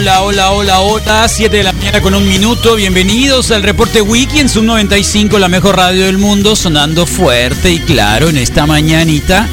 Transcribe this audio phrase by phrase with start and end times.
[0.00, 1.28] Hola, hola, hola, hola.
[1.28, 2.74] 7 de la mañana con un minuto.
[2.74, 7.80] Bienvenidos al reporte Wiki en Sub 95, la mejor radio del mundo, sonando fuerte y
[7.80, 9.46] claro en esta mañanita.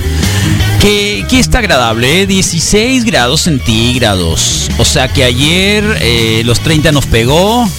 [0.79, 2.27] Que, que está agradable, ¿eh?
[2.27, 4.69] 16 grados centígrados.
[4.77, 7.69] O sea que ayer eh, los 30 nos pegó.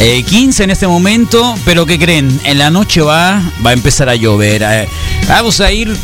[0.00, 2.40] eh, 15 en este momento, pero ¿qué creen?
[2.44, 4.62] En la noche va, va a empezar a llover.
[4.62, 4.88] eh.
[5.28, 5.94] vamos a ir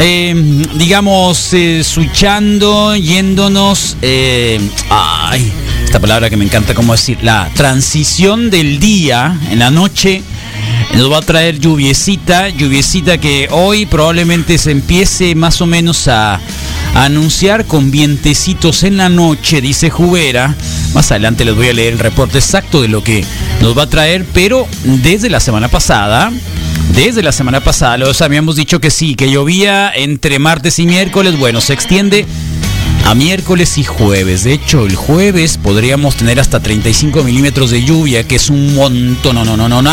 [0.00, 4.60] eh, digamos, eh, switchando, yéndonos, eh,
[4.90, 5.52] ay,
[5.84, 7.18] esta palabra que me encanta, ¿cómo decir?
[7.22, 10.22] La transición del día en la noche
[10.94, 16.40] nos va a traer lluviecita, lluviecita que hoy probablemente se empiece más o menos a,
[16.94, 20.54] anunciar con vientecitos en la noche, dice Jubera.
[20.94, 23.24] Más adelante les voy a leer el reporte exacto de lo que
[23.60, 26.32] nos va a traer, pero desde la semana pasada,
[27.04, 31.38] desde la semana pasada los habíamos dicho que sí, que llovía entre martes y miércoles.
[31.38, 32.26] Bueno, se extiende
[33.06, 34.42] a miércoles y jueves.
[34.42, 39.36] De hecho, el jueves podríamos tener hasta 35 milímetros de lluvia, que es un montón
[39.36, 39.92] no, no, no, no,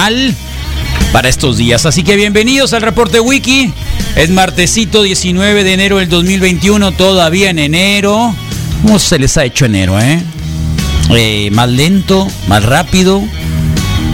[1.11, 1.85] para estos días.
[1.85, 3.71] Así que bienvenidos al reporte Wiki.
[4.15, 8.35] Es martesito 19 de enero del 2021, todavía en enero.
[8.81, 10.23] ¿Cómo se les ha hecho enero, eh?
[11.15, 13.21] Eh, más lento, más rápido.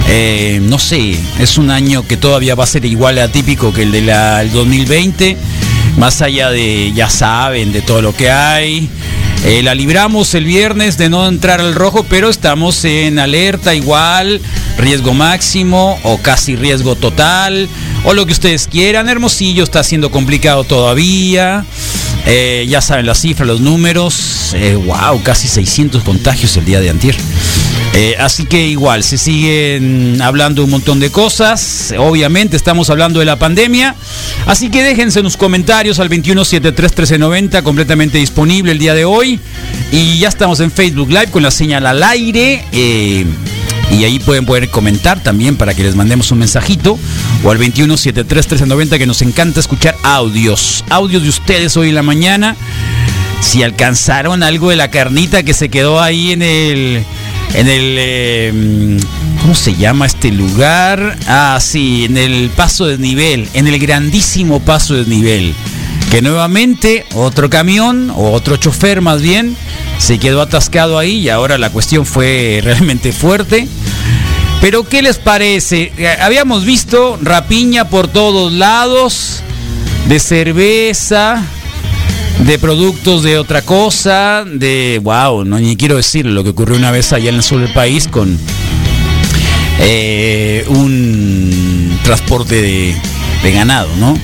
[0.08, 3.84] Eh, no sé, es un año que todavía va a ser igual de atípico que
[3.84, 5.38] el del 2020.
[5.98, 8.90] Más allá de, ya saben, de todo lo que hay.
[9.44, 14.40] Eh, la libramos el viernes de no entrar al rojo, pero estamos en alerta igual,
[14.78, 17.68] riesgo máximo o casi riesgo total,
[18.04, 19.10] o lo que ustedes quieran.
[19.10, 21.66] Hermosillo está siendo complicado todavía.
[22.28, 24.56] Eh, ya saben las cifras, los números.
[24.86, 27.16] Wow, casi 600 contagios el día de antier.
[27.94, 31.94] Eh, así que igual, se siguen hablando un montón de cosas.
[31.98, 33.96] Obviamente estamos hablando de la pandemia.
[34.46, 39.40] Así que déjense en los comentarios al 21731390, completamente disponible el día de hoy.
[39.92, 42.64] Y ya estamos en Facebook Live con la señal al aire.
[42.72, 43.26] eh,
[43.92, 46.98] y ahí pueden poder comentar también para que les mandemos un mensajito.
[47.44, 50.86] O al 21731390 que nos encanta escuchar audios.
[50.90, 52.56] Audios de ustedes hoy en la mañana.
[53.42, 57.04] Si alcanzaron algo de la carnita que se quedó ahí en el
[57.54, 58.98] en el eh,
[59.42, 61.18] ¿cómo se llama este lugar?
[61.28, 65.54] Ah, sí, en el paso de nivel, en el grandísimo paso de nivel.
[66.10, 69.56] Que nuevamente otro camión o otro chofer más bien
[69.98, 73.68] se quedó atascado ahí y ahora la cuestión fue realmente fuerte.
[74.60, 75.92] Pero ¿qué les parece?
[75.98, 79.42] Eh, Habíamos visto rapiña por todos lados
[80.08, 81.44] de cerveza,
[82.46, 86.92] de productos de otra cosa, de wow, no ni quiero decir lo que ocurrió una
[86.92, 88.38] vez allá en el sur del país con
[89.80, 94.18] eh, un transporte de, ganado, ¿no?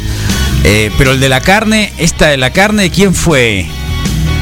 [0.63, 3.65] Eh, pero el de la carne, esta de la carne, ¿de quién fue?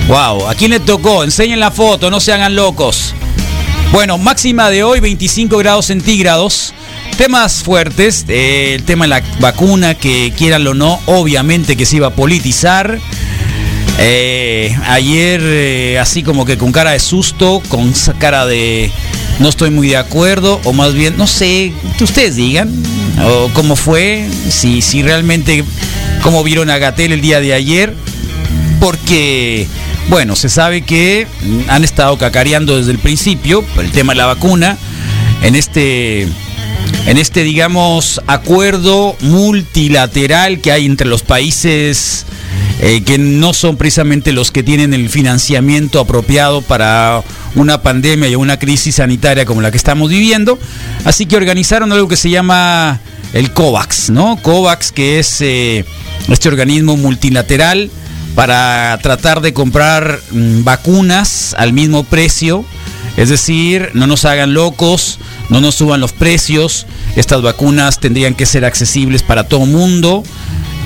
[0.08, 1.24] Wow, ¿a quién le tocó?
[1.24, 3.14] Enseñen la foto, no se hagan locos.
[3.92, 6.74] Bueno, máxima de hoy 25 grados centígrados.
[7.18, 11.98] Temas fuertes, eh, el tema de la vacuna, que quieran o no, obviamente que se
[11.98, 13.00] iba a politizar.
[13.98, 18.92] Eh, ayer, eh, así como que con cara de susto, con cara de
[19.40, 22.72] no estoy muy de acuerdo, o más bien, no sé, que ustedes digan,
[23.26, 25.64] o cómo fue, si, si realmente,
[26.22, 27.94] cómo vieron a Gatel el día de ayer,
[28.80, 29.68] porque,
[30.10, 31.28] bueno, se sabe que
[31.68, 34.78] han estado cacareando desde el principio el tema de la vacuna,
[35.42, 36.24] en este,
[37.08, 42.26] en este, digamos, acuerdo multilateral que hay entre los países
[42.82, 47.24] eh, que no son precisamente los que tienen el financiamiento apropiado para
[47.56, 50.60] una pandemia y una crisis sanitaria como la que estamos viviendo.
[51.06, 53.00] Así que organizaron algo que se llama
[53.34, 54.38] el COVAX, ¿no?
[54.42, 55.86] COVAX, que es eh,
[56.30, 57.90] este organismo multilateral
[58.36, 62.66] para tratar de comprar mm, vacunas al mismo precio.
[63.16, 65.20] Es decir, no nos hagan locos,
[65.50, 66.86] no nos suban los precios.
[67.16, 70.24] Estas vacunas tendrían que ser accesibles para todo mundo.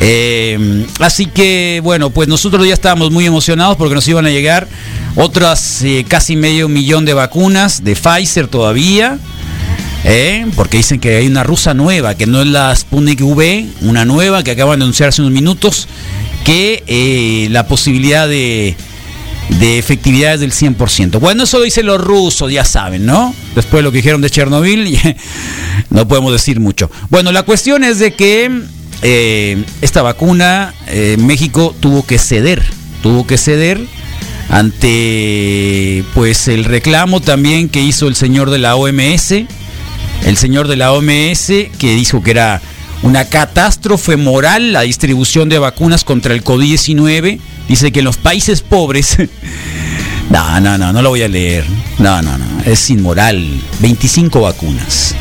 [0.02, 4.68] Eh, así que bueno, pues nosotros ya estábamos muy emocionados porque nos iban a llegar
[5.16, 9.18] otras eh, casi medio millón de vacunas de Pfizer todavía.
[10.06, 10.46] ¿eh?
[10.56, 14.44] porque dicen que hay una rusa nueva, que no es la Sputnik V, una nueva
[14.44, 15.90] que acaban de anunciar hace unos minutos,
[16.46, 18.78] que la posibilidad de,
[19.60, 21.20] de efectividad es del 100%.
[21.20, 23.36] Bueno, eso lo dicen los rusos, ya saben, ¿no?
[23.56, 24.98] Después de lo que dijeron de Chernobyl,
[25.90, 26.90] no podemos decir mucho.
[27.10, 28.62] Bueno, la cuestión es de que
[29.02, 32.64] eh, esta vacuna eh, México tuvo que ceder,
[33.02, 33.80] tuvo que ceder
[34.50, 39.32] ante pues el reclamo también que hizo el señor de la OMS,
[40.26, 41.48] el señor de la OMS
[41.78, 42.62] que dijo que era
[43.02, 47.40] una catástrofe moral la distribución de vacunas contra el COVID-19.
[47.68, 49.18] Dice que en los países pobres...
[50.30, 51.66] no, no, no, no lo voy a leer.
[52.00, 53.62] No, no, no, es inmoral.
[53.80, 55.16] 25 vacunas.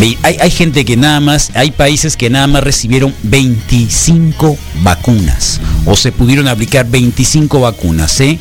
[0.00, 6.12] Hay, gente que nada más, hay países que nada más recibieron 25 vacunas o se
[6.12, 8.20] pudieron aplicar 25 vacunas.
[8.20, 8.38] ¿eh?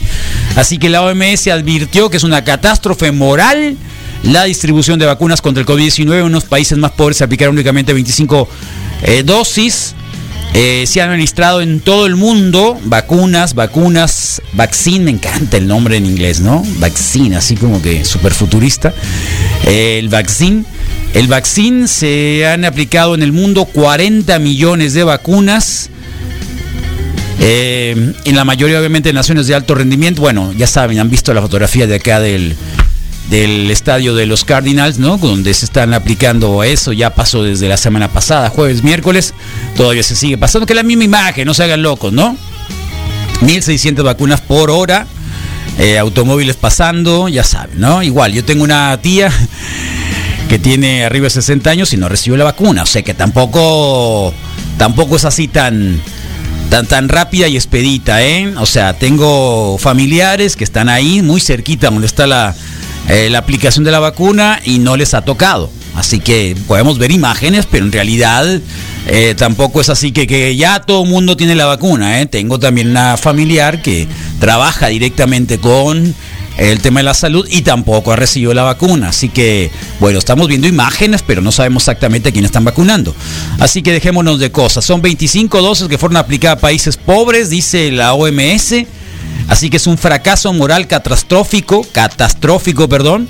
[0.56, 3.76] Así que la OMS advirtió que es una catástrofe moral
[4.24, 7.94] la distribución de vacunas contra el COVID-19 en unos países más pobres se aplicaron únicamente
[7.94, 8.48] 25
[9.04, 9.96] eh, dosis.
[10.54, 15.98] Eh, se han administrado en todo el mundo vacunas, vacunas, vaccine, me encanta el nombre
[15.98, 16.64] en inglés, ¿no?
[16.78, 18.94] Vaccine, así como que súper futurista.
[19.66, 20.64] el vaccine
[21.14, 25.90] el vaccine se han aplicado en el mundo 40 millones de vacunas.
[27.40, 30.22] Eh, en la mayoría, obviamente, de naciones de alto rendimiento.
[30.22, 32.56] Bueno, ya saben, han visto la fotografía de acá del,
[33.30, 35.18] del estadio de los Cardinals, ¿no?
[35.18, 36.94] Donde se están aplicando eso.
[36.94, 39.34] Ya pasó desde la semana pasada, jueves, miércoles.
[39.76, 40.66] Todavía se sigue pasando.
[40.66, 42.38] Que la misma imagen, no se hagan locos, ¿no?
[43.42, 45.08] 1.600 vacunas por hora.
[45.80, 48.02] Eh, automóviles pasando, ya saben, ¿no?
[48.02, 49.32] Igual, yo tengo una tía
[50.48, 52.84] que tiene arriba de 60 años y no recibió la vacuna.
[52.84, 54.34] O sea que tampoco,
[54.78, 56.02] tampoco es así tan,
[56.70, 58.54] tan, tan rápida y expedita, ¿eh?
[58.58, 62.56] O sea, tengo familiares que están ahí, muy cerquita donde está la,
[63.10, 65.70] eh, la aplicación de la vacuna y no les ha tocado.
[65.96, 68.46] Así que podemos ver imágenes, pero en realidad
[69.08, 72.22] eh, tampoco es así que, que, ya todo el mundo tiene la vacuna.
[72.22, 72.28] ¿eh?
[72.28, 74.08] Tengo también una familiar que
[74.40, 76.14] trabaja directamente con
[76.58, 79.10] el tema de la salud y tampoco ha recibido la vacuna.
[79.10, 83.16] Así que, bueno, estamos viendo imágenes, pero no sabemos exactamente a quién están vacunando.
[83.60, 84.84] Así que dejémonos de cosas.
[84.84, 88.74] Son 25 dosis que fueron aplicadas a países pobres, dice la OMS.
[89.48, 93.30] Así que es un fracaso moral catastrófico, catastrófico, perdón,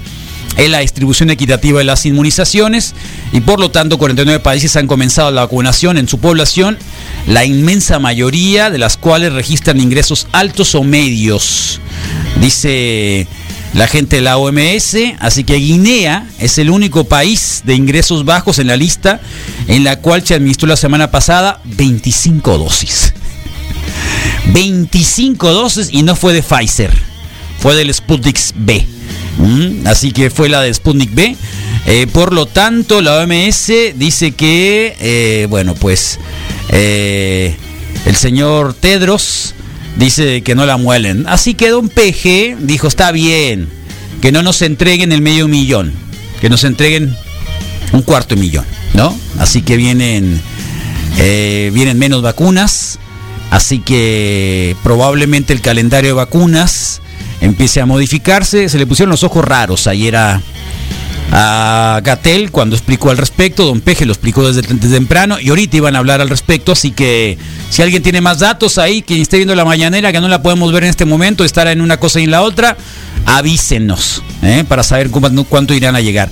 [0.55, 2.95] en la distribución equitativa de las inmunizaciones
[3.31, 6.79] y por lo tanto 49 países han comenzado la vacunación en su población,
[7.27, 11.79] la inmensa mayoría de las cuales registran ingresos altos o medios
[12.41, 13.27] dice
[13.73, 14.95] la gente de la OMS.
[15.19, 19.19] Así que Guinea es el único país de ingresos bajos en la lista
[19.67, 23.13] en la cual se administró la semana pasada 25 dosis.
[24.53, 26.91] 25 dosis y no fue de Pfizer,
[27.59, 28.85] fue del Sputnik B.
[29.37, 31.35] Mm, así que fue la de Sputnik B.
[31.85, 36.19] Eh, por lo tanto, la OMS dice que, eh, bueno, pues
[36.69, 37.55] eh,
[38.05, 39.53] el señor Tedros
[39.97, 41.25] dice que no la muelen.
[41.27, 43.69] Así que Don Peje dijo, está bien,
[44.21, 45.93] que no nos entreguen el medio millón,
[46.41, 47.15] que nos entreguen
[47.91, 49.17] un cuarto millón, ¿no?
[49.39, 50.41] Así que vienen,
[51.17, 52.99] eh, vienen menos vacunas,
[53.51, 57.01] así que probablemente el calendario de vacunas
[57.41, 58.69] empiece a modificarse.
[58.69, 60.15] Se le pusieron los ojos raros ayer
[61.31, 63.65] a Gatel cuando explicó al respecto.
[63.65, 66.71] Don Peje lo explicó desde, temprano y ahorita iban a hablar al respecto.
[66.71, 67.37] Así que
[67.69, 70.71] si alguien tiene más datos ahí, quien esté viendo la mañanera, que no la podemos
[70.71, 72.77] ver en este momento, estará en una cosa y en la otra,
[73.25, 74.63] avísenos ¿eh?
[74.67, 76.29] para saber cuánto, irán a llegar.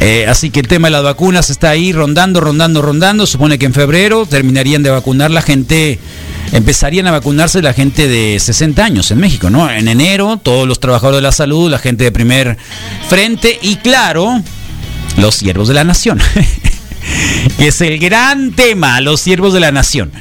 [0.00, 3.26] Eh, así que el tema de las vacunas está ahí rondando, rondando, rondando.
[3.26, 5.98] Supone que en febrero terminarían de vacunar la gente
[6.52, 9.70] empezarían a vacunarse la gente de 60 años en México, ¿no?
[9.70, 12.56] En enero, todos los trabajadores de la salud, la gente de primer
[13.08, 14.42] frente y claro,
[15.18, 16.20] los siervos de la nación.
[17.58, 20.12] que es el gran tema, los siervos de la nación.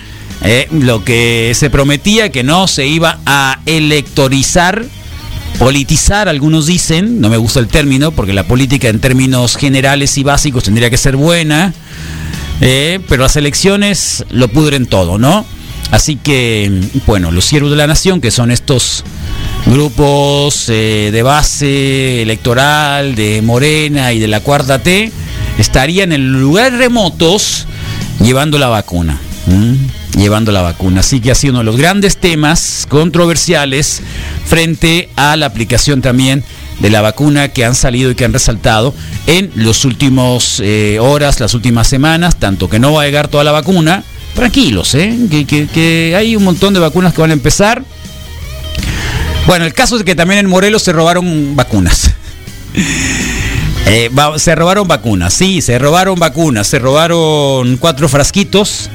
[0.44, 4.86] Eh, lo que se prometía que no se iba a electorizar,
[5.58, 10.24] politizar, algunos dicen, no me gusta el término, porque la política en términos generales y
[10.24, 11.74] básicos tendría que ser buena,
[12.62, 15.46] eh, pero las elecciones lo pudren todo, ¿no?
[15.92, 19.04] Así que, bueno, los siervos de la nación, que son estos
[19.66, 25.12] grupos eh, de base electoral de Morena y de la Cuarta T,
[25.58, 27.68] estarían en lugares remotos
[28.20, 29.20] llevando la vacuna.
[30.18, 31.02] Llevando la vacuna.
[31.02, 34.02] Así que ha sido uno de los grandes temas controversiales
[34.46, 36.44] frente a la aplicación también
[36.80, 38.94] de la vacuna que han salido y que han resaltado
[39.28, 43.44] en los últimos eh, horas, las últimas semanas, tanto que no va a llegar toda
[43.44, 44.04] la vacuna,
[44.36, 45.18] tranquilos, ¿eh?
[45.30, 47.84] que, hay un montón de vacunas que van a empezar.
[49.48, 52.12] Bueno, el caso es que también en Morelos se robaron vacunas.
[53.88, 58.90] Eh, se robaron vacunas, sí, se robaron vacunas, se robaron cuatro frasquitos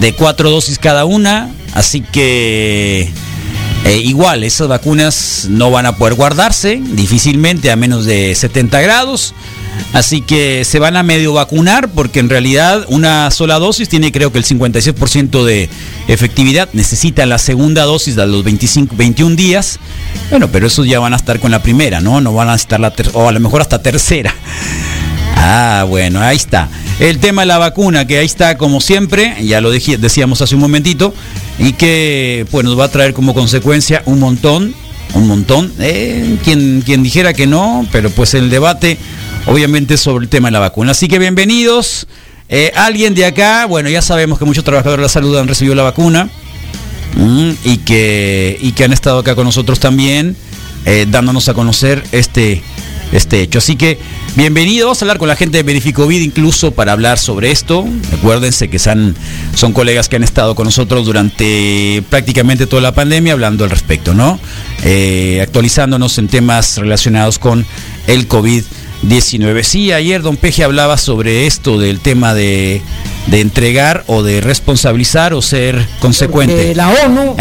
[0.00, 3.10] de cuatro dosis cada una, así que
[3.84, 9.34] eh, igual, esas vacunas no van a poder guardarse difícilmente a menos de 70 grados.
[9.92, 14.32] Así que se van a medio vacunar porque en realidad una sola dosis tiene creo
[14.32, 15.68] que el 56% de
[16.08, 16.68] efectividad.
[16.72, 19.78] Necesita la segunda dosis de los 25, 21 días.
[20.30, 22.20] Bueno, pero esos ya van a estar con la primera, ¿no?
[22.20, 24.34] No van a estar la o a lo mejor hasta tercera.
[25.36, 26.68] Ah, bueno, ahí está.
[26.98, 30.60] El tema de la vacuna, que ahí está como siempre, ya lo decíamos hace un
[30.60, 31.14] momentito,
[31.58, 34.74] y que pues nos va a traer como consecuencia un montón,
[35.14, 35.72] un montón.
[35.80, 38.96] Eh, quien, quien dijera que no, pero pues el debate
[39.46, 40.92] obviamente sobre el tema de la vacuna.
[40.92, 42.06] Así que bienvenidos.
[42.48, 45.74] Eh, alguien de acá, bueno, ya sabemos que muchos trabajadores de la salud han recibido
[45.74, 46.28] la vacuna
[47.16, 50.36] mm, y, que, y que han estado acá con nosotros también,
[50.84, 52.62] eh, dándonos a conocer este,
[53.12, 53.58] este hecho.
[53.58, 53.98] Así que
[54.36, 57.86] bienvenidos, a hablar con la gente de Verificovid incluso para hablar sobre esto.
[58.12, 59.16] Acuérdense que son,
[59.54, 64.14] son colegas que han estado con nosotros durante prácticamente toda la pandemia hablando al respecto,
[64.14, 64.38] ¿no?
[64.84, 67.64] Eh, actualizándonos en temas relacionados con
[68.06, 68.64] el COVID.
[69.08, 69.64] 19.
[69.64, 72.80] Sí, ayer don Peje hablaba sobre esto del tema de,
[73.26, 76.74] de entregar o de responsabilizar o ser consecuente.
[76.74, 77.36] la ONU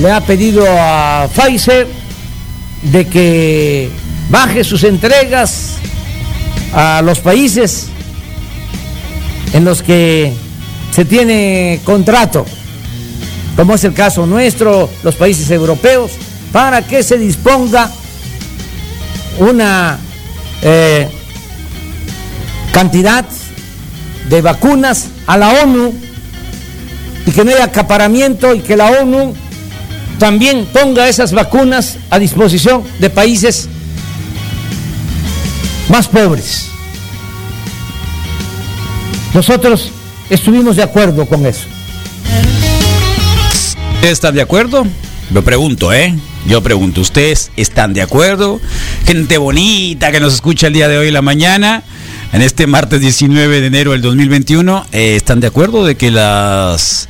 [0.00, 1.86] le ha pedido a Pfizer
[2.82, 3.90] de que
[4.30, 5.74] baje sus entregas
[6.72, 7.88] a los países
[9.52, 10.32] en los que
[10.90, 12.46] se tiene contrato,
[13.56, 16.12] como es el caso nuestro, los países europeos,
[16.52, 17.90] para que se disponga
[19.38, 19.98] una
[20.62, 21.08] eh,
[22.72, 23.24] cantidad
[24.28, 25.94] de vacunas a la ONU
[27.26, 29.34] y que no haya acaparamiento y que la ONU
[30.18, 33.68] también ponga esas vacunas a disposición de países
[35.88, 36.68] más pobres.
[39.34, 39.90] Nosotros
[40.30, 41.66] estuvimos de acuerdo con eso.
[44.02, 44.86] ¿Están de acuerdo?
[45.32, 46.14] Lo pregunto, ¿eh?
[46.46, 48.60] Yo pregunto, ¿ustedes están de acuerdo?
[49.06, 51.82] Gente bonita que nos escucha el día de hoy en la mañana,
[52.32, 57.08] en este martes 19 de enero del 2021, eh, ¿están de acuerdo de que las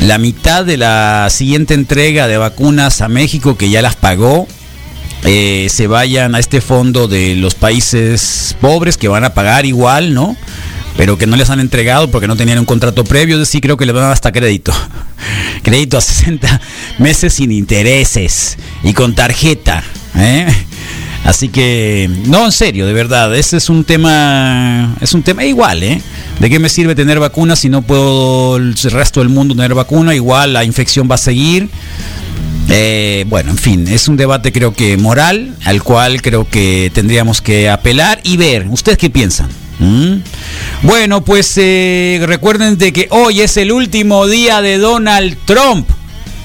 [0.00, 4.46] la mitad de la siguiente entrega de vacunas a México, que ya las pagó,
[5.24, 10.14] eh, se vayan a este fondo de los países pobres que van a pagar igual,
[10.14, 10.36] ¿no?
[10.96, 13.86] Pero que no les han entregado porque no tenían un contrato previo, decir, creo que
[13.86, 14.72] le van hasta crédito.
[15.62, 16.60] crédito a 60
[16.98, 19.82] meses sin intereses y con tarjeta.
[20.16, 20.46] ¿eh?
[21.24, 25.82] Así que, no, en serio, de verdad, ese es un tema, es un tema igual,
[25.82, 26.02] ¿eh?
[26.38, 30.14] ¿De qué me sirve tener vacuna si no puedo el resto del mundo tener vacuna?
[30.14, 31.70] Igual la infección va a seguir.
[32.68, 37.40] Eh, bueno, en fin, es un debate creo que moral, al cual creo que tendríamos
[37.40, 38.66] que apelar y ver.
[38.68, 39.48] ¿Ustedes qué piensan?
[39.78, 40.16] ¿Mm?
[40.82, 45.88] Bueno, pues eh, recuerden de que hoy es el último día de Donald Trump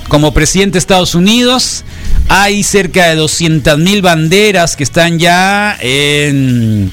[0.07, 1.83] como presidente de Estados Unidos.
[2.31, 6.91] Hay cerca de 200 mil banderas que están ya en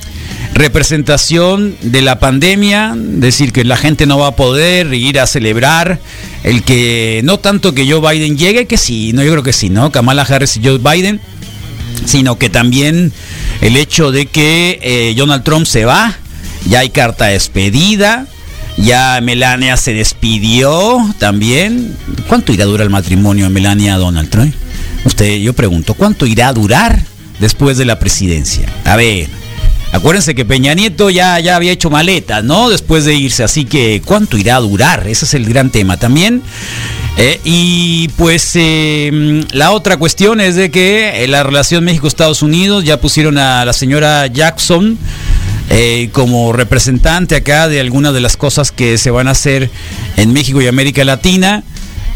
[0.54, 6.00] representación de la pandemia, decir que la gente no va a poder ir a celebrar
[6.42, 9.68] el que no tanto que Joe Biden llegue, que sí, no yo creo que sí,
[9.68, 9.92] ¿no?
[9.92, 11.20] Kamala Harris y Joe Biden,
[12.06, 13.12] sino que también
[13.60, 16.16] el hecho de que eh, Donald Trump se va,
[16.66, 18.26] ya hay carta despedida,
[18.78, 21.94] ya Melania se despidió también.
[22.26, 24.54] ¿Cuánto irá a durar el matrimonio de Melania Donald Trump?
[25.06, 27.00] Usted, yo pregunto, ¿cuánto irá a durar
[27.38, 28.68] después de la presidencia?
[28.84, 29.28] A ver,
[29.92, 32.68] acuérdense que Peña Nieto ya, ya había hecho maletas, ¿no?
[32.68, 35.06] Después de irse, así que ¿cuánto irá a durar?
[35.06, 36.42] Ese es el gran tema también.
[37.18, 43.00] Eh, y pues eh, la otra cuestión es de que la relación México-Estados Unidos ya
[43.00, 44.98] pusieron a la señora Jackson
[45.70, 49.70] eh, como representante acá de algunas de las cosas que se van a hacer
[50.16, 51.62] en México y América Latina.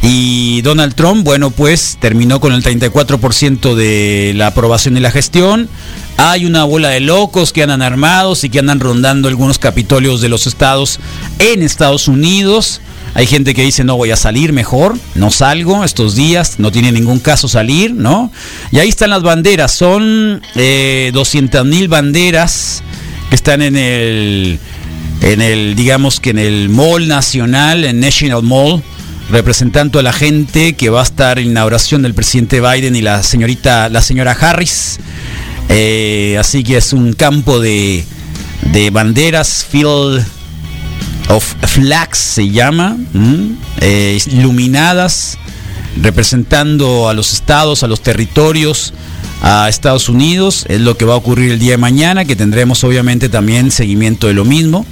[0.02, 5.68] Y Donald Trump, bueno, pues terminó con el 34% de la aprobación de la gestión.
[6.16, 10.28] Hay una bola de locos que andan armados y que andan rondando algunos capitolios de
[10.28, 11.00] los estados
[11.38, 12.80] en Estados Unidos.
[13.14, 16.92] Hay gente que dice, no voy a salir mejor, no salgo estos días, no tiene
[16.92, 18.30] ningún caso salir, ¿no?
[18.70, 22.82] Y ahí están las banderas, son eh, 200 mil banderas
[23.28, 24.60] que están en el,
[25.22, 28.82] en el, digamos que en el Mall Nacional, en National Mall,
[29.30, 33.02] representando a la gente que va a estar en la inauguración del presidente Biden y
[33.02, 34.98] la señorita, la señora Harris.
[35.68, 38.04] Eh, así que es un campo de,
[38.72, 40.24] de banderas, field
[41.28, 42.96] of flags se llama,
[43.80, 45.38] eh, iluminadas,
[46.02, 48.92] representando a los estados, a los territorios,
[49.42, 50.66] a Estados Unidos.
[50.68, 54.26] Es lo que va a ocurrir el día de mañana, que tendremos obviamente también seguimiento
[54.26, 54.84] de lo mismo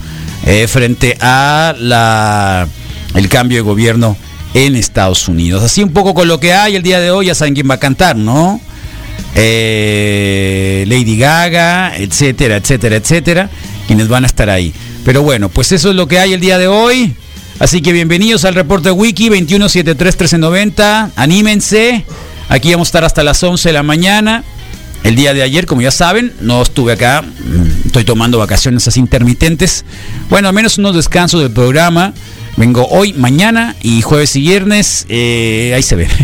[0.47, 2.69] eh, frente a la,
[3.15, 4.17] el cambio de gobierno
[4.67, 5.63] en Estados Unidos.
[5.63, 7.75] Así un poco con lo que hay el día de hoy, ya saben quién va
[7.75, 8.61] a cantar, ¿no?
[9.37, 13.51] Eh, Lady Gaga, etcétera, etcétera, etcétera,
[13.87, 14.75] quienes van a estar ahí.
[15.05, 17.15] Pero bueno, pues eso es lo que hay el día de hoy.
[17.61, 21.13] Así que bienvenidos al reporte Wiki 2173-1390.
[21.15, 22.05] Anímense.
[22.49, 24.43] Aquí vamos a estar hasta las 11 de la mañana.
[25.05, 27.23] El día de ayer, como ya saben, no estuve acá.
[27.23, 29.85] mm, Estoy tomando vacaciones así intermitentes.
[30.29, 32.13] Bueno, al menos unos descansos del programa.
[32.57, 35.07] Vengo hoy, mañana y jueves y viernes.
[35.09, 36.09] eh, ahí se ve.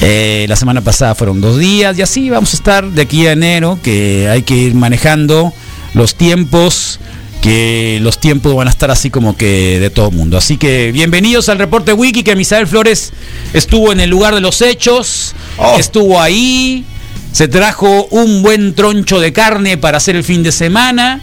[0.00, 3.32] Eh, la semana pasada fueron dos días y así vamos a estar de aquí a
[3.32, 5.52] enero, que hay que ir manejando
[5.92, 7.00] los tiempos,
[7.42, 10.38] que los tiempos van a estar así como que de todo mundo.
[10.38, 13.12] Así que bienvenidos al reporte Wiki, que Misael Flores
[13.52, 15.34] estuvo en el lugar de los hechos,
[15.80, 16.84] estuvo ahí,
[17.32, 21.20] se trajo un buen troncho de carne para hacer el fin de semana.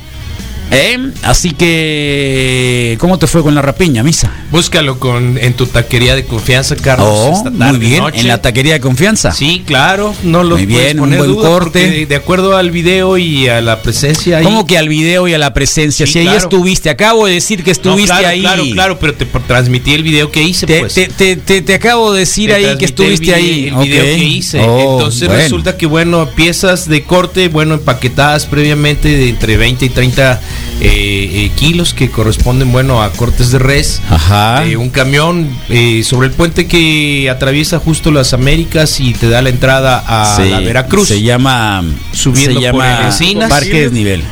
[0.71, 0.97] ¿Eh?
[1.23, 4.31] Así que, ¿cómo te fue con la rapiña, Misa?
[4.51, 7.07] Búscalo con, en tu taquería de confianza, Carlos.
[7.09, 8.19] Oh, esta tarde, muy bien, noche.
[8.21, 9.31] en la taquería de confianza.
[9.31, 11.89] Sí, claro, no lo Muy bien, un buen duda, corte.
[11.89, 14.43] De, de acuerdo al video y a la presencia ahí.
[14.43, 16.05] ¿Cómo que al video y a la presencia?
[16.05, 18.41] Sí, si ahí estuviste, acabo de decir que No, estuviste claro, ahí.
[18.41, 20.93] Claro, claro, pero te transmití el video que hice, Te, pues.
[20.93, 23.67] te- te- te- te acabo de decir ahí que el estuviste ahí.
[23.67, 24.59] El video que hice.
[24.61, 25.43] Oh, Entonces bueno.
[25.43, 30.41] resulta que, bueno, piezas de corte, bueno, empaquetadas previamente de entre 20 y 30
[30.81, 34.01] eh, eh, kilos que corresponden, bueno, a cortes de res.
[34.09, 34.65] Ajá.
[34.65, 39.41] Eh, un camión eh, sobre el puente que atraviesa justo las Américas y te da
[39.41, 41.07] la entrada a la Veracruz.
[41.07, 41.83] Se llama.
[42.11, 43.49] Subiendo se por llama Encinas.
[43.49, 44.23] Parque Desnivel.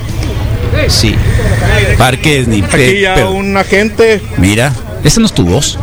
[0.90, 1.16] Sí.
[1.98, 2.70] Parque Desnivel.
[2.74, 5.78] Aquí ya un agente, Mira, esa no es tu voz.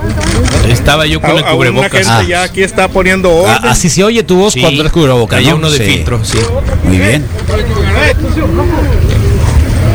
[0.68, 2.06] Estaba yo con a, el cubrebocas.
[2.08, 2.22] Ah.
[2.28, 3.70] ya aquí está poniendo Ah, orden.
[3.70, 4.60] así se oye tu voz Sí.
[4.60, 5.36] cuando eres cubrebocas.
[5.38, 5.56] Traía ¿no?
[5.56, 5.84] uno de Sí.
[5.84, 6.38] filtro, sí.
[6.84, 7.24] Muy bien.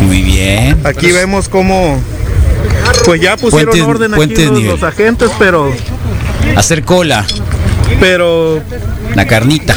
[0.01, 0.79] Muy bien.
[0.83, 1.99] Aquí vemos cómo
[3.05, 5.71] pues ya pusieron orden aquí los agentes, pero
[6.55, 7.25] Hacer cola.
[7.99, 8.61] pero
[9.15, 9.75] La carnita.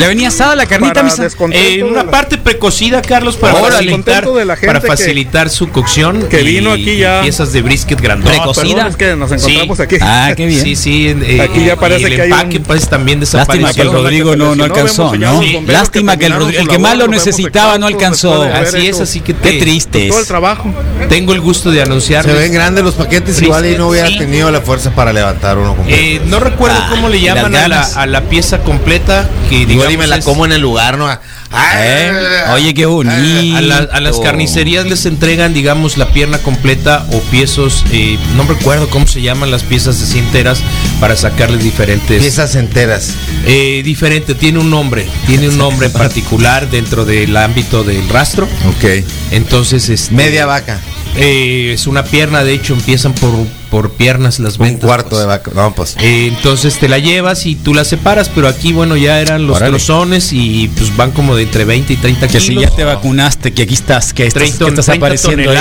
[0.00, 1.26] ¿Ya venía asada la carnita, misa?
[1.52, 3.72] Eh, una la- parte precocida, Carlos, para Órale.
[3.90, 6.26] facilitar, de la gente para que- facilitar su cocción.
[6.28, 7.20] que y- vino aquí ya.
[7.20, 8.36] y piezas de brisket grandotas.
[8.36, 8.74] Precocida.
[8.74, 9.82] Perdón, es que nos encontramos Sí.
[9.82, 9.96] aquí.
[10.00, 10.62] Ah, qué bien.
[10.62, 11.08] Sí, sí.
[11.08, 13.66] eh, Aquí ya parece y el que hay empaque, un- pues también desapareció.
[13.66, 15.40] Lástima que el Rodrigo no, no no alcanzó, ¿no?
[15.66, 18.42] Lástima que el, el que más lo necesitaba no alcanzó.
[18.44, 20.08] Así es, así que Qué te, triste.
[20.08, 20.72] todo el trabajo.
[21.08, 22.24] tengo el gusto de anunciar.
[22.24, 24.18] Se ven grandes los paquetes, igual y no hubiera Sí.
[24.18, 26.00] tenido la fuerza para levantar uno completo.
[26.00, 27.96] Eh, no recuerdo Ah, cómo le llaman a la, ganas.
[27.96, 29.28] a la pieza completa.
[29.48, 31.10] Que digamos me la es- como en el lugar, ¿no?
[31.12, 32.12] ¿Eh?
[32.52, 33.56] Oye, qué bonito.
[33.56, 38.44] A, la- a las carnicerías les entregan, digamos, la pierna completa o piezos, eh, no
[38.44, 40.62] recuerdo cómo se llaman las piezas así enteras
[41.00, 42.20] para sacarles diferentes.
[42.20, 43.14] Piezas enteras.
[43.46, 48.48] Eh, diferente, tiene un nombre, tiene un nombre en particular dentro del ámbito del rastro.
[48.68, 49.04] Ok.
[49.32, 50.80] Entonces, este, Media vaca.
[51.16, 53.32] eh, es una pierna, de hecho, empiezan por,
[53.70, 54.86] por piernas las Un ventas.
[54.86, 55.20] cuarto pues.
[55.20, 55.50] de vaca.
[55.54, 55.96] No, pues.
[56.00, 59.56] Eh, entonces te la llevas y tú la separas, pero aquí, bueno, ya eran los
[59.56, 59.70] Órale.
[59.70, 62.44] trozones y pues van como de entre 20 y 30 Que kilos.
[62.46, 65.56] si ya te vacunaste, que aquí estás, que estás, 30, que estás 30 apareciendo ahí.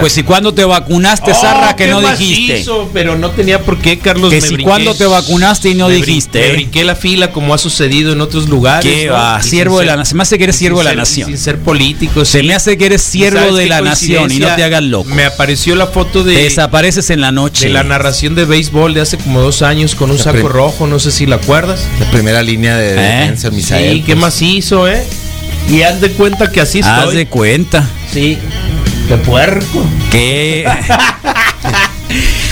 [0.00, 2.52] Pues si cuando te vacunaste, Sarra, Oh, que qué no dijiste.
[2.54, 4.30] macizo, pero no tenía por qué, Carlos.
[4.30, 6.40] Que me si brinqué- cuando te vacunaste y no me dijiste.
[6.40, 8.84] Me brinqué la fila como ha sucedido en otros lugares.
[8.84, 9.12] ¿Qué ¿no?
[9.14, 9.40] va?
[9.42, 10.08] Siervo de ser- la nación.
[10.08, 11.28] Se me hace que eres siervo de la nación.
[11.28, 12.24] Sin ser político.
[12.24, 12.46] Se sí.
[12.46, 15.08] me hace que eres ¿Y siervo de qué la nación y no te hagas loco.
[15.10, 17.66] Me apareció la foto Te de, desapareces en la noche.
[17.68, 20.86] de la narración de béisbol de hace como dos años con un La saco rojo,
[20.88, 21.80] no sé si la acuerdas.
[22.00, 23.20] La primera línea de ¿Eh?
[23.20, 23.92] defensa, Misael.
[23.98, 24.18] sí, qué pues.
[24.18, 25.04] macizo, ¿eh?
[25.70, 27.16] Y haz de cuenta que así Haz estoy.
[27.16, 27.88] de cuenta.
[28.12, 28.38] Sí.
[29.08, 29.86] Qué puerco.
[30.10, 30.66] Que.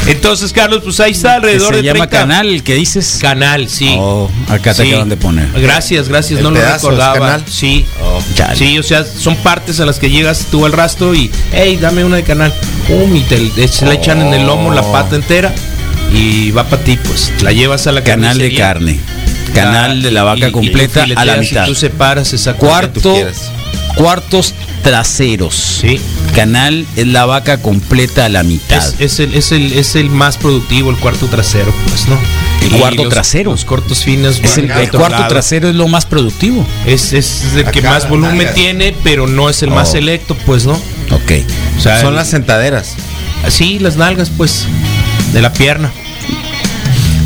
[0.07, 3.19] Entonces, Carlos, pues ahí está alrededor se de llama 30 canal, el que dices.
[3.21, 3.97] Canal, sí.
[3.99, 4.88] Oh, acá te Sí.
[4.90, 5.49] acaban de poner.
[5.61, 7.14] Gracias, gracias, El no lo recordaba.
[7.19, 7.45] canal.
[7.51, 7.85] Sí.
[8.03, 8.21] Oh.
[8.55, 12.05] Sí, o sea, son partes a las que llegas tú al rastro y, hey, dame
[12.05, 12.53] una de canal.
[12.87, 15.53] Pum, y te, se la echan en el lomo la pata entera
[16.12, 17.33] y va para ti, pues.
[17.42, 19.01] La llevas a la Canal de carne.
[19.55, 21.66] Canal de la Y- vaca y- y completa tú a la y mitad.
[21.66, 23.51] Tú separas esa Cuarto, quieras.
[23.96, 25.54] Cuartos traseros.
[25.80, 26.00] Sí.
[26.35, 28.78] Canal es la vaca completa a la mitad.
[28.78, 32.18] Es, es el, es, el, es el más productivo, el cuarto trasero, pues, ¿no?
[32.62, 33.50] El Y cuarto los- trasero.
[33.52, 34.40] Los cortos fines.
[34.42, 35.28] Es el, cuarto lado.
[35.28, 36.66] trasero es lo más productivo.
[36.87, 39.92] Es, es el que más volumen tiene, pero no es el más Oh.
[39.92, 40.74] selecto, pues, ¿no?
[41.11, 41.32] Ok.
[41.78, 42.94] O sea, Son el- las sentaderas.
[43.48, 44.66] Sí, las nalgas, pues,
[45.32, 45.90] de la pierna.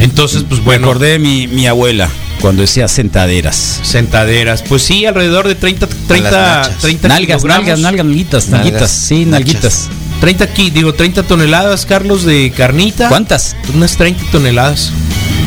[0.00, 2.08] Entonces, pues Me bueno, acordé de mi, mi abuela
[2.40, 3.80] cuando decía sentaderas.
[3.82, 4.62] sentaderas.
[4.62, 6.78] Pues sí, alrededor de 30, 30, nachas.
[6.78, 9.30] 30 Nalgas, nalgas, nalgas, nalguitas, Nalgas, nalguitas, sí, nachas.
[9.46, 9.88] nalguitas.
[10.20, 13.08] 30 aquí, digo, 30 toneladas, Carlos, de carnita.
[13.08, 13.56] ¿Cuántas?
[13.74, 14.90] Unas 30 toneladas.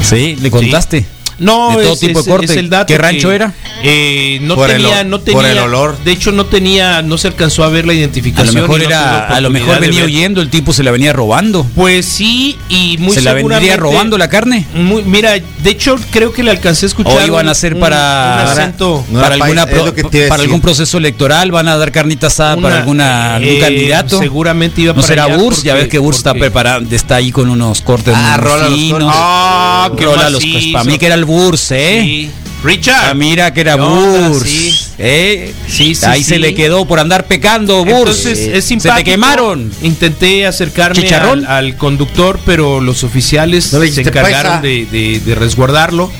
[0.02, 1.06] Sí, le contaste.
[1.40, 2.46] No, De todo es, tipo de corte.
[2.46, 3.54] es el dato ¿Qué rancho que, era?
[3.84, 5.52] Eh, no Por tenía, no por tenía.
[5.52, 5.98] el olor.
[6.04, 8.56] De hecho, no tenía, no se alcanzó a ver la A identificación.
[8.56, 11.66] lo mejor no era, a lo mejor venía huyendo, el tipo se la venía robando.
[11.76, 14.66] Pues sí, y muy ¿Se la vendría robando la carne?
[14.74, 17.14] Muy- mira, de hecho creo que le alcancé a escuchar.
[17.14, 19.06] O iban a un- hacer para, un acento.
[19.10, 22.68] No para, alguna pro- a para algún proceso electoral, van a dar carnita asada para
[22.68, 24.20] una- alguna, algún eh, candidato.
[24.20, 27.50] Seguramente iba No para será Burs, ya ves que Burs está preparando, está ahí con
[27.50, 29.00] unos cortes Ah, muy rola los finos.
[29.00, 29.14] cortes.
[29.16, 30.72] Ah, qué Rola los macizo.
[30.74, 32.02] Para mí que era el Burs, ¿eh?
[32.04, 32.32] Sí.
[32.64, 33.10] Richard.
[33.10, 33.82] Ah, mira que era ¿Qué?
[33.82, 34.44] Burs.
[34.50, 34.76] Sí.
[34.98, 35.54] ¿eh?
[35.68, 37.98] Sí, sí, Ahí se le quedó por andar pecando, Burs.
[38.26, 38.98] Entonces Se es simpático.
[38.98, 39.72] te quemaron.
[39.82, 46.12] Intenté acercarme al, al conductor, pero los oficiales No se encargaron de, de- de resguardarlo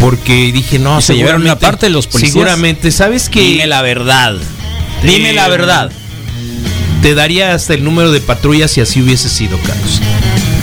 [0.00, 2.32] porque dije, no, ¿Y se llevaron una parte de los policías?
[2.32, 4.34] Seguramente, ¿sabes que Dime la verdad.
[5.04, 5.90] Dime Eh, la verdad.
[7.02, 10.00] Te daría hasta el número de patrullas si así hubiese sido, Carlos.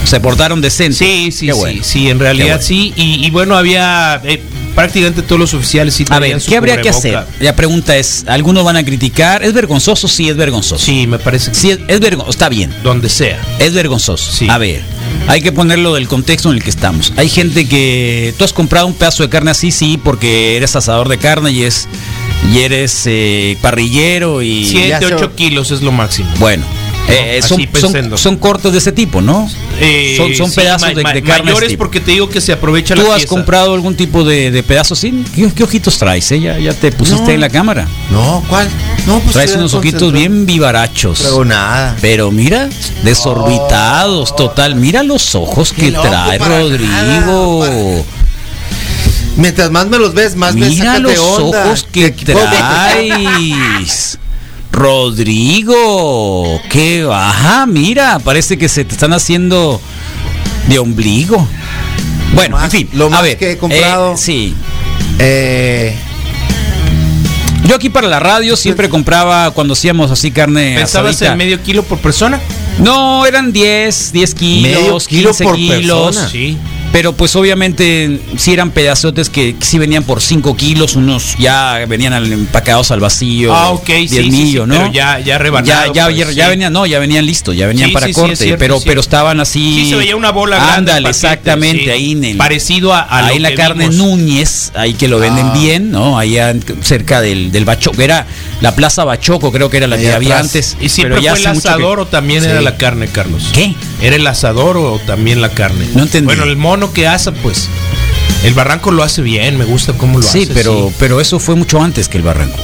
[0.06, 0.98] Se portaron decentes.
[0.98, 1.84] Sí, sí, Qué sí, bueno.
[1.84, 2.64] sí, en realidad bueno.
[2.64, 2.94] sí.
[2.96, 4.42] Y, y bueno, había eh,
[4.80, 7.26] prácticamente todos los oficiales sí A ver, ¿qué habría que hacer?
[7.40, 9.44] La pregunta es, ¿algunos van a criticar?
[9.44, 10.08] ¿Es vergonzoso?
[10.08, 10.84] Sí, es vergonzoso.
[10.84, 12.32] Sí, me parece que Sí, es, es vergonzoso.
[12.32, 12.74] Está bien.
[12.84, 13.42] donde sea.
[13.60, 14.32] Es vergonzoso.
[14.32, 14.48] Sí.
[14.50, 14.82] A ver,
[15.28, 17.14] hay que ponerlo del contexto en el que estamos.
[17.18, 18.34] Hay gente que...
[18.38, 19.72] ¿Tú has comprado un pedazo de carne así?
[19.72, 21.88] Sí, porque eres asador de carne y es...
[22.54, 24.66] Y eres eh, parrillero y...
[24.66, 26.30] 7, se- 8 kilos es lo máximo.
[26.40, 26.64] Bueno,
[27.10, 29.50] eh, son, son, cortes de ese tipo, ¿no?
[29.80, 31.38] Eh, son son sí, pedazos ma- de, ma- de carne.
[31.48, 33.30] de Mayores porque te digo que se aprovecha ¿Tú la has pieza.
[33.30, 35.24] comprado algún tipo de, de pedazos así?
[35.36, 36.32] ¿Qué, qué ojitos traes?
[36.32, 36.40] eh?
[36.40, 37.30] Ya, ya te pusiste No.
[37.32, 37.88] en la cámara.
[38.12, 38.68] No, ¿cuál?
[39.08, 41.20] No, pues Traes unos ojitos bien vivarachos.
[41.24, 41.96] Pero nada.
[42.02, 42.70] Pero mira,
[43.04, 44.76] desorbitados, total.
[44.76, 47.66] Mira los ojos que trae Rodrigo.
[47.66, 48.04] nada,
[49.38, 51.66] Mientras más me los ves, más me Mira sacas de los onda.
[51.66, 54.18] ojos que ¿Qué- qué- traes.
[54.80, 59.82] Rodrigo, qué baja, mira, parece que se te están haciendo
[60.68, 61.46] de ombligo.
[62.34, 64.56] Bueno, más- en fin, lo a más ver, que he comprado- eh, sí,
[65.22, 65.94] Eh,
[67.66, 71.34] yo aquí para la radio siempre compraba cuando hacíamos así carne ¿Pensabas asadita.
[71.34, 72.40] en medio kilo por persona?
[72.78, 76.06] No, eran 10, 10 kilos, Medio kilo 15 por kilos.
[76.16, 76.30] persona.
[76.32, 76.58] Sí.
[76.92, 82.14] Pero pues obviamente sí eran pedazotes que sí venían por 5 kilos, unos ya venían
[82.14, 83.54] al- empacados al vacío.
[83.54, 84.66] Ah, ok, sí, sí, sí, ¿no?
[84.70, 86.50] pero ya- ya rebanado, Ya, ya, pues, ya sí.
[86.50, 89.40] venían, no, ya venían listos, ya venían para sí, sí, corte, cierto, pero, pero estaban
[89.40, 89.84] así.
[89.84, 90.92] Sí, se veía una bola grande.
[90.94, 93.96] Ándale, exactamente, ahí en el, Parecido a, a ahí la que carne vimos.
[94.08, 95.54] Núñez, ahí que lo venden Ah.
[95.54, 96.18] bien, ¿no?
[96.18, 98.26] Allá en- cerca del, del Bachoco, era
[98.62, 100.76] la Plaza Bachoco, creo que era la que había antes.
[100.82, 103.50] ¿Y siempre pero ya fue el que- asador o también era la carne, Carlos?
[103.54, 103.76] ¿Qué?
[104.02, 105.86] ¿Era el asador o también la carne?
[105.94, 106.26] No entendí.
[106.26, 107.68] Bueno, el mono que asa, pues.
[108.44, 110.46] El barranco lo hace bien, me gusta cómo lo hace.
[110.46, 112.58] Sí, pero, pero eso fue mucho antes que el barranco.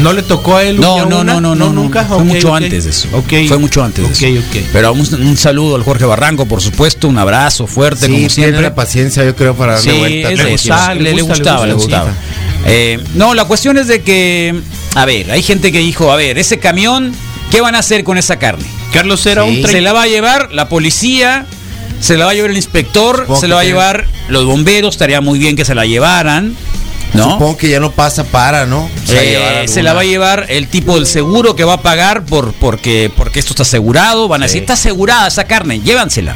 [0.00, 0.80] ¿No le tocó a él?
[0.80, 1.34] No, no, una?
[1.34, 2.04] no, no, no, nunca.
[2.04, 3.08] Fue mucho antes de eso.
[3.12, 3.46] Ok.
[3.48, 4.46] Fue mucho antes Ok, de eso.
[4.48, 4.56] ok.
[4.72, 8.30] Pero un, un saludo al Jorge Barranco, por supuesto, un abrazo fuerte, sí, como tiene
[8.30, 8.62] siempre.
[8.62, 10.30] la paciencia, yo creo, para darle Sí, vuelta.
[10.44, 12.10] Le gustaba, le le, le gusta, le gustaba.
[12.64, 14.54] Eh, no, la cuestión es de que,
[14.94, 17.12] a ver, hay gente que dijo, a ver, ese camión,
[17.50, 18.64] ¿qué van a hacer con esa carne?
[18.94, 19.50] Carlos era Sí.
[19.50, 19.84] un Se tren.
[19.84, 21.44] la va a llevar la policía,
[22.02, 24.94] se la va a llevar el inspector, Supongo se la va a llevar los bomberos,
[24.94, 26.54] estaría muy bien que se la llevaran,
[27.14, 27.32] ¿no?
[27.32, 28.90] Supongo que ya no pasa para, ¿no?
[29.08, 32.52] Eh, se la va a llevar el tipo del seguro que va a pagar por
[32.54, 34.28] porque porque esto está asegurado.
[34.28, 34.54] Van a Sí.
[34.54, 36.34] decir, está asegurada esa carne, llévansela.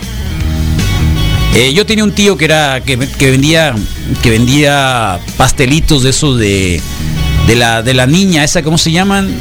[1.55, 3.75] Eh, yo tenía un tío que era que, que vendía
[4.23, 6.81] que vendía pastelitos de esos de
[7.47, 9.35] de la de la niña esa cómo se llaman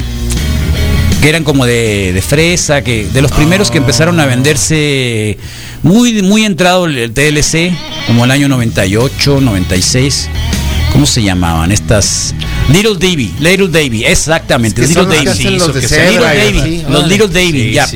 [1.26, 5.36] que eran como de, de fresa que de los primeros que empezaron a venderse
[5.82, 7.72] muy muy entrado el TLC
[8.06, 10.28] como el año 98 96
[10.92, 12.32] cómo se llamaban estas
[12.72, 15.26] Little Davy, Little Davy, exactamente, Es que Little Davy.
[15.26, 17.08] los Little Davy, así, los órale.
[17.08, 17.88] Little Davy, Sí, ya.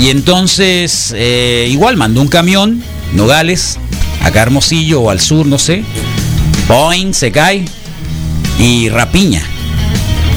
[0.00, 2.80] Y entonces, eh, igual mandó un camión,
[3.12, 3.76] Nogales,
[4.22, 5.82] acá a Hermosillo o al sur, no sé.
[6.68, 7.64] Point, se cae.
[8.60, 9.42] Y rapiña.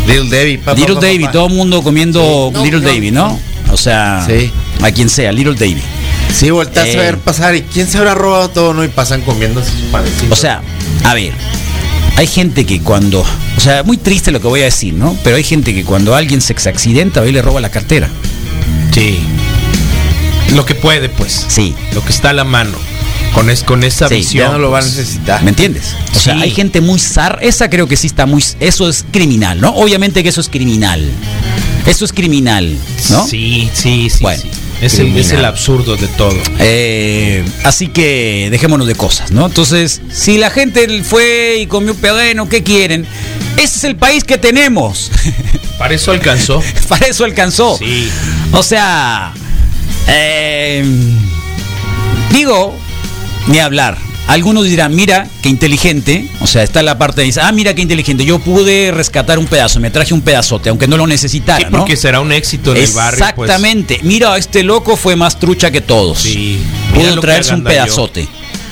[0.07, 0.77] Little Davy, papá.
[0.79, 1.31] Little papá, papá.
[1.31, 2.53] todo el mundo comiendo Sí.
[2.57, 2.87] No, Little no.
[2.87, 3.39] Davy, ¿no?
[3.71, 4.51] O sea, Sí.
[4.81, 5.81] a quien sea, Little Davy.
[6.33, 6.99] Sí, volteas Eh.
[6.99, 8.83] a ver pasar y quién se habrá robado todo, ¿no?
[8.83, 10.31] Y pasan comiendo sus panecitos.
[10.31, 10.61] O sea,
[11.03, 11.33] a ver,
[12.17, 15.17] hay gente que cuando, o sea, muy triste lo que voy a decir, ¿no?
[15.23, 18.09] Pero hay gente que cuando alguien se accidenta, va y le roba la cartera.
[18.91, 19.19] Sí.
[20.53, 21.45] Lo que puede, pues.
[21.47, 21.75] Sí.
[21.93, 22.77] Lo que está a la mano.
[23.35, 24.47] Con, es, con esa Sí, visión.
[24.47, 24.95] ya no lo va a pues.
[24.95, 25.43] necesitar.
[25.43, 25.93] ¿Me entiendes?
[26.15, 29.59] O sea, hay gente muy zar, esa creo que sí está muy, eso es criminal,
[29.61, 29.69] ¿no?
[29.75, 31.05] Obviamente que eso es criminal.
[31.85, 32.75] Eso es criminal,
[33.09, 33.27] ¿no?
[33.27, 34.19] Sí, sí, sí.
[34.21, 34.49] Bueno, sí.
[34.81, 35.37] Es, el, es criminal.
[35.39, 36.35] el absurdo de todo.
[36.59, 39.45] Eh, así que dejémonos de cosas, ¿no?
[39.45, 43.05] Entonces, si la gente fue y comió pedeno, ¿qué quieren?
[43.57, 45.11] Ese es el país que tenemos.
[45.77, 46.63] Para eso alcanzó.
[46.87, 47.77] Para eso alcanzó.
[47.77, 48.09] Sí.
[48.53, 49.33] O sea,
[50.07, 50.83] eh,
[52.31, 52.77] digo,
[53.47, 53.97] ni hablar.
[54.27, 56.27] Algunos dirán, mira, qué inteligente.
[56.41, 58.25] O sea, está la parte de dice, ah, mira qué inteligente.
[58.25, 61.67] Yo pude rescatar un pedazo, me traje un pedazote, aunque no lo necesitara.
[61.67, 61.79] Sí, ¿no?
[61.79, 63.25] porque será un éxito en el barrio.
[63.35, 63.49] pues.
[63.49, 63.99] Exactamente.
[64.01, 66.19] Mira, este loco fue más trucha que todos.
[66.21, 66.59] Sí.
[66.95, 68.27] Pudo traerse un pedazote.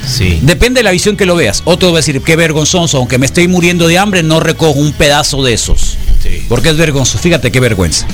[0.08, 0.40] Sí.
[0.42, 1.62] Depende de la visión que lo veas.
[1.66, 4.92] Otro va a decir, qué vergonzoso, aunque me estoy muriendo de hambre, no recojo un
[4.92, 5.98] pedazo de esos.
[6.22, 6.46] Sí.
[6.50, 7.20] Porque es vergonzoso.
[7.20, 8.08] Fíjate qué vergüenza.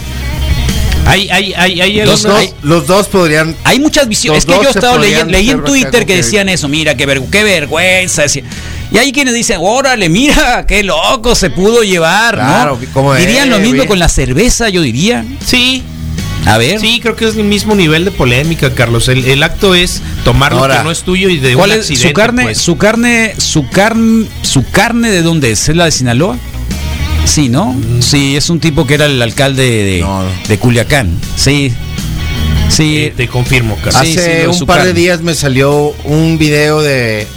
[1.06, 3.56] Hay, hay, hay, hay algunos- dos, los dos podrían.
[3.64, 4.40] Hay muchas visiones.
[4.40, 7.44] Es que yo podrían leyendo, leí en Twitter que decían eso, mira, qué, ver- qué
[7.44, 8.24] vergüenza.
[8.24, 8.44] decía.
[8.92, 12.88] Y hay quienes dicen, órale, mira, qué loco se pudo llevar, Claro, ¿no?
[12.94, 15.26] ¿cómo es, Dirían lo mismo con la cerveza, yo diría.
[15.46, 15.84] Sí,
[16.46, 19.08] A ver, sí, creo que es el mismo nivel de polémica, Carlos.
[19.10, 21.82] El, el acto es tomar lo que no es tuyo y de ¿cuál un es
[21.82, 22.44] accidente, su carne?
[22.44, 22.58] pues.
[22.60, 25.70] Su carne, su carne, su carne de dónde es?
[25.70, 26.38] ¿Es la de Sinaloa?
[27.30, 27.76] Sí, ¿no?
[28.00, 30.30] Sí, es un tipo que era el alcalde de, No, no.
[30.48, 31.18] de Culiacán.
[31.36, 31.72] Sí.
[32.70, 34.02] Sí, Eh, te confirmo, Carlos.
[34.04, 37.28] Sí, Hace sí, un par de días me salió un video de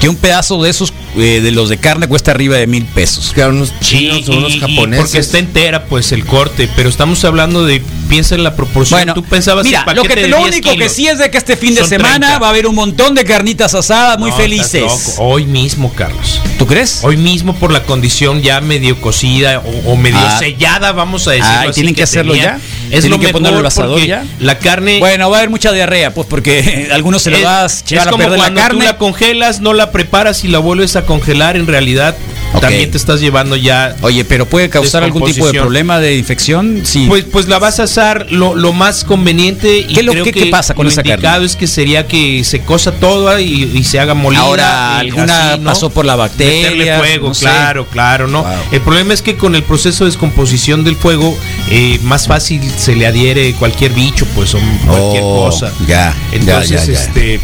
[0.00, 3.32] que un pedazo de esos, eh, de los de carne, cuesta arriba de mil pesos.
[3.34, 5.04] que unos Sí, chinos o unos japoneses.
[5.04, 8.98] porque está entera, pues el corte, pero estamos hablando de piensa en la proporción.
[8.98, 11.30] Bueno, Tú pensabas mira, el lo, que, de lo 10 único que sí es de
[11.30, 12.38] que este fin de Son semana 30.
[12.38, 14.82] va a haber un montón de carnitas asadas muy No, felices.
[14.82, 15.14] loco.
[15.18, 16.40] Hoy mismo, Carlos.
[16.58, 17.00] ¿Tú crees?
[17.02, 20.38] Hoy mismo por la condición ya medio cocida o, o medio Ah.
[20.38, 22.58] sellada, vamos a decirlo Ah, ¿y así, tienen que hacerlo tenía.
[22.58, 22.60] ya?
[22.86, 24.24] Es ¿Tienen lo que ponerlo al asador ya?
[24.40, 28.10] La carne Bueno, va a haber mucha diarrea, pues porque algunos se lo vas a
[28.16, 28.80] perder la carne.
[28.80, 32.16] tú la congelas, no la preparas y la vuelves a congelar, en realidad
[32.60, 36.80] También te estás llevando ya Oye, pero puede causar algún tipo de problema de infección.
[36.84, 37.04] Sí.
[37.08, 40.32] Pues, pues la vas a asar lo, lo más conveniente y ¿Qué lo- creo qué-
[40.32, 41.46] que qué pasa con lo esa indicado carne?
[41.46, 44.40] es que sería que se cosa todo y, y se haga molida.
[44.40, 45.70] Ahora, alguna así, ¿no?
[45.70, 46.70] pasó por la bacteria.
[46.70, 47.40] Meterle fuego, no sé.
[47.44, 48.42] claro, claro, ¿no?
[48.42, 48.52] Wow.
[48.72, 51.36] El problema es que con el proceso de descomposición del fuego,
[51.70, 55.70] eh, más fácil se le adhiere cualquier bicho, pues, o cualquier Oh, cosa.
[55.86, 57.00] ya, Entonces, ya, ya, ya.
[57.04, 57.40] este.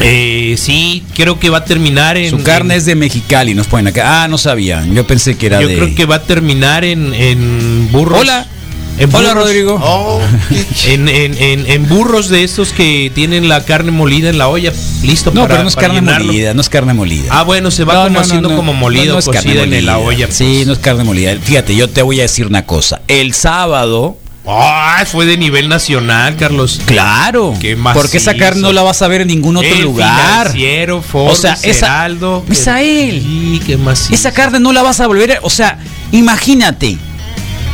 [0.00, 2.30] Eh, sí, creo que va a terminar en.
[2.30, 4.22] Su carne en- es de Mexicali, nos ponen acá.
[4.24, 4.84] Ah, no sabía.
[4.92, 5.76] Yo pensé que era Yo de.
[5.76, 8.20] creo que va a terminar en, en burros.
[8.20, 8.46] Hola.
[8.98, 9.44] En Hola, burros.
[9.46, 9.80] Rodrigo.
[9.82, 10.20] Oh,
[10.86, 14.70] En, en, en, en burros de estos que tienen la carne molida en la olla,
[15.02, 16.26] listo No, para pero no es carne llenarlo.
[16.26, 17.24] molida, no es carne molida.
[17.30, 18.56] Ah, bueno, se va No, como no, haciendo no.
[18.56, 19.98] como molida No, no o es carne cocida en la molida.
[20.08, 20.26] olla.
[20.30, 20.66] Sí, pues.
[20.66, 21.34] no es carne molida.
[21.42, 23.00] Fíjate, yo te voy a decir una cosa.
[23.08, 26.80] El sábado, Ah, fue de nivel nacional, Carlos.
[26.84, 28.44] claro, Qué porque esa macizo.
[28.44, 30.50] carne no la vas a ver en ningún otro El lugar.
[30.50, 32.44] Financiero, Forbes, O sea, esa- Heraldo.
[32.48, 33.22] Misael.
[33.22, 34.10] Sí, qué más.
[34.10, 35.78] Esa carne no la vas a volver, a- o sea,
[36.10, 36.98] imagínate.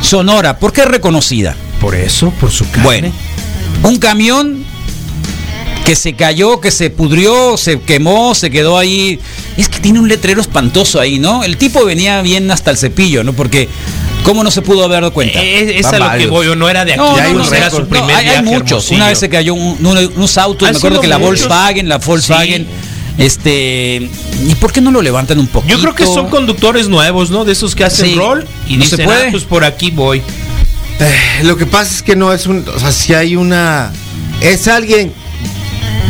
[0.01, 1.55] Sonora, ¿por qué es reconocida?
[1.81, 2.83] Por eso, por su carne.
[2.83, 3.11] Bueno,
[3.83, 4.63] un camión
[5.85, 9.19] que se cayó, que se pudrió, se quemó, se quedó ahí.
[9.57, 11.43] Es que tiene un letrero espantoso ahí, ¿no?
[11.43, 13.33] El tipo venía bien hasta el cepillo, ¿no?
[13.33, 13.67] Porque,
[14.23, 15.41] ¿cómo no se pudo haber dado cuenta?
[15.41, 17.01] Eh, es Van a lo que voy, yo no era de aquí.
[17.01, 17.71] No, récord.
[17.71, 18.91] su no, primer hay, hay viaje muchos.
[18.91, 21.17] Una vez se cayó un- uno- unos autos, me acuerdo que la.
[21.17, 22.63] Volkswagen, la Volkswagen,
[23.17, 23.23] Sí.
[23.23, 24.09] este,
[24.47, 25.75] ¿y por qué no lo levantan un poquito?
[25.75, 27.45] Yo creo que son conductores nuevos, ¿no?
[27.45, 28.15] De esos que hacen Sí.
[28.15, 29.27] roll y ¿No se dicen, puede?
[29.27, 30.21] "Ah, pues por aquí voy.
[30.99, 32.65] Eh, Lo que pasa es que no es un.
[32.75, 33.91] O sea, si hay una.
[34.41, 35.13] Es alguien.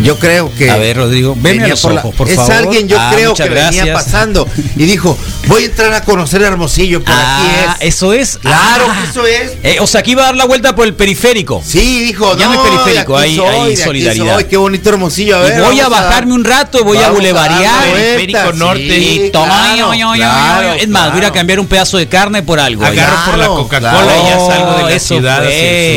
[0.04, 0.70] Yo creo que.
[0.70, 2.52] A ver, Rodrigo, a venía los por la- por es favor.
[2.54, 4.48] alguien, yo Ah, creo que venía pasando.
[4.78, 7.04] Y dijo: Voy a entrar a conocer Hermosillo.
[7.04, 7.96] Por Ah, aquí es.
[7.96, 8.38] eso es.
[8.38, 8.98] Claro Ah.
[9.04, 9.52] que eso es.
[9.64, 11.62] Eh, o sea, aquí iba a dar la vuelta por el periférico.
[11.66, 14.36] Sí, dijo, Ya no periférico, hay- soy, hay solidaridad.
[14.36, 17.84] soy, qué bonito Hermosillo, a Y voy a bajarme un rato, voy a bulevarear.
[17.92, 18.80] Periférico Norte.
[18.90, 21.60] sí, Y toma, claro, yo, yo, yo, yo, claro, es más, voy a a cambiar
[21.60, 22.84] un pedazo de carne por algo.
[22.86, 25.50] Agarro por la Coca-Cola y ya salgo de la Eso ciudad fue.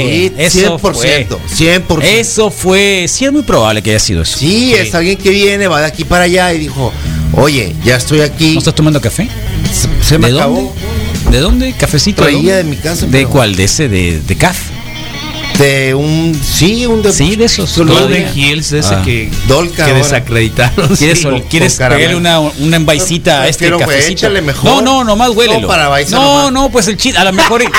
[0.03, 2.03] Sí, Eso 100%, 100%.
[2.21, 4.39] Eso fue, sí es muy probable que haya sido eso.
[4.39, 4.75] Sí, Sí.
[4.75, 6.93] es alguien que viene, va de aquí para allá y dijo,
[7.35, 8.53] Oye, ya estoy aquí.
[8.53, 9.27] ¿No estás tomando café?
[9.73, 10.75] Se, se me ¿De acabó.
[11.25, 11.31] dónde?
[11.31, 11.73] ¿De dónde?
[11.73, 12.23] ¿Cafecito?
[12.23, 12.55] Traía dónde?
[12.57, 13.57] de mi casa, ¿De pero- cuál?
[13.57, 13.89] ¿De ese?
[13.89, 14.59] ¿De, de CAF?
[15.59, 16.39] De un.
[16.45, 17.13] Sí, un de.
[17.13, 17.77] Sí, de esos.
[17.79, 19.03] Golden Hills, ese Ah.
[19.05, 19.93] que, Dolca que ahora.
[19.95, 20.97] ¿Quieres, desacreditaron.
[20.97, 21.07] Sí.
[21.49, 24.13] ¿quieres con pegarle una, una envaisita a este cafecito?
[24.13, 24.65] échale mejor.
[24.71, 25.61] No, no, nomás huélelo.
[25.61, 26.53] No, para No, nomás.
[26.53, 27.63] no, pues el chiste, a lo mejor.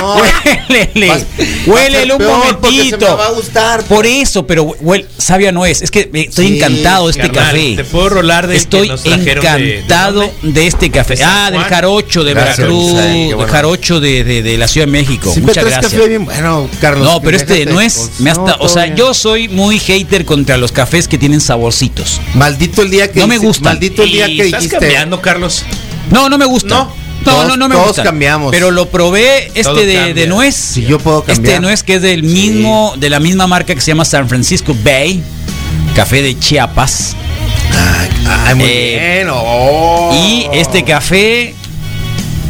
[0.00, 0.16] No.
[0.68, 1.24] Huélele.
[1.66, 2.98] Huélele un peor se momentito.
[2.98, 3.82] me va a gustar.
[3.84, 5.82] Por eso, pero huel, sabia no es.
[5.82, 7.76] Es que eh, estoy Sí, encantado de este Carnal, café.
[7.76, 11.14] Te puedo rolar de Estoy encantado de, este café.
[11.14, 13.52] ¿De San Ah, del jarocho de Gracias, Veracruz, qué del bueno.
[13.52, 15.24] jarocho de, de- de la Ciudad de México.
[15.32, 15.92] Siempre Muchas traes gracias.
[15.94, 17.08] café bien bueno, Carlos.
[17.10, 18.20] No, pero este no es, cosas.
[18.20, 18.96] me No, hasta, o todo sea, bien.
[18.96, 22.20] yo soy muy hater contra los cafés que tienen saborcitos.
[22.34, 23.64] Maldito el día que No me gustan.
[23.74, 24.78] Maldito el día que ¿Estás dijiste.
[24.78, 25.64] cambiando, Carlos?
[26.10, 26.74] No, no me gusta.
[26.74, 27.03] No.
[27.24, 28.50] No, Todos- no, no me todos cambiamos.
[28.50, 30.54] Pero lo probé este de, nuez.
[30.54, 31.38] Si yo puedo cambiar.
[31.38, 34.28] Este de nuez que es del mismo, de la misma marca que se llama San
[34.28, 35.22] Francisco Bay.
[35.96, 37.14] Café de Chiapas.
[37.72, 38.10] Ay,
[38.46, 39.28] ay, muy Eh, bien.
[39.32, 40.10] oh.
[40.14, 41.54] Y este café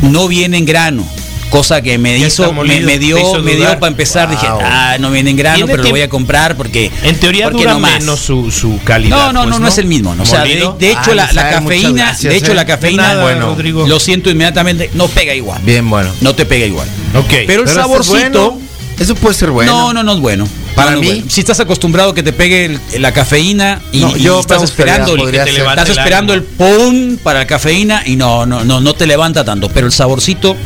[0.03, 1.07] no viene en grano.
[1.55, 4.29] Cosa que me Ya hizo, me, dio, hizo me dio para empezar.
[4.29, 6.91] Dije, ah, no viene en grano, pero lo voy a comprar porque.
[7.05, 8.01] En teoría porque dura no más.
[8.01, 9.17] menos su, su calidad.
[9.17, 10.17] No, no, pues, no, no es el mismo.
[10.17, 10.25] ¿no?
[10.25, 10.55] O sea, de,
[10.91, 12.55] hecho, Ay, la, cafeína, gracias, de hecho, eh.
[12.57, 13.87] la cafeína, nada, bueno, Rodrigo.
[13.87, 15.63] lo siento inmediatamente, no pega igual.
[15.63, 16.11] Bien bueno.
[16.23, 16.89] No te pega igual.
[17.15, 17.29] Ok.
[17.47, 18.51] Pero el Pero saborcito.
[18.51, 18.61] bueno.
[18.99, 19.73] Eso puede ser bueno.
[19.73, 20.49] No, no, no es bueno.
[20.75, 21.31] Para No, no es mí- bueno.
[21.31, 24.63] Si estás acostumbrado a que te pegue el- la cafeína y, No, y yo estás
[24.65, 28.81] esperando, el- te estás el esperando el pum para la cafeína y no, no, no,
[28.81, 29.69] no te levanta tanto.
[29.69, 30.57] Pero el saborcito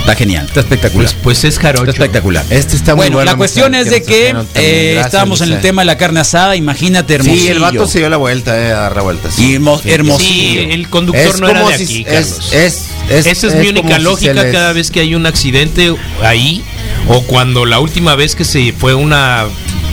[0.00, 1.06] está genial, está espectacular.
[1.06, 1.90] Pues, pues es jarocho.
[1.90, 2.44] está espectacular.
[2.50, 3.30] Este está muy bueno, bueno.
[3.30, 6.56] la cuestión es de que eh, Gracias, estábamos en el tema de la carne asada.
[6.56, 7.40] Imagínate hermosillo.
[7.42, 9.30] Sí, el vato se dio la vuelta, eh, a dar la vuelta.
[9.30, 9.56] sí.
[9.56, 12.52] Y Sí, el conductor Es no era de si- aquí, es- Carlos.
[12.52, 15.94] es- es- Esa es, es mi única lógica les- cada vez que hay un accidente
[16.22, 16.62] ahí
[17.08, 19.46] o cuando la última vez que se fue una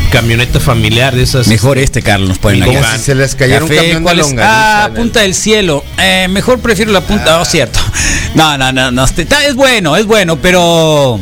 [0.08, 1.48] camioneta familiar de esas.
[1.48, 4.20] Mejor este, Carlos, nos ponen Como si se les cayera un Café, camión de ¿cuál
[4.20, 4.26] es?
[4.28, 4.86] longaniza.
[4.86, 5.84] Ah, punta del cielo.
[5.98, 7.38] Eh, mejor prefiero la punta.
[7.38, 7.80] No, cierto.
[8.36, 9.04] No, no, no, no.
[9.06, 11.20] este- está- Es bueno, es bueno, pero.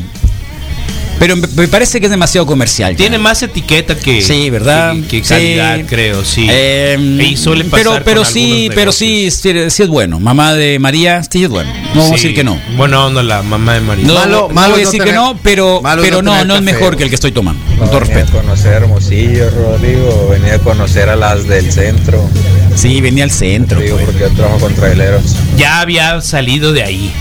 [1.19, 2.91] Pero me, parece que es demasiado comercial.
[2.91, 2.97] ya.
[2.97, 4.21] Tiene más etiqueta que.
[4.21, 4.93] Sí, ¿verdad?
[4.93, 5.29] Que, que Sí.
[5.29, 6.45] calidad, creo, sí.
[6.49, 10.19] Eh, y suele pasar pero pero con sí, pero sí, sí, sí es bueno.
[10.19, 11.71] Mamá de María, sí es bueno.
[11.93, 12.23] No vamos a Sí.
[12.23, 12.59] decir que no.
[12.75, 14.05] Bueno, onda la mamá de María.
[14.05, 16.31] No, Malo- no malo voy a es no decir que tener- no, pero, pero no
[16.31, 17.63] no, tener no es mejor que el que estoy tomando.
[17.65, 18.37] Con No todo venía a respeto.
[18.41, 20.27] conocer Hermosillo, Rodrigo.
[20.29, 22.29] Venía a conocer a las del centro.
[22.75, 23.79] Sí, venía al centro.
[23.79, 24.07] Digo, pues.
[24.07, 25.35] porque yo trabajo con traileros.
[25.57, 27.13] Ya había salido de ahí.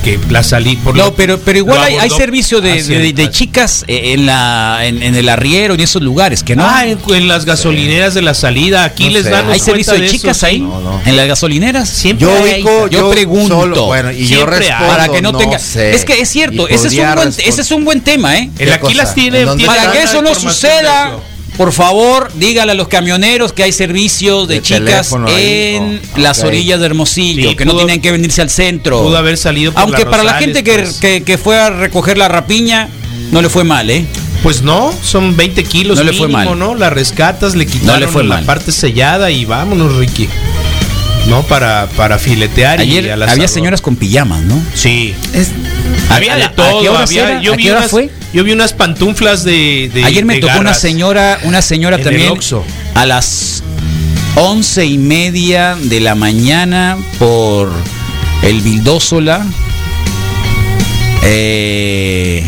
[0.00, 2.82] Porque la salí por No, lo- pero, pero igual lo hay, hay servicio de,
[3.12, 6.64] de- chicas eh, en la en, en el arriero y en esos lugares, que no.
[6.66, 8.84] Ah, en, en las gasolineras de la salida.
[8.84, 9.30] Aquí No les sé.
[9.30, 10.60] dan ¿Hay servicio de chicas ahí?
[10.60, 11.02] No, no.
[11.04, 11.86] ¿En las gasolineras?
[11.90, 12.62] Siempre Yo hay.
[12.62, 13.60] Yo yo, pregunto.
[13.60, 14.86] solo- bueno, y yo respondo.
[14.86, 15.58] Para que no, tenga.
[15.58, 15.94] sé.
[15.94, 18.48] Es que es cierto, ese es, un buen, ese es un buen tema, ¿eh?
[18.58, 18.94] El ¿Qué aquí cosa?
[18.96, 19.40] las tiene.
[19.40, 21.12] ¿En dónde tiene Para que eso no suceda.
[21.60, 26.18] Por favor, dígale a los camioneros que hay servicios de, De chicas ahí, en oh,
[26.18, 29.02] las orillas de Hermosillo, Sí, que no tienen que venirse al centro.
[29.02, 30.96] Pudo haber salido por Aunque la para la gente que, pues.
[30.96, 32.88] que, que fue a recoger la rapiña,
[33.30, 34.06] no le fue mal, ¿eh?
[34.42, 36.58] Pues no, son 20 kilos No le fue mal.
[36.58, 36.74] ¿no?
[36.74, 38.44] La rescatas, le quitaron No le fue la mal.
[38.46, 40.30] parte sellada y vámonos, Ricky.
[41.30, 44.60] No, para, para filetear y Ayer al había señoras con pijamas, ¿no?
[44.74, 45.14] Sí.
[46.10, 46.82] ¿A- Había a de a todo.
[46.82, 48.10] qué había- yo ¿A vi qué hora unas, fue?
[48.34, 52.00] Yo vi unas pantuflas de, de- Ayer me de tocó una señora, una señora En
[52.00, 52.28] el también
[52.94, 53.62] a las
[54.34, 57.70] once y media de la mañana por
[58.42, 59.46] el Vildósola
[61.22, 62.42] eh,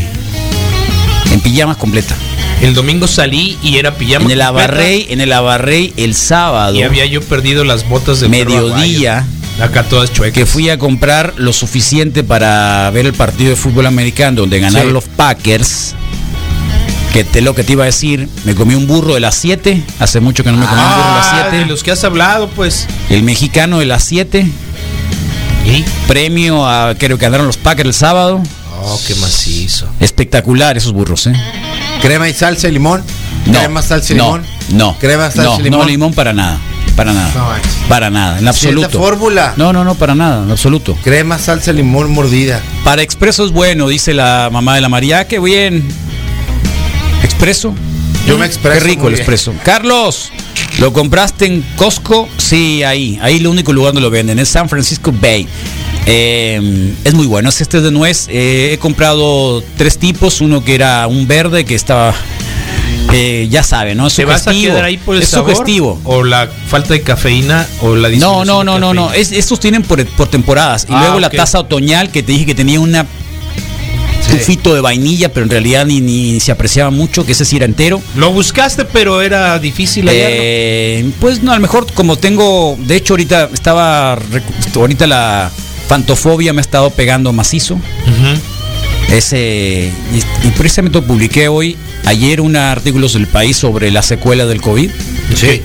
[1.30, 2.16] en pijamas completa.
[2.62, 4.24] El domingo salí y era pijama.
[4.26, 8.28] En el Abarrey, en el Abarrey el sábado, Y había yo perdido las botas de
[8.28, 9.26] mediodía,
[9.60, 10.34] Acá todas chuecas.
[10.34, 14.88] que fui a comprar lo suficiente para ver el partido de fútbol americano donde ganaron
[14.88, 14.92] Sí.
[14.94, 15.94] los Packers.
[17.12, 19.82] Que te lo que te iba a decir, me comí un burro de las 7,
[19.98, 21.56] hace mucho que no me comí un burro de las Ah, 7.
[21.58, 22.86] de los que has hablado, pues.
[23.10, 24.46] El mexicano de las 7.
[25.66, 25.84] ¿Y?
[26.08, 28.40] Premio a creo que ganaron los Packers el sábado.
[28.84, 29.88] Oh, qué macizo.
[30.00, 31.32] Espectacular esos burros, ¿eh?
[32.00, 33.02] Crema y salsa y limón.
[33.46, 34.46] No, Crema, salsa y no, limón.
[34.70, 35.80] No, Crema, salsa no, y limón.
[35.80, 36.58] No, limón para nada.
[36.96, 37.32] Para nada.
[37.34, 38.98] No para nada, en absoluto.
[38.98, 39.54] fórmula.
[39.56, 40.96] no, no, no, para nada, en absoluto.
[41.02, 42.60] Crema, salsa, limón, mordida.
[42.84, 45.26] Para expreso es bueno, dice la mamá de la María.
[45.26, 45.86] Qué bien.
[47.22, 47.74] ¿Expreso?
[48.26, 49.52] Yo me expreso Qué rico el expreso.
[49.64, 50.30] Carlos,
[50.78, 52.28] ¿lo compraste en Costco?
[52.38, 53.18] Sí, ahí.
[53.20, 54.38] Ahí el único lugar donde lo venden.
[54.38, 55.46] Es San Francisco Bay.
[56.06, 57.48] Eh, es muy bueno.
[57.48, 58.26] Es este de nuez.
[58.28, 60.40] Eh, he comprado tres tipos.
[60.40, 62.14] Uno que era un verde que estaba.
[63.12, 64.06] eh, ya sabe, ¿no?
[64.08, 64.72] Es ¿Te vas a sugestivo.
[64.74, 65.50] quedar ahí por el es sabor?
[65.52, 66.00] sugestivo.
[66.04, 67.66] ¿O la falta de cafeína?
[67.80, 69.12] ¿O la No, no, no, no, no.
[69.12, 70.86] Es, estos tienen por, por temporadas.
[70.88, 73.06] Y Ah, luego la taza otoñal que te dije que tenía una
[74.30, 77.66] tufito de vainilla, pero en realidad ni, ni se apreciaba mucho, que ese sí era
[77.66, 78.00] entero.
[78.16, 80.06] Lo buscaste, pero era difícil.
[80.10, 84.16] Eh, pues no, a lo mejor como tengo, de hecho ahorita estaba,
[84.74, 85.50] ahorita la
[85.88, 87.78] fantofobia me ha estado pegando macizo.
[89.10, 91.76] Ese, y, y precisamente publiqué hoy,
[92.06, 94.90] ayer un artículo del país sobre la secuela del COVID.
[95.34, 95.60] Sí.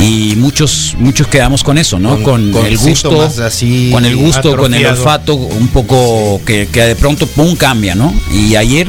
[0.00, 2.10] Y muchos, muchos quedamos con eso, ¿no?
[2.22, 6.68] Con, Con- con el gusto, así con el gusto, con el olfato, un poco que,
[6.70, 8.12] que de pronto pum cambia, ¿no?
[8.32, 8.88] Y ayer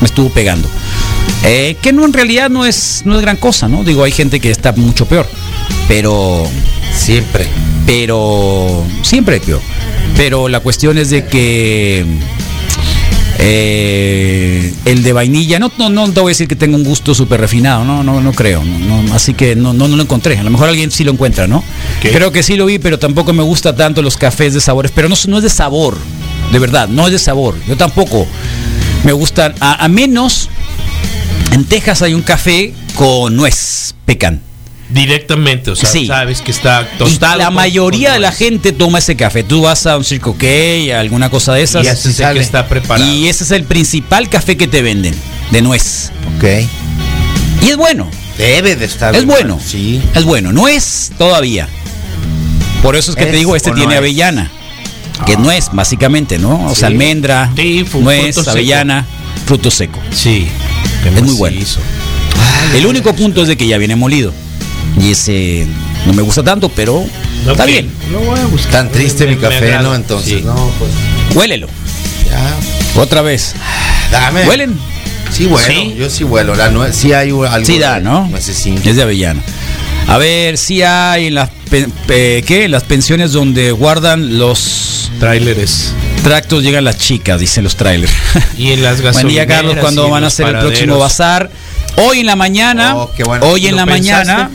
[0.00, 0.68] me estuvo pegando.
[1.44, 3.84] Eh, que no en realidad no es, no es gran cosa, ¿no?
[3.84, 5.28] Digo, hay gente que está mucho peor.
[5.86, 6.44] Pero
[6.96, 7.46] Siempre.
[7.86, 9.60] pero siempre peor.
[10.16, 12.04] Pero la cuestión es de que
[13.38, 17.14] eh, el de vainilla, no, no, no te voy a decir que tenga un gusto
[17.14, 18.62] súper refinado, no, no, no creo.
[18.62, 20.38] no, no, así que no, no, no lo encontré.
[20.38, 21.64] A lo mejor alguien sí lo encuentra, ¿no?
[22.00, 24.92] Creo que sí lo vi, pero tampoco me gusta tanto los cafés de sabores.
[24.94, 25.96] Pero no, no es de sabor,
[26.52, 27.56] de verdad, no es de sabor.
[27.66, 28.26] Yo tampoco
[29.04, 30.48] me gustan, a, a menos
[31.52, 34.40] en Texas hay un café con nuez pecan.
[34.90, 36.06] Directamente, o sea, Sí.
[36.06, 37.38] sabes que está Y tostado.
[37.38, 39.42] la con- mayoría con de la gente toma ese café.
[39.42, 40.46] Tú vas a un Circo K,
[40.94, 41.84] a alguna cosa de esas.
[41.84, 43.10] Y ese es el que está preparado.
[43.10, 45.14] y ese es el principal café que te venden,
[45.50, 46.10] de nuez.
[46.36, 46.44] Ok.
[47.62, 49.16] Y es bueno, Debe de estar.
[49.16, 49.58] es bueno.
[49.64, 50.02] Sí.
[50.14, 51.66] Es bueno, no es todavía.
[52.82, 53.98] Por eso es que te ¿Es digo, este no tiene es?
[53.98, 54.50] avellana.
[55.24, 56.66] Que es nuez, básicamente, ¿no?
[56.66, 58.50] O sea, almendra, Sí, nuez, fruto seco.
[58.50, 59.06] avellana,
[59.46, 59.98] fruto seco.
[60.12, 60.46] Sí.
[61.06, 61.60] Es muy bueno.
[62.74, 64.34] El único punto es de que ya viene molido.
[65.00, 65.66] Y ese
[66.06, 67.04] no me gusta tanto, pero
[67.48, 67.90] está bien.
[68.12, 68.72] Lo voy a buscar.
[68.72, 69.78] Tan triste Me- mi café.
[69.82, 69.94] ¿no?
[69.94, 70.42] Entonces, Sí.
[70.44, 70.90] no, pues.
[71.34, 71.66] Huélelo.
[72.30, 73.00] Ya.
[73.00, 73.54] Otra vez.
[74.10, 74.46] Dame.
[74.46, 74.78] ¿Huelen?
[75.32, 75.66] Sí, bueno.
[75.66, 75.94] Sí.
[75.98, 76.54] Yo sí vuelo.
[76.54, 77.46] La sí hay algo.
[77.64, 78.30] Sí da, ¿no?
[78.36, 79.42] Es de avellana.
[80.06, 81.50] A ver si hay en las
[82.06, 82.66] ¿qué?
[82.68, 85.92] Las pensiones donde guardan los Tráileres.
[86.22, 88.12] tractos llegan las chicas, dicen los trailers.
[88.58, 89.46] Y en las Buen gasolineras.
[89.48, 91.50] día, Carlos, cuando van a hacer el próximo bazar.
[91.96, 93.46] Hoy en la mañana, Oh, qué bueno.
[93.46, 94.26] hoy en ¿Lo la pensaste?
[94.32, 94.50] mañana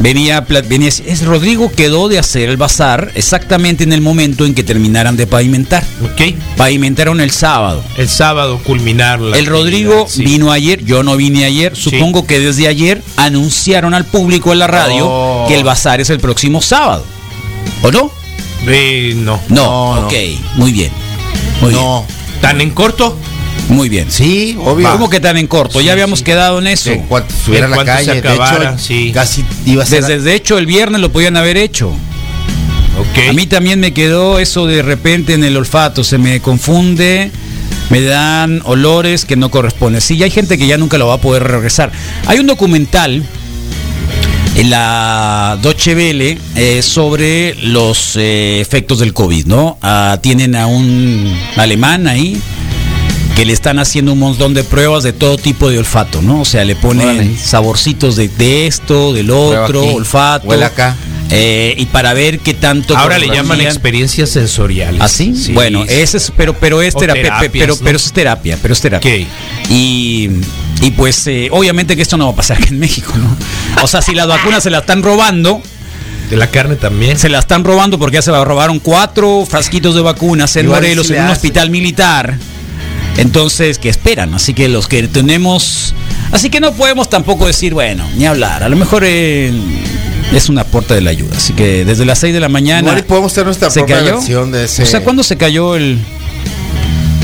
[0.00, 4.62] venía, venía es Rodrigo quedó de hacer el bazar exactamente en el momento en que
[4.64, 5.84] terminaran de pavimentar.
[6.02, 6.34] Ok.
[6.56, 7.84] Pavimentaron el sábado.
[7.96, 10.24] El sábado culminar la El Rodrigo sí.
[10.24, 11.76] vino ayer, yo no vine ayer.
[11.76, 15.44] Supongo que desde ayer anunciaron al público en la radio Oh.
[15.48, 17.04] que el bazar es el próximo sábado.
[17.82, 18.10] ¿O no?
[18.66, 19.40] Eh, no.
[19.48, 20.06] No, No, no.
[20.06, 20.14] ok,
[20.56, 20.90] muy bien.
[21.60, 22.04] Muy No.
[22.40, 23.16] ¿Tan en corto?
[23.70, 24.10] Muy bien.
[24.10, 24.90] Sí, obvio.
[24.90, 25.80] ¿Cómo que tan en corto?
[25.80, 26.90] ya habíamos quedado en eso.
[26.90, 29.10] En cuanto estuviera En la cuanto se calle, acabara, de hecho, sí.
[29.14, 30.04] casi iba a ser.
[30.04, 31.92] Desde de hecho el viernes lo podían haber hecho.
[33.28, 37.30] A mí también me quedó eso de repente en el olfato, se me confunde,
[37.88, 40.00] me dan olores que no corresponden.
[40.00, 41.92] Sí, hay gente que ya nunca lo va a poder regresar.
[42.26, 43.22] Hay un documental
[44.56, 49.78] en la Deutsche Welle eh, sobre los eh, efectos del COVID, ¿no?
[49.80, 52.40] Ah, tienen a un alemán ahí
[53.36, 56.40] que le están haciendo un montón de pruebas de todo tipo de olfato, ¿no?
[56.40, 57.38] O sea, le ponen Órale.
[57.38, 60.46] saborcitos de, de esto, del otro, aquí, olfato.
[60.48, 60.96] huele acá.
[61.30, 65.00] eh, y para ver qué tanto Ahora le llaman experiencias sensoriales.
[65.00, 65.34] ¿Así?
[65.36, 65.94] Sí, bueno, sí.
[65.94, 67.80] ese es, pero, pero es terapia, terapias, pero, ¿no?
[67.84, 69.16] pero es terapia, pero es terapia.
[69.68, 70.28] Y,
[70.82, 73.36] y pues eh, obviamente que esto no va a pasar aquí en México, ¿no?
[73.82, 75.62] O sea, si las vacunas se las están robando,
[76.28, 77.16] De la carne también.
[77.18, 81.06] se las están robando porque ya se robaron cuatro frasquitos de vacunas en Igual Morelos
[81.06, 81.32] sí en un hace.
[81.34, 82.36] hospital militar.
[83.20, 84.34] Entonces, que esperan?
[84.34, 85.94] Así que los que tenemos...
[86.32, 88.62] Así que no podemos tampoco decir, bueno, ni hablar.
[88.62, 89.52] A lo mejor eh,
[90.32, 91.36] es un aporte de la ayuda.
[91.36, 92.96] Así que desde las 6 de la mañana...
[93.06, 94.14] Podemos tener nuestra ¿Se propia cayó?
[94.16, 95.98] versión de ese, O sea, ¿cuándo se cayó el...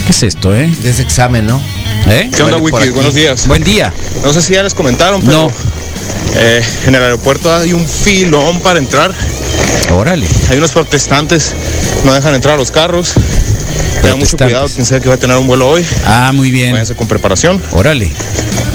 [0.04, 0.70] ¿Qué es esto, eh?
[0.82, 1.60] de ese examen, ¿no?
[2.08, 2.30] ¿Eh?
[2.34, 2.76] ¿Qué onda, Wiki?
[2.78, 2.90] aquí.
[2.90, 3.46] Buenos días.
[3.48, 3.92] Buen día.
[4.22, 5.52] No sé si ya les comentaron, pero No.
[6.36, 9.12] eh, en el aeropuerto hay un filón para entrar.
[9.92, 10.26] Órale.
[10.50, 11.52] Hay unos protestantes,
[12.04, 13.14] no dejan entrar a los carros.
[14.02, 15.84] Tengan mucho cuidado, quien sea que va a tener un vuelo hoy.
[16.06, 16.72] Ah, muy bien.
[16.72, 18.10] Váyanse con preparación Órale.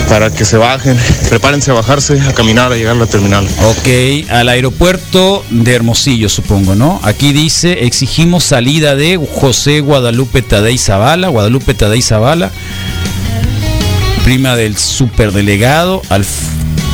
[0.09, 0.97] para que se bajen.
[1.29, 3.47] Prepárense a bajarse, a caminar, a llegar a la terminal.
[3.65, 6.99] Ok, al aeropuerto de Hermosillo, supongo, ¿no?
[7.03, 12.51] Aquí dice, exigimos salida de José Guadalupe Tadei Zavala, Guadalupe Tadei Zavala,
[14.23, 16.49] prima del superdelegado, Alf-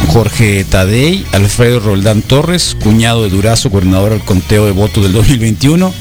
[0.09, 5.93] Jorge Tadei, Alfredo Roldán Torres, cuñado de Durazo, coordinador del conteo de votos del 2021,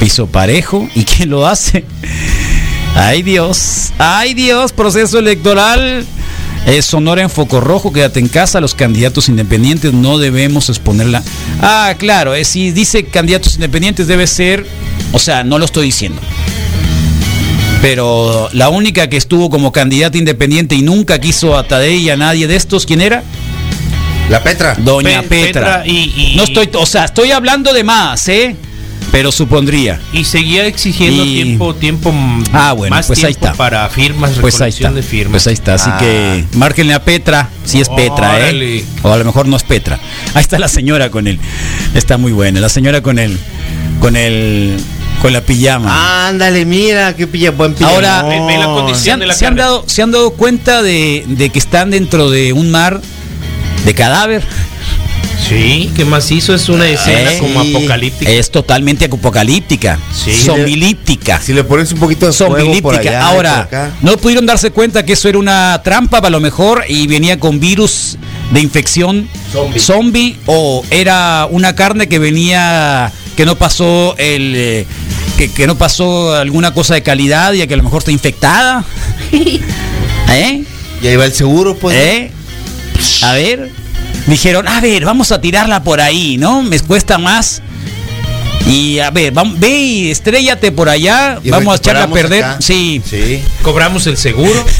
[0.00, 1.84] piso parejo, ¿y quién lo hace?
[2.96, 6.04] Ay Dios, ay Dios, proceso electoral.
[6.66, 11.22] Eh, Sonora en foco rojo, quédate en casa, los candidatos independientes no debemos exponerla.
[11.62, 14.66] Ah, claro, eh, si dice candidatos independientes debe ser,
[15.12, 16.20] o sea, no lo estoy diciendo.
[17.80, 22.16] Pero la única que estuvo como candidata independiente y nunca quiso a Tadei y a
[22.16, 23.22] nadie de estos, ¿quién era?
[24.28, 24.74] La Petra.
[24.78, 25.82] Doña Pe- Petra.
[25.82, 28.54] Petra y- y- No estoy, o sea, estoy hablando de más, ¿eh?
[29.12, 30.00] Pero supondría.
[30.12, 32.14] Y seguía exigiendo Y- tiempo, tiempo
[32.52, 33.52] Ah, bueno, más pues ahí está.
[33.54, 34.90] para firmas, Pues ahí está.
[34.92, 35.30] de firmas.
[35.32, 35.74] Pues ahí está.
[35.74, 35.98] Así Ah.
[35.98, 38.50] que márquenle a Petra, si es Petra.
[38.50, 38.84] ¿eh?
[39.02, 39.98] O a lo mejor no es Petra.
[40.34, 41.38] Ahí está la señora con él.
[41.94, 42.60] Está muy buena.
[42.60, 43.38] La señora con el.
[44.00, 44.76] Con el.
[45.20, 46.28] Con la pijama.
[46.28, 47.94] Ándale, mira, qué pilla, buen pijama.
[47.94, 50.82] Ahora, ve la condición ¿se han, de la se han dado, ¿se han dado cuenta
[50.82, 53.02] de, de que están dentro de un mar
[53.84, 54.42] de cadáver?
[55.50, 56.54] Sí, ¿qué más hizo?
[56.54, 58.30] Es una escena Eh, como apocalíptica.
[58.30, 59.98] Es totalmente apocalíptica.
[60.14, 60.32] Sí.
[60.32, 61.40] Zombilíptica.
[61.40, 65.04] Si le pones un poquito de por allá, y Ahora, por no pudieron darse cuenta
[65.04, 68.16] que eso era una trampa, a lo mejor, y venía con virus
[68.52, 69.80] de infección Zombie.
[69.80, 74.54] zombie, o era una carne que venía, que no pasó el.
[74.54, 74.86] eh,
[75.36, 78.84] que, que no pasó alguna cosa de calidad y que a lo mejor está infectada.
[79.32, 80.64] ¿Eh?
[81.02, 81.96] Y ahí va el seguro, pues.
[81.96, 82.30] ¿Eh?
[83.22, 83.79] A ver.
[84.26, 86.62] Dijeron, a ver, vamos a tirarla por ahí, ¿no?
[86.62, 87.62] Me cuesta más.
[88.66, 91.38] Y a ver, vam- ve y estrellate por allá.
[91.42, 92.44] Y vamos a echarla a perder.
[92.44, 92.56] acá.
[92.60, 93.02] Sí.
[93.08, 93.42] Sí.
[93.62, 94.64] Cobramos el seguro.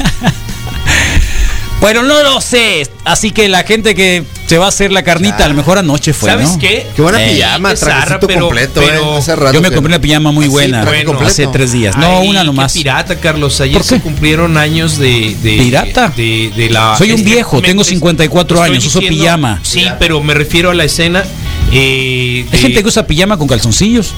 [1.79, 2.87] Bueno, no lo sé.
[3.05, 5.45] Así que la gente que se va a hacer la carnita, Ya.
[5.45, 6.59] a lo mejor anoche fue, ¿Sabes ¿no?
[6.59, 6.85] qué?
[6.93, 9.17] Qué buena Eh, pijama, qué zarra, trajecito pero- completo, pero- eh.
[9.19, 11.95] Hace rato Yo me que- compré una pijama muy buena bueno, hace tres días.
[11.95, 12.73] No, Ay, una qué nomás.
[12.73, 13.61] pirata, Carlos.
[13.61, 14.01] Ayer ¿Por se qué?
[14.01, 15.37] cumplieron años de.
[15.41, 16.09] de ¿Pirata?
[16.17, 16.97] De, de la.
[16.97, 19.61] Soy un viejo, tengo 54 estoy años, uso pijama.
[19.63, 21.23] Sí, pero me refiero a la escena.
[21.71, 24.13] eh, Hay gente que usa pijama con calzoncillos.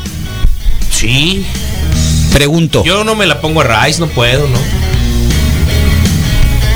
[0.89, 1.45] Sí.
[2.33, 2.83] Pregunto.
[2.83, 4.57] Yo no me la pongo a raíz, no puedo, ¿no?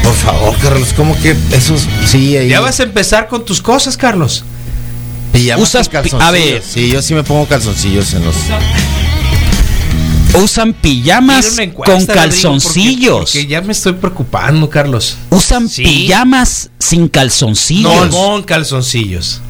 [0.08, 1.86] Por favor, Carlos, ¿cómo que esos.
[2.05, 2.47] Sí, ahí.
[2.47, 4.43] Ya vas a empezar con tus cosas, Carlos.
[5.34, 6.24] Pijamas usas con calzoncillos.
[6.28, 6.64] a ver.
[6.66, 8.36] Sí, yo sí me pongo calzoncillos en los.
[10.41, 13.18] Usan pijamas encuesta, con Rodrigo, calzoncillos.
[13.20, 15.18] Porque, porque ya me estoy preocupando, Carlos.
[15.30, 15.84] Usan Sí.
[15.84, 17.84] pijamas sin calzoncillos.
[17.91, 19.41] No, No, con calzoncillos.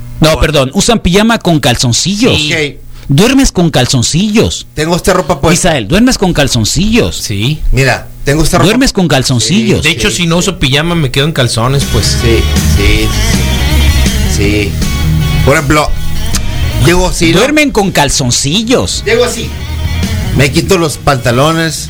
[0.42, 2.36] perdón, usan pijama con calzoncillos.
[2.36, 2.52] Sí.
[2.54, 2.78] Ok,
[3.10, 4.68] Duermes con calzoncillos.
[4.74, 5.70] tengo esta ropa puesta.
[5.70, 7.16] Misael, duermes con calzoncillos.
[7.18, 7.60] Sí.
[7.72, 8.66] Mira, tengo esta ropa.
[8.66, 9.84] Duermes con calzoncillos.
[9.84, 12.18] De hecho, si no uso pijama, me quedo en calzones, pues.
[12.22, 12.40] Sí,
[12.76, 13.08] sí,
[14.36, 14.36] sí.
[14.36, 14.72] Sí.
[15.46, 15.90] Por ejemplo,
[16.86, 17.32] llego así.
[17.32, 17.38] ¿no?
[17.40, 19.04] Duermen con calzoncillos.
[19.06, 19.50] Llego así.
[20.36, 21.88] Me quito los pantalones,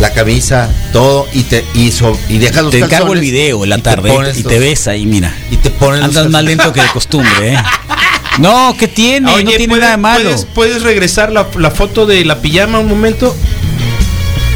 [0.00, 3.62] la camisa, todo y te y, so- y dejas los Te encargo el calzones video
[3.64, 5.32] en la y te tarde y te ves ahí, mira.
[5.52, 6.56] y te pones los Andas más calzones.
[6.56, 7.58] lento que de costumbre, ¿eh?
[8.38, 9.20] No, ¿qué tiene?
[9.30, 10.24] no tiene ¿puedes- nada de malo.
[10.24, 13.34] ¿puedes, puedes regresar la, la foto de la pijama un momento?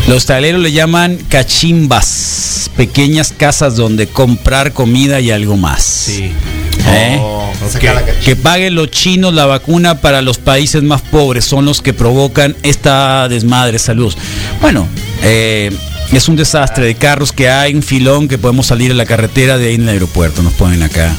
[0.08, 6.08] Los traileros le llaman cachimbas, pequeñas casas donde comprar comida y algo más.
[6.08, 7.18] ¿Eh?
[7.20, 8.02] Oh, cachimba.
[8.24, 12.56] Que paguen los chinos la vacuna para los países más pobres, son los que provocan
[12.62, 13.78] esta desmadre.
[13.78, 14.16] Saludos.
[14.62, 14.88] Bueno,
[15.22, 15.70] eh,
[16.10, 19.58] es un desastre de carros que hay, un filón que podemos salir a la carretera
[19.58, 21.14] de ahí en el aeropuerto, nos ponen acá.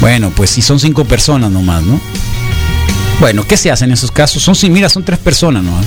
[0.00, 2.00] Bueno, pues si son cinco personas nomás, ¿no?
[3.20, 4.42] Bueno, ¿qué se hace en esos casos?
[4.42, 5.86] Son, sí, mira, son tres personas nomás.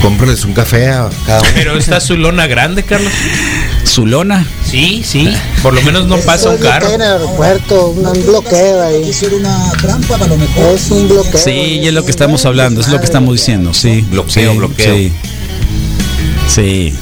[0.00, 1.50] Cómprales un café a cada uno.
[1.54, 3.12] Pero está su lona grande, Carlos.
[3.84, 4.46] Su lona.
[4.64, 5.28] Sí, sí.
[5.62, 6.86] Por lo menos no pasa un carro.
[6.88, 9.10] en el aeropuerto, un bloqueo ahí.
[9.32, 10.74] Una trampa para lo mejor.
[10.74, 11.40] Es un bloqueo.
[11.40, 14.02] Sí, y es lo que estamos hablando, es lo que estamos diciendo, sí.
[14.10, 14.94] Bloqueo, Sí, bloqueo.
[14.94, 15.12] Sí.
[16.48, 16.94] Sí.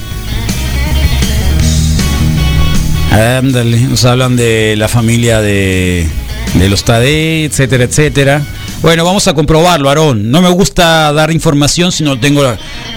[3.19, 6.07] Ándale, nos hablan de la familia de,
[6.55, 8.43] de los Tade, etcétera, etcétera.
[8.81, 10.31] Bueno, vamos a comprobarlo, Aarón.
[10.31, 12.45] No me gusta dar información, si no lo tengo.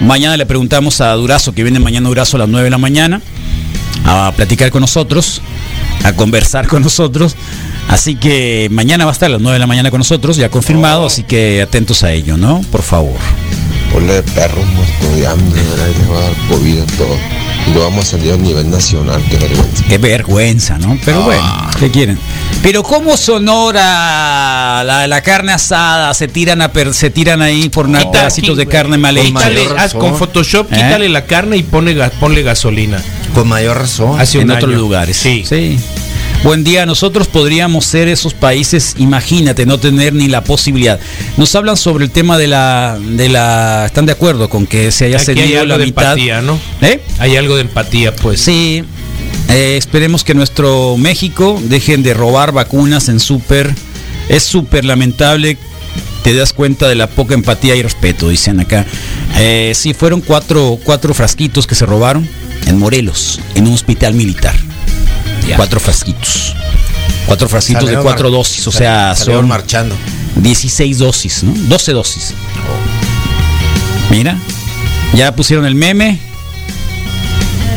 [0.00, 3.20] Mañana le preguntamos a Durazo, que viene mañana Durazo a las 9 de la mañana,
[4.04, 5.42] a platicar con nosotros,
[6.04, 7.34] a conversar con nosotros.
[7.88, 10.50] Así que mañana va a estar a las 9 de la mañana con nosotros, ya
[10.50, 12.62] confirmado, así que atentos a ello, ¿no?
[12.70, 13.18] Por favor.
[13.92, 15.86] Ponle perro muerto de hambre, ¿verdad?
[15.94, 17.16] Y les va a dar COVID a todo.
[17.68, 19.84] Y lo vamos a salir a nivel nacional, qué vergüenza.
[19.88, 20.98] Qué vergüenza, ¿no?
[21.04, 22.18] Pero bueno, ¿qué quieren?
[22.62, 27.86] Pero cómo sonora la, la carne asada, se tiran a per- se tiran ahí por
[27.86, 29.88] unos Quita- pedacitos de carne mal con hecha.
[29.98, 30.76] Con Photoshop, ¿Eh?
[30.76, 33.00] quítale la carne y pone, ponle gasolina.
[33.34, 34.20] Con mayor razón.
[34.20, 34.78] Hace en un otros año.
[34.80, 35.16] lugares.
[35.16, 35.44] Sí.
[35.48, 35.78] sí.
[36.44, 40.98] Buen día, nosotros podríamos ser esos países, imagínate, no tener ni la posibilidad.
[41.36, 45.04] Nos hablan sobre el tema de la, de la, están de acuerdo con que se
[45.04, 46.04] haya Aquí hay cedido algo la de mitad.
[46.04, 46.58] empatía, ¿no?
[46.80, 47.00] ¿Eh?
[47.20, 48.40] Hay algo de empatía, pues.
[48.40, 48.82] Sí,
[49.50, 53.72] eh, esperemos que nuestro México dejen de robar vacunas en súper.
[54.28, 55.58] Es súper lamentable.
[56.24, 58.84] Te das cuenta de la poca empatía y respeto, dicen acá.
[59.38, 62.28] Eh, sí, fueron cuatro, cuatro frasquitos que se robaron
[62.66, 64.56] en Morelos, en un hospital militar.
[65.46, 65.56] Ya.
[65.56, 66.54] Cuatro frasquitos.
[67.26, 69.94] Cuatro frasquitos de cuatro dosis, o sea, son marchando.
[70.36, 71.52] 16 dosis, ¿no?
[71.54, 72.34] 12 dosis.
[74.10, 74.36] Mira,
[75.14, 76.18] ya pusieron el meme.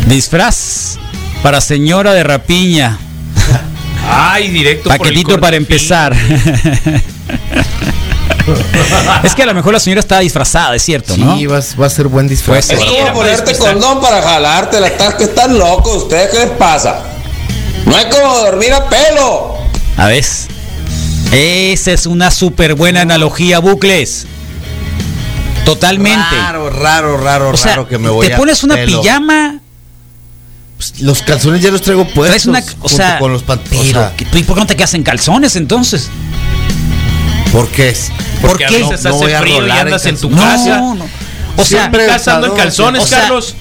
[0.08, 0.98] Disfraz
[1.42, 2.98] para señora de rapiña.
[4.10, 4.90] Ay, directo.
[4.90, 6.16] por el Paquetito para empezar.
[9.24, 11.36] Es que a lo mejor la señora estaba disfrazada, es cierto, ¿no?
[11.36, 12.68] Sí, va, va a ser buen disfraz.
[12.68, 12.88] Puede ser.
[12.88, 16.04] Es como ponerte condón para jalarte la estás que están locos.
[16.04, 17.15] ¿Ustedes qué les pasa?
[17.86, 19.58] No es como dormir a pelo.
[19.98, 20.24] A ver.
[21.32, 24.26] Esa es una súper buena analogía, bucles.
[25.66, 26.36] Totalmente.
[26.36, 29.02] Raro, raro, raro, O sea, raro que me voy te a pones una pelo.
[29.02, 29.60] pijama,
[30.78, 32.28] Pues, los calzones ya los traigo puestos.
[32.28, 34.68] traes una, o junto sea, con los pan- o pero, sea, ¿y por qué no
[34.68, 36.10] te quedas en calzones entonces?
[37.52, 37.90] ¿Por qué?
[37.90, 38.12] es?
[38.42, 38.80] ¿Por Porque qué?
[38.82, 40.78] No hace voy a frío y rolar en tu casa.
[40.80, 41.06] No, no.
[41.58, 43.56] O sea, Siempre Estás andando en calzones, o sea- Carlos.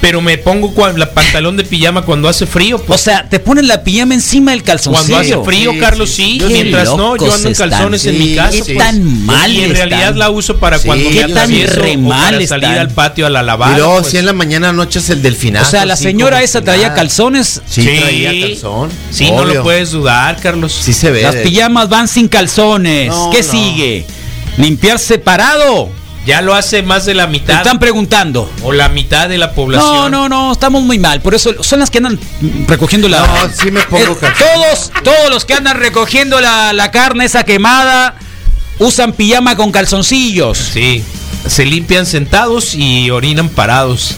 [0.00, 2.76] Pero me pongo la pantalón de pijama cuando hace frío.
[2.76, 3.00] o Pues.
[3.00, 5.08] sea, te pones la pijama encima del calzoncillo.
[5.14, 6.40] Cuando hace frío, Sí, Carlos, sí.
[6.48, 7.70] Mientras no, yo ando en están.
[7.70, 8.50] calzones en Sí, mi casa.
[8.52, 8.78] qué pues.
[8.78, 10.18] tan mal Y en realidad están.
[10.20, 12.78] la uso para Sí, cuando me tan atravieso re o mal para salir están.
[12.78, 13.72] al patio a la lavada.
[13.74, 14.06] Y luego, pues.
[14.12, 15.66] si en la mañana anoche es el delfinazo.
[15.66, 17.60] O sea, la señora esa traía calzones.
[17.68, 17.98] Sí, Sí.
[18.00, 18.90] traía calzón.
[19.10, 20.72] Sí, no lo puedes dudar, Carlos.
[20.80, 21.22] Sí se ve.
[21.22, 23.08] Las pijamas van sin calzones.
[23.08, 23.50] No, ¿Qué no.
[23.50, 24.06] sigue?
[24.58, 25.90] ¿Limpiar separado?
[26.28, 27.56] Ya lo hace más de la Te mitad.
[27.56, 28.52] están preguntando.
[28.62, 30.10] O la mitad de la población.
[30.10, 31.22] No, no, no, estamos muy mal.
[31.22, 32.20] Por eso son las que andan
[32.66, 33.20] recogiendo la.
[33.26, 34.46] No, sí me pongo Eh, calzón.
[34.54, 38.16] Todos, todos los que andan recogiendo la, la carne esa quemada
[38.78, 40.58] usan pijama con calzoncillos.
[40.58, 41.02] Sí.
[41.46, 44.14] Se limpian sentados y orinan parados.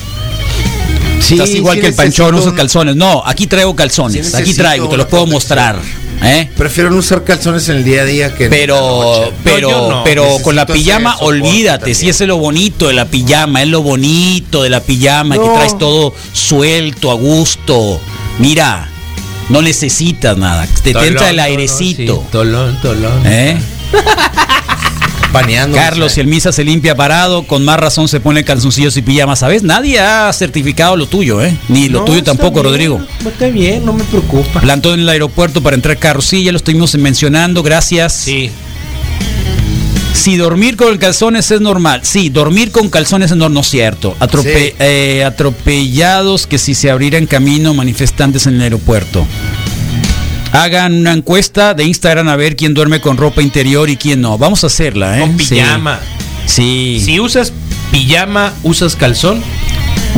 [1.20, 2.96] Sí, Estás igual sí que el panchón, un- calzones.
[2.96, 4.26] No, aquí traigo calzones.
[4.30, 5.78] Sí aquí traigo, te los puedo mostrar.
[6.22, 6.48] ¿eh?
[6.56, 9.32] Prefiero no usar calzones en el día a día que en la Pero, noche.
[9.44, 10.04] pero, no.
[10.04, 13.82] pero con la pijama, olvídate, si ese es lo bonito de la pijama, es lo
[13.82, 18.00] bonito de la pijama, que traes todo suelto, a gusto.
[18.38, 18.88] Mira,
[19.48, 22.16] no necesitas nada, te, te entra el Tolón, airecito.
[22.16, 23.22] sí, Tolón, tolón.
[23.24, 23.56] ¿eh?
[25.32, 29.38] Carlos, si el misa se limpia parado, con más razón se pone calzoncillos y pijamas,
[29.38, 29.62] ¿sabes?
[29.62, 31.56] Nadie ha certificado lo tuyo, ¿eh?
[31.68, 33.00] Ni lo No, tuyo tampoco, bien, Rodrigo.
[33.26, 34.60] Está bien, no me preocupa.
[34.60, 38.12] Plantón en el aeropuerto para entrar carros, sí, ya lo estuvimos mencionando, gracias.
[38.14, 38.50] Sí.
[40.12, 44.16] Si dormir con calzones es normal, sí, dormir con calzones es normal, no es cierto.
[44.20, 44.74] Atrope- Sí.
[44.80, 49.24] eh, atropellados que si se abrieran camino manifestantes en el aeropuerto.
[50.52, 54.36] Hagan una encuesta de Instagram a ver quién duerme con ropa interior y quién no.
[54.36, 55.20] Vamos a hacerla, ¿eh?
[55.20, 55.54] Con Sí.
[55.54, 56.00] pijama.
[56.46, 57.00] Sí.
[57.04, 57.52] Si usas
[57.92, 59.42] pijama, usas calzón.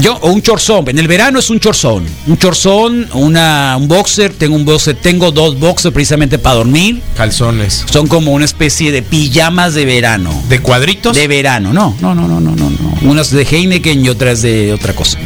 [0.00, 0.88] Yo, o un chorzón.
[0.88, 2.04] En el verano es un chorzón.
[2.26, 4.32] Un chorzón, una, un boxer.
[4.32, 4.96] Tengo un boxer.
[4.96, 7.02] Tengo dos boxers precisamente para dormir.
[7.14, 7.84] Calzones.
[7.90, 10.32] Son como una especie de pijamas de verano.
[10.48, 11.14] ¿De cuadritos?
[11.14, 12.98] De verano, no, no, no, no, no, no, no.
[13.10, 15.18] Unas de Heineken y otras de otra cosa.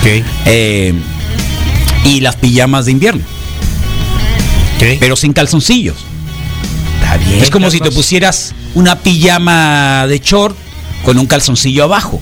[0.00, 0.24] Ok.
[0.46, 0.94] Eh,
[2.06, 3.22] y las pijamas de invierno,
[4.78, 5.96] Pero sin calzoncillos.
[7.02, 7.42] Está bien.
[7.42, 10.56] es como si te pusieras una pijama de short
[11.04, 12.20] con un calzoncillo abajo.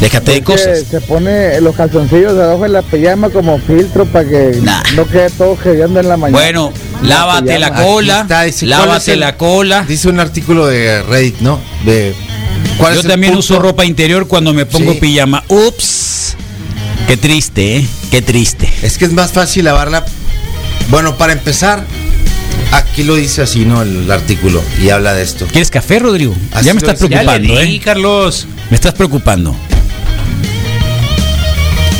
[0.00, 0.84] Déjate de cosas.
[0.90, 4.82] Se pone los calzoncillos debajo de la pijama como filtro para que Nah.
[4.94, 6.38] no quede todo hediondo en la mañana.
[6.38, 6.72] Bueno,
[7.02, 9.84] lávate la cola, Aquí está, dice, ¿cuál es lávate el- la cola.
[9.88, 11.58] Dice un artículo de Reddit, ¿no?
[11.86, 12.14] De
[12.78, 13.38] ¿cuál Yo también punto?
[13.54, 14.98] uso ropa interior cuando me pongo Sí.
[15.00, 15.44] pijama.
[15.48, 16.36] Ups.
[17.06, 17.86] Qué triste, ¿eh?
[18.10, 18.68] Qué triste.
[18.82, 20.04] Es que es más fácil lavarla.
[20.88, 21.84] Bueno, para empezar,
[22.72, 23.82] aquí lo dice así, ¿no?
[23.82, 25.46] El artículo y habla de esto.
[25.46, 26.34] ¿Quieres café, Rodrigo?
[26.52, 27.12] Así ya me estás dice.
[27.12, 27.80] Ya le preocupando, di, ¿eh?
[27.80, 28.46] Carlos.
[28.70, 29.56] Me estás preocupando.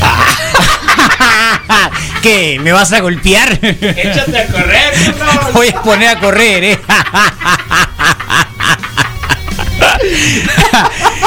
[2.22, 2.58] ¿Qué?
[2.60, 3.58] ¿Me vas a golpear?
[3.62, 5.52] Échate a correr, Carlos.
[5.52, 6.78] Voy a poner a correr, ¿eh?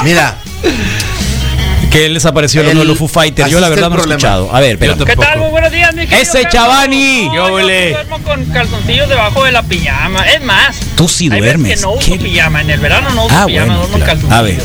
[0.03, 0.37] Mira,
[1.91, 3.49] ¿Qué les apareció lo El- nuevo de los Foo Fighters?
[3.49, 4.53] Yo la verdad no lo he escuchado.
[4.55, 4.95] A ver, espera.
[4.95, 5.39] Yo ¿Qué tal?
[5.39, 6.47] Muy buenos días, mi querido ¡Ese.
[6.47, 7.25] Chavani!
[7.29, 10.23] No, Yo duermo con calzoncillos debajo de la pijama.
[10.29, 11.75] Es más, Tú sí hay veces duermes.
[11.75, 12.19] que no uso ¿Qué?
[12.19, 12.61] pijama.
[12.61, 14.33] En el verano no uso Ah, pijama, bueno, duermo calzoncillos.
[14.37, 14.61] A ver,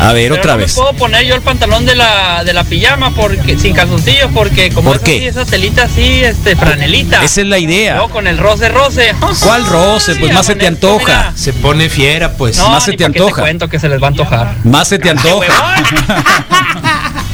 [0.00, 0.76] a ver, Pero otra no vez.
[0.76, 4.70] me puedo poner yo el pantalón de la, de la pijama porque sin calzoncillos porque
[4.70, 5.16] como ¿Por es qué?
[5.16, 7.22] así, esa telita así, este, franelita.
[7.24, 7.96] Esa es la idea.
[7.96, 9.12] Yo con el roce roce.
[9.42, 10.14] ¿Cuál roce?
[10.16, 11.04] Pues Sí, más se te antoja.
[11.04, 11.32] mira.
[11.36, 12.56] Se pone fiera, pues.
[12.58, 13.42] No, más se ni te antoja.
[13.42, 14.56] cuento que se les va a antojar.
[14.64, 15.46] Más se te antoja.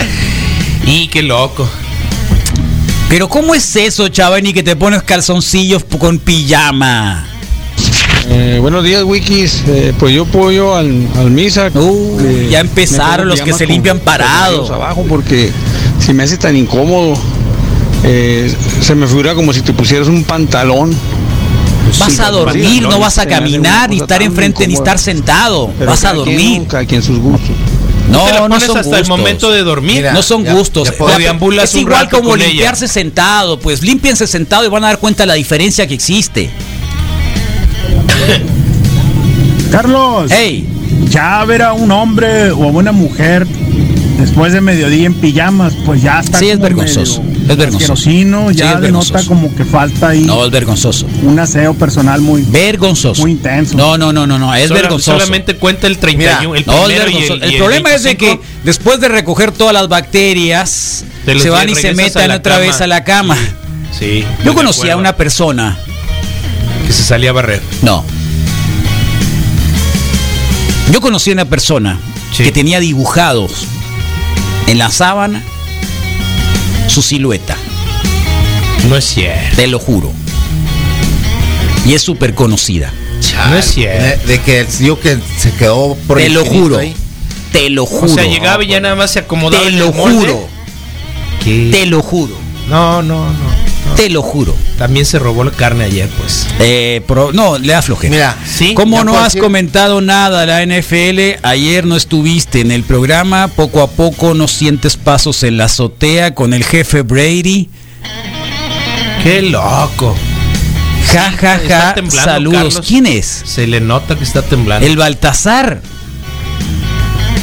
[0.87, 1.69] Y qué loco.
[3.09, 7.27] Pero ¿cómo es eso, Chavani, que te pones calzoncillos con pijama?
[8.29, 9.65] Eh, buenos días, Wikis.
[9.69, 11.71] Eh, pues yo apoyo al, al Misa.
[11.75, 14.71] Uh, Eh, ya empezaron los que se limpian parados.
[14.71, 15.51] abajo porque
[15.99, 17.15] si me hace tan incómodo.
[18.07, 20.95] eh, se me figura como si te pusieras un pantalón.
[21.99, 25.71] Vas a dormir, no vas a caminar, ni estar enfrente, ni estar sentado.
[25.79, 26.63] Pero Vas a dormir.
[26.63, 26.69] ¿no?
[26.69, 27.51] Cada quien sus gustos.
[28.11, 28.99] No, no pones son hasta gustos.
[29.01, 29.97] el momento de dormir.
[29.97, 30.89] Mira, no son ya- gustos.
[31.19, 32.47] ya es igual como ella.
[32.49, 33.59] limpiarse sentado.
[33.59, 36.51] Pues límpiense sentado y van a dar cuenta de la diferencia que existe.
[39.71, 40.67] Carlos, Hey,
[41.11, 43.47] ya ver a un hombre o a una mujer
[44.19, 47.93] después de mediodía en pijamas, pues ya está Sí, es vergonzoso, es vergonzoso.
[47.95, 49.29] asquerosino, Sí, ya es denota vergonzoso.
[49.29, 51.07] como que falta ahí No, es vergonzoso.
[51.25, 53.21] un aseo personal muy Vergonzoso.
[53.23, 53.77] muy intenso.
[53.77, 55.19] No, no, no, no, no, es vergonzoso.
[55.19, 57.35] Solamente cuenta el 31, el No, es vergonzoso.
[57.43, 58.41] el, problema es de 25.
[58.43, 62.59] que después de recoger todas las bacterias, se van y se la otra cama.
[62.59, 63.37] vez a la cama.
[63.99, 64.25] Sí.
[64.45, 65.77] Yo conocí a una persona.
[66.87, 67.63] que se salía a barrer.
[67.83, 68.05] No.
[70.93, 71.99] Yo conocí a una persona
[72.37, 73.67] que tenía dibujados
[74.67, 75.43] en la sábana
[76.89, 77.57] su silueta.
[78.89, 79.57] No es cierto.
[79.57, 80.13] Te lo juro.
[81.87, 82.93] Y es súper conocida.
[83.51, 84.27] No es cierto.
[84.27, 86.79] De, de que digo que se quedó por Te el lo juro.
[86.79, 86.95] ahí.
[87.53, 88.13] Te lo juro.
[88.13, 90.17] O sea, llegaba y ya nada más se acomodaba Te en lo el molde.
[90.19, 90.49] juro.
[91.43, 92.35] Te lo juro.
[92.69, 93.64] No, no, no.
[93.97, 94.55] Te lo juro.
[94.79, 96.47] También se robó la carne ayer, pues.
[96.59, 98.11] Eh, pro- no, le da flojera.
[98.11, 98.75] Mira, Sí.
[98.75, 101.39] ¿Cómo ya no has decir- comentado nada de la NFL?
[101.43, 103.49] Ayer no estuviste en el programa.
[103.49, 107.69] Poco a poco no sientes pasos en la azotea con el jefe Brady.
[109.23, 110.15] Qué loco.
[111.13, 111.95] Ja, ja, ja.
[112.11, 112.57] Saludos.
[112.75, 112.87] Carlos.
[112.87, 113.43] ¿Quién es?
[113.45, 114.87] Se le nota que está temblando.
[114.87, 115.81] El Baltasar.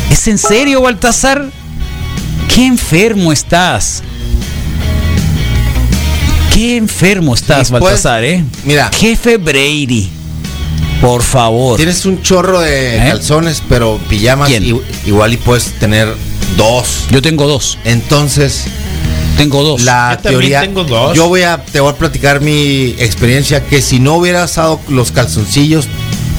[0.10, 1.46] ¿Es en serio, Baltasar?
[2.54, 4.04] Qué enfermo estás.
[6.54, 8.44] Qué enfermo estás, Después, Baltasar, ¿eh?
[8.66, 10.10] Mira, Jefe Brady.
[11.02, 11.78] Por favor.
[11.78, 13.10] tienes un chorro de ¿Eh?
[13.10, 14.64] calzones, pero pijamas ¿Quién?
[14.64, 16.14] i- igual y puedes tener
[16.58, 17.06] dos.
[17.10, 17.78] Yo tengo dos.
[17.86, 18.66] Entonces,
[19.38, 19.82] Tengo dos.
[19.82, 20.62] la Yo teoría.
[20.62, 21.16] tengo dos.
[21.16, 25.12] Yo voy a te voy a platicar mi experiencia que si no hubieras usado los
[25.12, 25.88] calzoncillos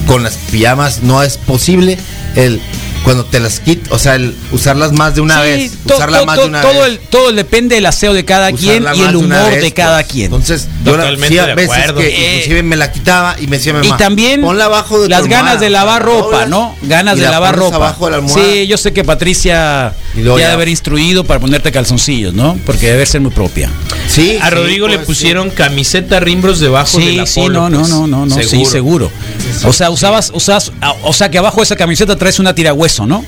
[0.07, 1.97] con las pijamas no es posible
[2.35, 2.61] el
[3.03, 6.19] cuando te las quitas, o sea, el usarlas más de una Sí, vez, to- usarla
[6.19, 6.89] to- más to- de una todo vez.
[6.89, 9.97] El, todo depende del aseo de cada quien y el de humor vez, de cada
[10.01, 10.07] pues.
[10.13, 10.25] quien.
[10.25, 11.99] Entonces, yo la, sí, a de veces acuerdo.
[12.01, 15.01] que Eh, inclusive me la quitaba y me decía mi Y mamá, también ponla abajo
[15.01, 15.59] de las ganas almohada".
[15.59, 16.75] de lavar ropa, ¿no?
[16.83, 17.75] Ganas y de la lavar ropa.
[17.75, 18.41] abajo de la almohada.
[18.51, 22.57] Sí, yo sé que Patricia ya ya- debe haber instruido para ponerte calzoncillos, ¿no?
[22.65, 23.69] Porque debe ser muy propia.
[24.07, 27.61] Sí, A sí, Rodrigo le pues, pusieron camiseta rimbros debajo de Sí, la sí, polo,
[27.61, 27.89] no, no, pues.
[27.89, 29.11] no, no, no, sí, seguro.
[29.65, 32.53] O sea, usabas, usabas, ah, o sea que abajo de esa camiseta traes una
[32.93, 33.25] tirahueso, ¿no?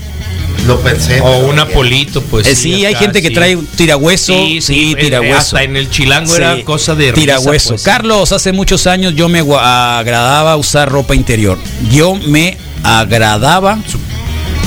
[0.66, 1.20] Lo pensé.
[1.20, 1.58] O un.
[1.58, 2.46] Apolito, pues.
[2.46, 3.34] Eh, sí, hay acá, gente que sí.
[3.34, 5.36] trae un tirahueso, sí, Sí, sí, tirahueso.
[5.36, 7.68] hasta en el chilango Sí, era cosa de risa, tirahueso.
[7.70, 7.82] pues.
[7.82, 11.58] Carlos, hace muchos años yo me agradaba usar ropa interior.
[11.90, 13.78] Yo me agradaba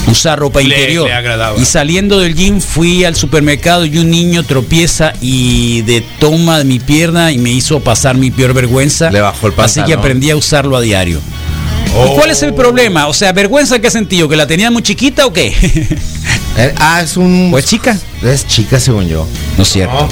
[0.08, 1.08] usar ropa Le- interior.
[1.08, 1.60] le agradaba.
[1.60, 6.64] Y saliendo del gym fui al supermercado y un niño tropieza y de toma de
[6.66, 9.12] mi pierna y me hizo pasar mi peor vergüenza.
[9.12, 10.00] Le bajó el Así que pantalón.
[10.00, 11.20] aprendí a usarlo a diario.
[11.96, 12.16] Oh.
[12.16, 13.08] ¿Cuál es el problema?
[13.08, 15.54] O sea, vergüenza qué sentido, que la tenía muy chiquita o qué?
[16.58, 17.98] Eh, ah, es un Pues chica.
[18.22, 19.26] es chica según yo.
[19.56, 20.10] No es cierto.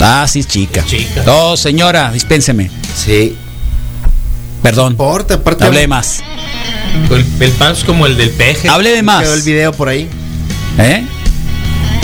[0.00, 0.82] Ah, sí, es chica.
[0.86, 1.22] Chica.
[1.26, 2.70] No, señora, dispénseme.
[2.96, 3.36] Sí.
[4.62, 4.92] Perdón.
[4.92, 6.22] Importa, aparte Hablé de más.
[7.10, 8.68] El, el pan es como el del peje.
[8.70, 9.22] Hablé de más.
[9.24, 10.08] quedó el video por ahí.
[10.78, 11.04] ¿Eh?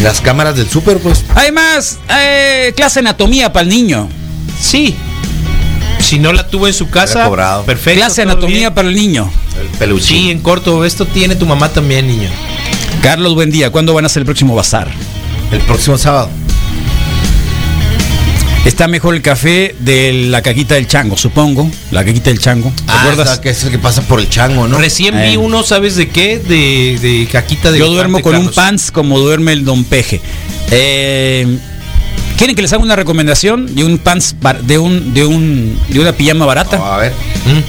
[0.03, 1.24] Las cámaras del súper, pues.
[1.35, 4.11] Además, eh, clase de anatomía para el niño.
[4.61, 4.95] Sí.
[6.07, 7.28] Si no la tuvo en su casa,
[7.66, 7.98] perfecto.
[8.00, 8.74] clase de anatomía bien.
[8.74, 9.28] para el niño.
[9.61, 10.07] El peluchín.
[10.24, 10.84] Sí, en corto.
[10.84, 12.28] Esto tiene tu mamá también, niño.
[13.02, 13.70] Carlos, buen día.
[13.70, 14.88] ¿Cuándo van a hacer el próximo bazar?
[15.50, 16.30] El próximo sábado.
[18.64, 21.70] Está mejor el café de la caquita del chango, supongo.
[21.92, 22.70] La caquita del chango.
[22.70, 23.38] ¿Te Ah, acuerdas?
[23.38, 24.78] que es el que pasa por el chango, ¿no?
[24.78, 25.30] Recién Eh.
[25.30, 26.38] vi uno, ¿sabes de qué?
[26.38, 30.20] De, de caquita de Yo duermo con un pants como duerme el don Peje.
[30.72, 31.59] Eh,
[32.37, 36.01] ¿Quieren que les haga una recomendación de un pants bar- de un de un de
[36.01, 36.76] una pijama barata?
[36.95, 37.12] a ver.
[37.12, 37.62] Mm.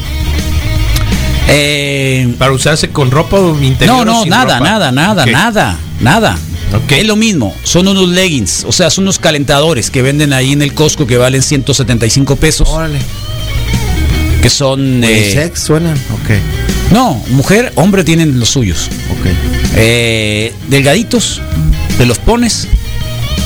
[1.50, 3.96] Eh, Para usarse con ropa o interior.
[3.96, 4.70] no, o no, sin nada, ropa?
[4.70, 6.38] nada, nada, nada, nada.
[6.74, 6.92] Ok.
[6.92, 10.62] Es lo mismo, son unos leggings, o sea, son unos calentadores que venden ahí en
[10.62, 13.00] el Costco que valen 175 pesos, Órale.
[14.42, 15.94] que son eh, Unisex suenan.
[15.96, 16.92] Ok.
[16.92, 18.90] no, mujer, hombre tienen los suyos.
[19.18, 19.28] Ok.
[19.78, 21.42] Eh, delgaditos,
[21.98, 22.68] te los pones,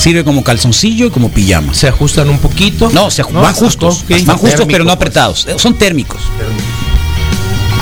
[0.02, 1.74] sirve como calzoncillo y como pijama.
[1.74, 2.90] Se ajustan un poquito.
[2.92, 4.96] No, se, No, van justos, van justos pero no pues.
[4.96, 6.22] apretados, son térmicos.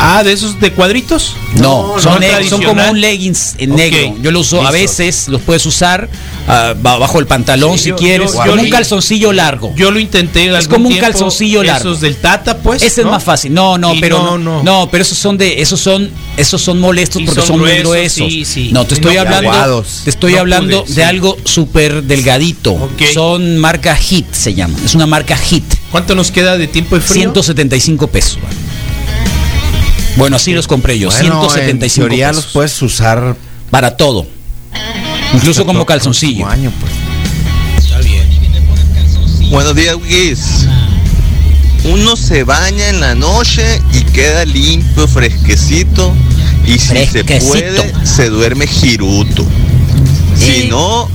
[0.02, 1.36] Ah, de esos de cuadritos.
[1.56, 4.16] No, No, son, no son como un leggings en negro.
[4.22, 6.08] Yo lo uso a veces, los puedes usar
[6.48, 9.74] ah, ba- bajo el pantalón Sí, si yo- quieres, yo- como un calzoncillo largo.
[9.76, 10.48] Yo lo intenté.
[10.48, 11.90] Es algún como un tiempo, calzoncillo largo.
[11.90, 12.82] Esos del Tata, pues.
[12.82, 13.10] Ese ¿no?
[13.10, 13.54] es más fácil.
[13.54, 17.22] No, no, Y pero no, no, pero esos son de esos son esos son molestos
[17.22, 18.70] Y porque son muy gruesos, sí, sí.
[18.72, 20.02] No, te estoy hablando aguados.
[20.06, 22.90] te estoy hablando pude, de algo súper delgadito.
[23.14, 24.78] Son marca Hit se llama.
[24.86, 25.66] Es una marca Hit.
[25.92, 27.24] ¿Cuánto nos queda de tiempo de frío?
[27.24, 28.38] 175 pesos.
[28.42, 28.69] vale.
[30.20, 32.44] Bueno, así los compré yo, Bueno, 175 en teoría pesos.
[32.44, 33.38] los puedes usar
[33.72, 34.28] para todo.
[35.34, 36.46] Incluso como calzoncillo.
[36.46, 36.92] año, pues.
[37.86, 38.28] Está bien.
[39.50, 39.96] Buenos días.
[41.86, 46.14] Uno se baña en la noche y queda limpio, fresquecito.
[46.68, 49.46] Y si se puede, se duerme jiruto.
[50.36, 51.10] Si no,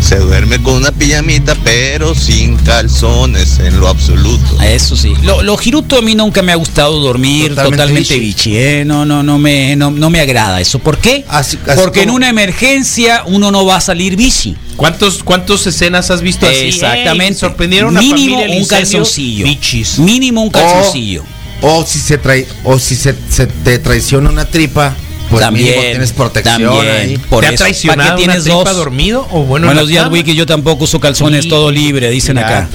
[0.00, 4.60] se duerme con una pijamita, pero sin calzones en lo absoluto.
[4.62, 5.14] Eso sí.
[5.22, 8.56] Lo, lo jiruto a mí nunca me ha gustado dormir Totalmente totalmente, bichi.
[8.56, 8.84] ¿eh?
[8.86, 10.78] No, no, no me, no, no me agrada eso.
[10.78, 11.24] ¿Por qué?
[11.28, 14.56] Así- así Porque en una emergencia uno no va a salir bichi.
[14.76, 16.66] ¿Cuántos, ¿Cuántas escenas has visto así?
[16.66, 17.34] Exactamente.
[17.34, 19.44] Ey, sorprendieron a Mínimo familia un calzoncillo.
[19.46, 19.98] Bichis.
[19.98, 21.24] Mínimo un calzoncillo.
[21.62, 24.94] O si se trae, o si se, se te traiciona una tripa,
[25.30, 27.18] pues también tienes protección también, ahí.
[27.18, 27.64] Por ¿Te ha eso.
[27.64, 28.76] traicionado ¿Para qué una tienes tripa dos?
[28.76, 30.12] dormido o bueno en Buenos días, cama?
[30.14, 30.34] Wiki.
[30.34, 31.48] Yo tampoco uso calzones Sí.
[31.48, 32.68] todo libre, dicen acá.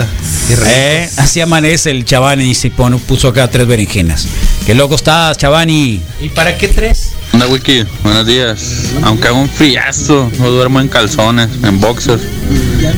[0.67, 4.27] Eh, Así amanece el Chavani y se pone- puso acá tres berenjenas.
[4.65, 6.01] Qué loco estás, Chavani.
[6.21, 7.11] ¿Y para qué tres?
[7.33, 8.59] Hola Wiki, buenos días.
[9.03, 12.21] Aunque haga un friazo, no duermo en calzones, en boxers.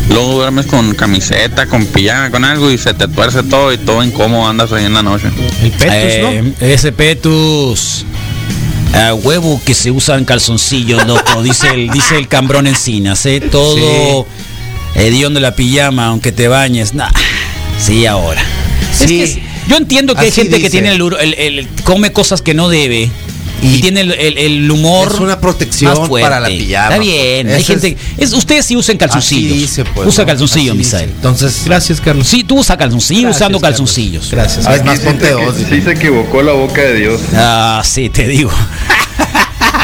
[0.09, 4.03] Luego duermes con camiseta, con pijama, con algo y se te tuerce todo y todo
[4.03, 5.27] incómodo andas ahí en la noche.
[5.61, 8.05] El petus, Eh, Ese petus.
[8.93, 13.39] A huevo que se usan calzoncillos, loco, dice el, dice el cambrón encinas, ¿eh?
[13.41, 14.27] Todo
[14.95, 16.93] hediondo de la pijama, aunque te bañes.
[16.93, 17.09] Nah,
[17.79, 18.43] sí, ahora.
[18.91, 19.05] Es Sí.
[19.07, 22.69] que es- yo entiendo que hay gente que tiene el- el- come cosas que no
[22.69, 23.09] debe.
[23.63, 25.11] Y, Y tiene el, el- el humor.
[25.13, 26.87] es una protección más para la pijama.
[26.89, 27.49] Está bien.
[27.49, 27.97] Hay gente.
[28.17, 29.51] Es, ustedes sí usan calzoncillos.
[29.51, 30.27] Así dice, pues, Usa ¿no?
[30.27, 30.95] calzoncillo, Así dice.
[30.97, 31.09] Misael.
[31.15, 32.27] Entonces, Gracias, Carlos.
[32.27, 33.77] Sí, tú usa calzoncillo Gracias, usando Carlos.
[33.79, 34.29] calzoncillos.
[34.31, 34.67] Gracias.
[34.67, 35.55] es más ponte dos.
[35.69, 37.21] Sí se equivocó la boca de Dios.
[37.35, 38.51] Ah, sí, te digo.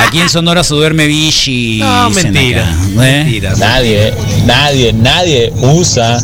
[0.07, 1.79] Aquí en Sonora se duerme bichi.
[1.79, 2.63] No, mentira.
[2.63, 3.23] acá, ¿eh?
[3.23, 3.53] Mentira.
[3.57, 4.13] Nadie,
[4.45, 6.19] nadie, nadie usa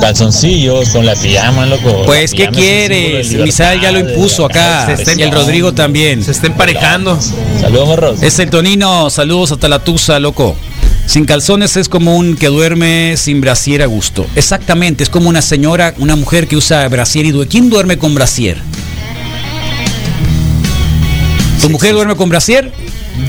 [0.00, 2.02] calzoncillos con la pijama, loco.
[2.06, 3.30] Pues, La ¿qué quieres?
[3.30, 4.86] de Misael ya lo impuso acá.
[5.16, 6.22] Y el Rodrigo también.
[6.24, 7.18] Se está emparejando.
[7.60, 8.22] Saludos, morros.
[8.22, 9.10] Es el Tonino.
[9.10, 10.56] Saludos hasta la Tusa, loco.
[11.06, 14.26] Sin calzones es como un que duerme sin brasier a gusto.
[14.34, 17.48] Exactamente, es como una señora, una mujer que usa brasier y duerme.
[17.50, 18.58] ¿Quién duerme con brasier?
[21.60, 22.72] ¿Tu mujer duerme con brasier?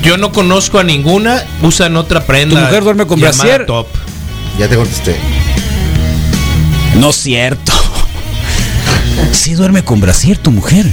[0.03, 1.43] Yo no conozco a ninguna.
[1.61, 2.55] Usan otra prenda.
[2.55, 3.65] ¿Tu mujer duerme con llamada brasier?
[3.65, 3.87] Top.
[4.59, 5.15] Ya te contesté.
[6.99, 7.71] No es cierto.
[9.31, 10.85] Sí duerme con brasier tu mujer.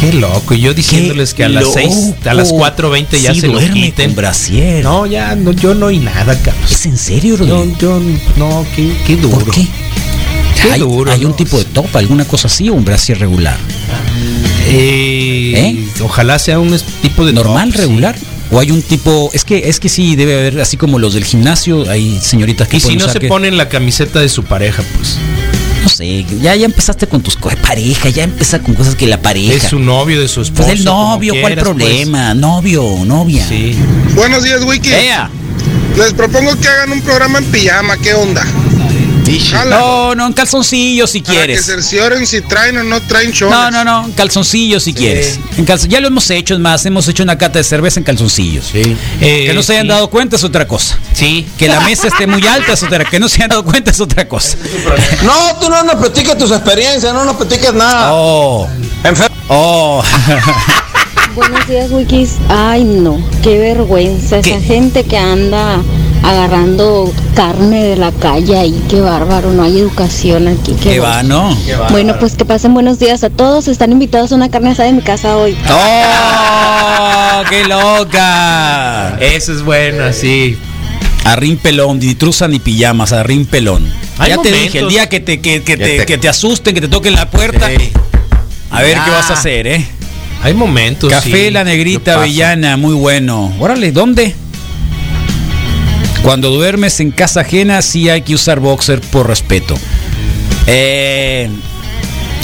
[0.00, 0.54] Qué loco.
[0.54, 1.74] Y yo diciéndoles que a las loco.
[1.76, 4.06] 6, a las 4.20 ya Sí se lo duerme quiten.
[4.10, 4.84] con brasier.
[4.84, 6.70] No, ya, no, yo no oí nada, Carlos.
[6.70, 7.66] ¿Es en serio, Rodrigo?
[7.80, 8.00] yo,
[8.36, 9.38] no, qué, qué duro.
[9.44, 9.66] ¿Por qué?
[10.62, 13.56] Qué ¿Hay, duro, hay un tipo de top, alguna cosa así o un brasier regular?
[14.70, 15.88] Eh, ¿Eh?
[16.02, 17.86] Ojalá sea un tipo de ¿Normal, top, sí.
[17.86, 18.16] regular?
[18.50, 19.30] ¿O hay un tipo.?
[19.32, 22.78] Es que, es que sí, debe haber, así como los del gimnasio, hay señoritas que
[22.78, 25.16] Y si no usar se que- ponen la camiseta de su pareja, pues.
[25.82, 27.58] No sé, ya, ya empezaste con tus cosas.
[27.60, 29.54] Pareja, ya empieza con cosas que la pareja.
[29.54, 30.64] Es su novio, de su esposo.
[30.68, 31.76] pues el novio, ¿cuál quieras, pues.
[31.76, 32.34] problema?
[32.34, 33.46] Novio, novia.
[33.48, 33.74] Sí.
[34.14, 34.90] Buenos días, Wiki.
[34.90, 35.30] Ea.
[35.96, 37.96] Les propongo que hagan un programa en pijama.
[37.98, 38.44] ¿Qué onda?
[39.68, 41.66] No, no, en calzoncillo si Para que quieres.
[41.66, 43.54] cercioren si traen o no traen chones.
[43.54, 45.38] No, no, no, en calzoncillo si quieres.
[45.58, 48.04] En calzo- ya lo hemos hecho, es más, hemos hecho una cata de cerveza en
[48.04, 48.66] calzoncillos.
[48.72, 48.96] Sí.
[49.20, 49.88] Eh, que no se hayan sí.
[49.90, 50.98] dado cuenta es otra cosa.
[51.12, 51.46] Sí.
[51.58, 53.04] Que la mesa esté muy alta es otra.
[53.04, 54.56] Que no se hayan dado cuenta es otra cosa.
[55.24, 58.10] No, tú no nos platiques tus experiencias, no nos platiques nada.
[58.14, 58.66] Oh.
[59.48, 60.02] Oh.
[61.34, 62.32] Buenos días, Wikis.
[62.48, 64.38] Ay, no, qué vergüenza.
[64.38, 65.80] Esa gente que anda
[66.28, 69.50] agarrando carne de la calle ahí, qué bárbaro.
[69.52, 70.72] No hay educación aquí.
[70.82, 71.56] Qué, ¿Qué va, no?
[71.90, 73.68] Bueno, pues que pasen buenos días a todos.
[73.68, 75.56] Están invitados a una carne asada en mi casa hoy.
[75.70, 77.42] ¡Oh!
[77.48, 79.16] ¡Qué loca!
[79.20, 80.58] Esa es buena, sí.
[81.24, 83.86] Arrín pelón, ni truza ni pijamas, arrín pelón.
[84.18, 84.62] Hay ya te momentos.
[84.62, 87.14] dije, el día que te, que, que te, te- que te asusten, que te toquen
[87.14, 87.90] la puerta, Sí.
[88.70, 89.04] a ver Ya.
[89.04, 89.86] qué vas a hacer, ¿eh?
[90.42, 91.10] Hay momentos.
[91.10, 91.50] Café sí.
[91.50, 92.14] La Negrita.
[92.14, 93.52] Avellana, muy bueno.
[93.58, 94.34] Órale, ¿dónde?
[96.28, 99.74] Cuando duermes en casa ajena, sí hay que usar boxer por respeto.
[100.66, 101.48] Eh,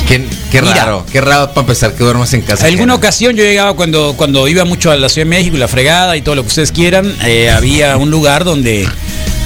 [0.09, 2.65] Qué, raro, qué raro para empezar que duermas en casa.
[2.65, 2.95] alguna ajena.
[2.95, 6.17] ocasión yo llegaba cuando, cuando iba mucho a la Ciudad de México y la fregada
[6.17, 8.89] y todo lo que ustedes quieran, eh, había un lugar donde,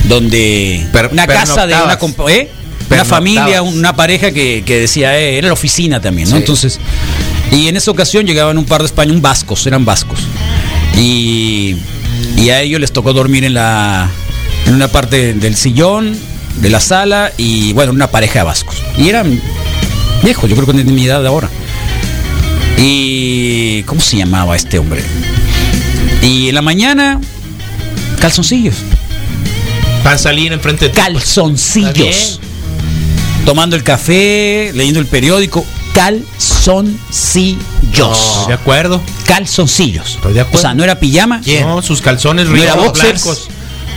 [0.04, 1.98] donde Per- una casa de una,
[2.30, 2.48] ¿eh?
[2.92, 6.36] una familia, una pareja que, que decía, eh, era la oficina también, ¿no?
[6.36, 6.42] Sí.
[6.42, 6.78] Entonces,
[7.50, 10.20] y en esa ocasión llegaban un par de españoles, vascos, eran vascos.
[10.96, 11.74] Y,
[12.36, 14.08] y a ellos les tocó dormir en la
[14.68, 16.14] en una parte del sillón,
[16.60, 18.76] de la sala, y bueno, una pareja de vascos.
[18.98, 19.40] Y eran
[20.22, 21.48] viejos, yo creo que tienen mi edad de ahora.
[22.76, 23.82] Y.
[23.84, 25.02] ¿Cómo se llamaba este hombre?
[26.22, 27.18] Y en la mañana,
[28.20, 28.74] calzoncillos.
[30.04, 30.90] Para salir enfrente de.
[30.90, 32.38] Está Calzoncillos.
[33.46, 35.64] Tomando el café, leyendo el periódico.
[35.94, 37.58] Calzoncillos.
[37.90, 39.00] Estoy de acuerdo.
[39.24, 40.16] Calzoncillos.
[40.16, 40.58] Estoy de acuerdo.
[40.58, 41.40] O sea, no era pijama.
[41.62, 43.24] No, sus calzones ¿No era boxers?
[43.24, 43.48] blancos.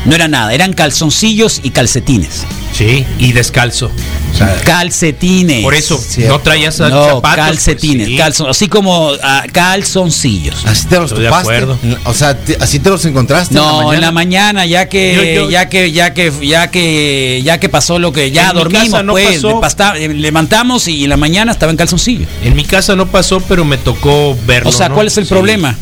[0.05, 2.43] No era nada, eran calzoncillos y calcetines.
[2.73, 3.91] Sí, y descalzo.
[4.33, 5.61] O sea, Calcetines.
[5.61, 7.35] por eso no traías No, zapatos.
[7.45, 8.17] calcetines, pues, sí.
[8.43, 10.55] calzon- así como ah, calzoncillos.
[10.65, 11.77] Así te los Estoy de acuerdo.
[12.05, 13.53] O sea, te- así te los encontraste.
[13.55, 17.59] No, en la mañana ya que Yo- yo- ya que ya que ya que ya
[17.59, 19.95] que pasó lo que ya En mi dormimos casa no pues pasó.
[19.95, 22.25] eh, levantamos y en la mañana estaba en calzoncillo.
[22.43, 24.69] En mi casa no pasó, pero me tocó verlo.
[24.69, 24.95] O sea, ¿no?
[24.95, 25.29] ¿cuál es el Sí.
[25.29, 25.75] problema?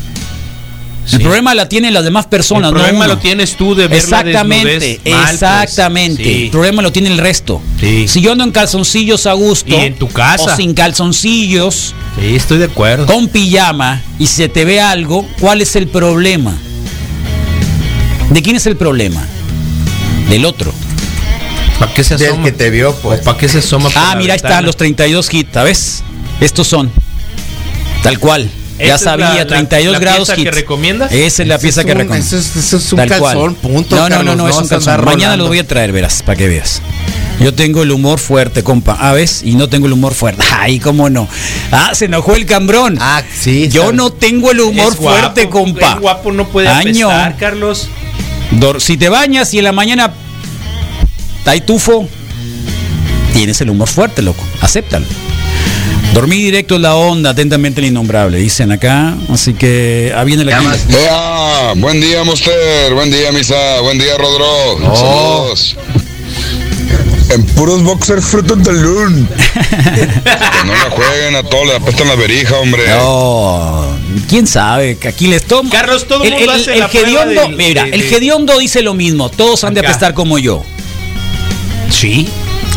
[1.06, 1.16] Sí.
[1.16, 3.14] El problema la tienen las demás personas, El no problema uno.
[3.14, 5.32] lo tienes tú de ver la Exactamente, mal, pues.
[5.32, 6.22] exactamente.
[6.22, 6.44] Sí.
[6.44, 7.60] El problema lo tiene el resto.
[7.80, 8.06] Sí.
[8.06, 10.52] Si yo ando en calzoncillos a gusto Y en tu casa.
[10.54, 13.06] o sin calzoncillos, Sí, estoy de acuerdo.
[13.06, 16.54] con pijama y se te ve algo, ¿cuál es el problema?
[18.30, 19.24] ¿De quién es el problema?
[20.28, 20.72] Del otro.
[21.80, 22.44] ¿Para qué se Del asoma?
[22.44, 23.20] que te vio, pues.
[23.22, 23.88] ¿Para qué se asoma?
[23.96, 26.02] Ah, mira, ahí están los 32 hits, ¿sabes?
[26.40, 26.92] Estos son.
[28.02, 28.48] Tal cual.
[28.80, 31.12] ¿Esta Ya sabía, la- la- 32 la grados pieza que recomiendas?
[31.12, 32.36] Esa es la Ese pieza es que recomiendo.
[32.36, 32.38] ese
[32.76, 35.04] es- un calzón, punto, No, no, no, Carlos, no, no es un calzón.
[35.04, 35.36] Mañana rolando.
[35.44, 36.80] lo voy a traer, verás, para que veas.
[37.40, 38.96] Yo tengo el humor fuerte, compa.
[39.00, 39.42] Ah, ¿ves?
[39.44, 40.42] Y no tengo el humor fuerte.
[40.58, 41.28] Ay, cómo no.
[41.72, 42.98] Ah, se enojó el cambrón.
[43.00, 43.68] Ah, sí.
[43.68, 43.96] Yo sabes.
[43.96, 45.92] no tengo el humor Es guapo, fuerte, compa.
[45.94, 47.08] el guapo no puede Año.
[47.10, 47.88] apestar, Carlos.
[48.52, 50.12] Dor- si te bañas y en la mañana
[51.46, 52.08] hay tufo,
[53.32, 54.42] tienes el humor fuerte, loco.
[54.60, 55.06] Acéptalo.
[56.14, 59.16] Dormí directo en la onda, atentamente el innombrable, dicen acá.
[59.32, 60.76] Así que ah, viene la quinta.
[60.98, 62.92] Ea, buen día, Monster.
[62.94, 63.80] Buen día, Misa.
[63.82, 64.96] Buen día, Rodro.
[64.96, 65.76] Saludos.
[67.30, 69.28] En puros boxers frutos de lun.
[69.54, 72.88] que no la jueguen a todos, le apestan la verija, hombre.
[72.88, 73.86] No,
[74.28, 75.70] quién sabe, que aquí les toma.
[75.70, 76.80] Carlos, todo el, mundo el- hace el
[77.14, 80.64] la del- mira, de- el hediondo dice lo mismo, todos han de apestar como yo.
[81.88, 82.28] Sí.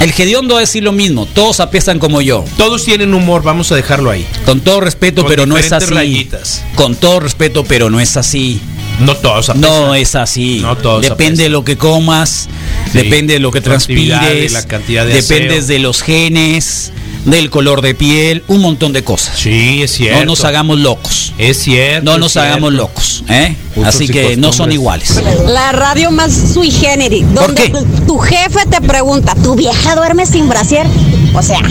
[0.03, 2.43] El hediondo va a decir lo mismo, todos apestan como yo.
[2.57, 4.27] Todos tienen humor, vamos a dejarlo ahí.
[4.45, 5.93] Con todo respeto, Con pero no es así.
[5.93, 6.61] rayitas.
[6.75, 8.59] Con todo respeto, pero no es así.
[8.99, 9.61] No todos apestan.
[9.71, 10.59] No es así.
[10.61, 11.37] No todos Depende apestan.
[11.45, 12.49] de lo que comas,
[12.91, 12.97] Sí.
[12.97, 15.67] depende de lo que transpires, la cantidad de dependes aseo.
[15.67, 16.91] de los genes,
[17.25, 19.37] del color de piel, un montón de cosas.
[19.39, 20.19] Sí, es cierto.
[20.19, 21.33] No nos hagamos locos.
[21.37, 22.03] Es cierto.
[22.11, 22.49] No nos cierto.
[22.49, 23.55] hagamos locos, ¿eh?
[23.85, 25.21] Así que no son iguales.
[25.47, 27.85] La radio más sui generis, donde qué?
[28.05, 30.85] tu jefe te pregunta, ¿tu vieja duerme sin brasier?
[31.33, 31.61] O sea,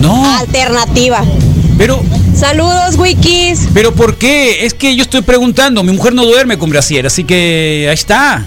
[0.00, 1.22] No, alternativa.
[1.78, 2.02] pero
[2.36, 3.68] Saludos, wikis.
[3.72, 4.66] pero ¿por qué?
[4.66, 8.44] Es que yo estoy preguntando, mi mujer no duerme con brasier, así que ahí está.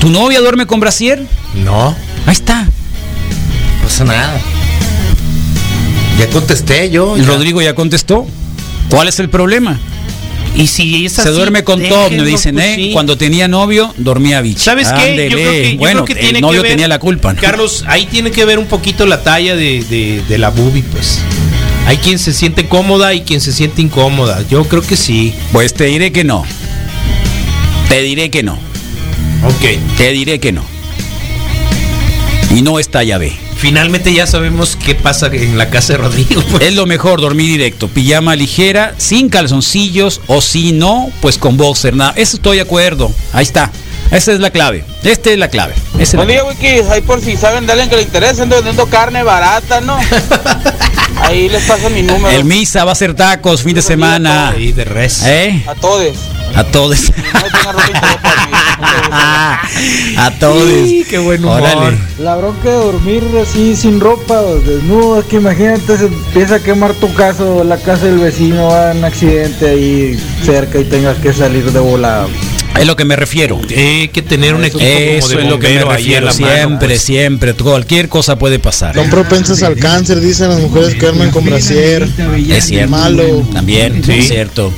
[0.00, 1.22] ¿Tu novia duerme con brasier?
[1.54, 1.88] No.
[2.26, 2.62] Ahí está.
[2.62, 2.70] No
[3.84, 4.40] pasa nada.
[6.18, 7.16] Ya contesté yo.
[7.16, 7.26] Y ya.
[7.26, 8.26] Rodrigo ya contestó.
[8.90, 9.78] ¿Cuál es el problema?
[10.54, 12.74] Y si es Se duerme con todo, me dicen, pues, ¿eh?
[12.76, 12.90] sí.
[12.92, 14.60] Cuando tenía novio, dormía bicho.
[14.60, 15.10] ¿Sabes qué?
[15.10, 15.30] Ándele.
[15.30, 17.34] Yo creo que, yo bueno, creo que tiene el novio que ver- tenía la culpa.
[17.34, 17.40] ¿no?
[17.42, 21.18] Carlos, ahí tiene que ver un poquito la talla de, de- de la boobie, pues.
[21.86, 24.42] Hay quien se siente cómoda y quien se siente incómoda.
[24.48, 25.34] Yo creo que sí.
[25.52, 26.44] Pues te diré que no.
[27.90, 28.54] Te diré que no.
[28.54, 29.96] Ok.
[29.98, 30.64] Te diré que no.
[32.54, 33.34] Y no está llave.
[33.56, 36.42] Finalmente ya sabemos qué pasa en la casa de Rodrigo.
[36.50, 36.62] pues.
[36.64, 41.94] Es lo mejor dormir directo, pijama ligera, sin calzoncillos o si no, pues con boxer.
[41.96, 42.12] Nada.
[42.16, 43.10] Eso estoy de acuerdo.
[43.32, 43.70] Ahí está.
[44.10, 44.84] Esa es la clave.
[45.02, 45.74] Esta es la clave.
[45.94, 46.54] Esa es la Buen día, clave.
[46.60, 46.90] Wikis.
[46.90, 49.98] Ahí por si saben de alguien que le interesa, ando vendiendo carne barata, ¿no?
[51.22, 52.28] Ahí les paso mi número.
[52.28, 54.50] El Misa va a hacer tacos fin de semana.
[54.50, 55.22] Ahí de res.
[55.24, 55.64] ¿Eh?
[55.66, 56.14] A todos.
[56.54, 56.98] A todos.
[58.80, 60.64] A todos.
[61.08, 61.60] qué buen humor.
[61.60, 61.96] Órale.
[62.18, 66.94] La bronca de dormir así sin ropa desnudo, es que imagínate, se empieza a quemar
[66.94, 71.16] tu casa o la casa del vecino, va en un accidente ahí cerca y tengas
[71.18, 72.26] que salir de volada.
[72.78, 73.58] Es lo que me refiero.
[73.74, 76.26] Hay que tener un equipo Eso como de es lo que me refiero.
[76.26, 77.00] mano, Siempre, pues.
[77.02, 77.54] siempre.
[77.54, 78.94] Cualquier cosa puede pasar.
[78.94, 82.06] Son propensas al cáncer, dicen las mujeres que duermen con brasier.
[82.50, 82.90] Es cierto.
[82.90, 83.24] Malo.
[83.52, 84.12] También, Sí.
[84.18, 84.70] es cierto.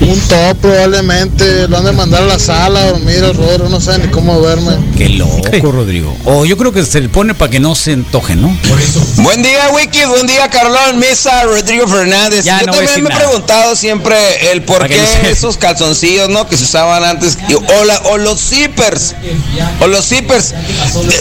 [0.00, 4.04] Un top probablemente, lo han de mandar a la sala a dormir, Rodro no sabe
[4.06, 4.76] ni cómo duerme.
[4.96, 6.16] Qué loco, Rodrigo.
[6.24, 8.56] O yo creo que se le pone para que no se antoje, ¿no?
[9.16, 10.04] Buen día, Wiki.
[10.04, 12.44] Buen día, Carlón, Mesa, Rodrigo Fernández.
[12.44, 14.16] Ya Yo no también me he preguntado siempre
[14.52, 16.46] el por qué no se- esos calzoncillos, ¿no?
[16.46, 17.38] Que se usaban antes.
[17.48, 19.14] y- O, la- o los zippers.
[19.80, 20.54] O los zippers.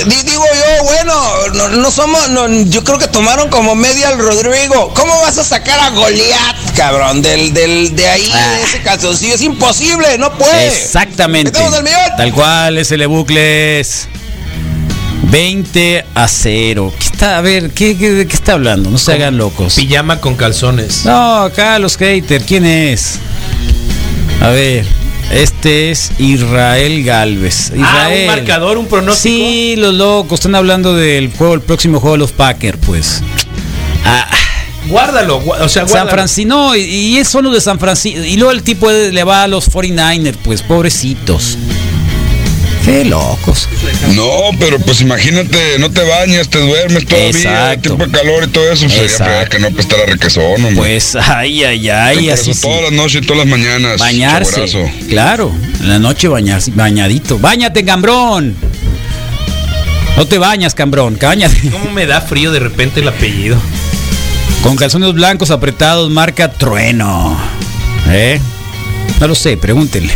[0.05, 1.13] Di- digo yo, bueno,
[1.53, 2.29] no, no somos.
[2.29, 4.93] no, yo creo que tomaron como media al Rodrigo.
[4.93, 7.21] ¿Cómo vas a sacar a Goliat, cabrón?
[7.21, 8.54] Del, del, de ahí, Ah.
[8.55, 9.35] De ese calzoncillo.
[9.35, 10.67] Es imposible, no puede.
[10.67, 11.51] Exactamente.
[11.51, 11.99] Metemos el millón.
[12.17, 14.07] Tal cual, es el bucles.
[15.31, 16.93] 20 a 0.
[16.97, 17.37] ¿Qué está?
[17.37, 18.89] A ver, ¿qué, qué, de qué está hablando?
[18.89, 19.75] No se hagan locos.
[19.75, 21.05] Pijama con calzones.
[21.05, 22.45] No, acá los haters.
[22.45, 23.19] ¿Quién es?
[24.41, 24.85] A ver.
[25.31, 27.71] Este es Israel Galvez.
[27.83, 29.35] Ah, un marcador, un pronóstico.
[29.35, 30.39] Sí, los locos.
[30.39, 33.21] Están hablando del juego, el próximo juego de los Packers, pues.
[34.05, 34.27] Ah,
[34.87, 36.07] Guárdalo, o sea, San.
[36.09, 38.23] Francisco, no, y, y es solo de San Francisco.
[38.23, 41.57] Y luego el tipo de- le va a los 49ers, pues, pobrecitos.
[42.85, 43.67] Qué locos.
[44.13, 44.29] No,
[44.59, 47.81] pero pues imagínate, no te bañas, te duermes todavía, Exacto.
[47.81, 48.87] tiempo de calor y todo eso.
[48.87, 49.23] Sería Exacto.
[49.25, 50.75] fregar que no pues estar a requesón, hombre.
[50.75, 52.67] Pues, ay, ay, ay, Por así eso sí.
[52.67, 53.97] todas las noches y todas las mañanas.
[53.99, 54.65] Bañarse.
[55.09, 57.39] Claro, en la noche bañarse, bañadito.
[57.39, 58.55] Báñate, cambrón.
[60.15, 61.71] No te bañas, cambrón, cáñate.
[61.71, 63.57] ¿Cómo me da frío de repente el apellido?
[64.65, 67.37] Con calzones blancos apretados, marca trueno.
[68.07, 68.41] ¿Eh?
[69.19, 70.11] No lo sé, pregúntenle.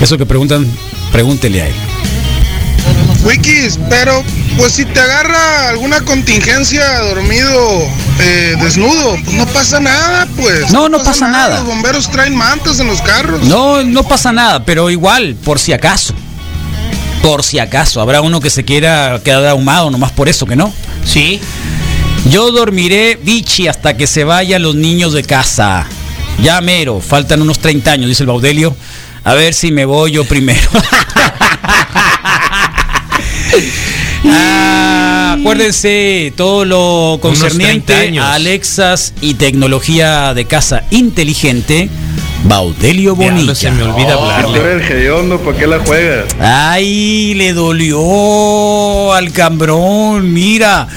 [0.00, 0.66] Eso que preguntan,
[1.12, 1.74] pregúntele a él.
[3.22, 4.24] Wikis, pero
[4.56, 7.82] pues si te agarra alguna contingencia dormido
[8.18, 10.72] eh, desnudo, pues no pasa nada, pues.
[10.72, 11.58] No, no pasa nada.
[11.58, 13.42] Los bomberos traen mantas en los carros.
[13.42, 16.14] No, no pasa nada, pero igual, por si acaso.
[17.22, 20.72] Por si acaso, habrá uno que se quiera quedar ahumado, nomás por eso que no.
[21.04, 21.42] Sí.
[22.32, 25.86] Yo dormiré bichi hasta que se vayan los niños de casa.
[26.42, 28.74] Ya mero, faltan unos 30 años, dice el Baudelio.
[29.22, 30.62] A ver si me voy yo primero.
[34.24, 38.24] Ah, acuérdense todo lo concerniente 30 años.
[38.24, 41.90] a Alexas y tecnología de casa inteligente.
[42.44, 43.54] Baudelio Bonilla.
[43.54, 44.58] se me olvida hablarle.
[44.58, 46.26] Tú eres el hediondo, ¿para qué la juegas?
[46.40, 50.88] Ay, le dolió al cambrón, mira.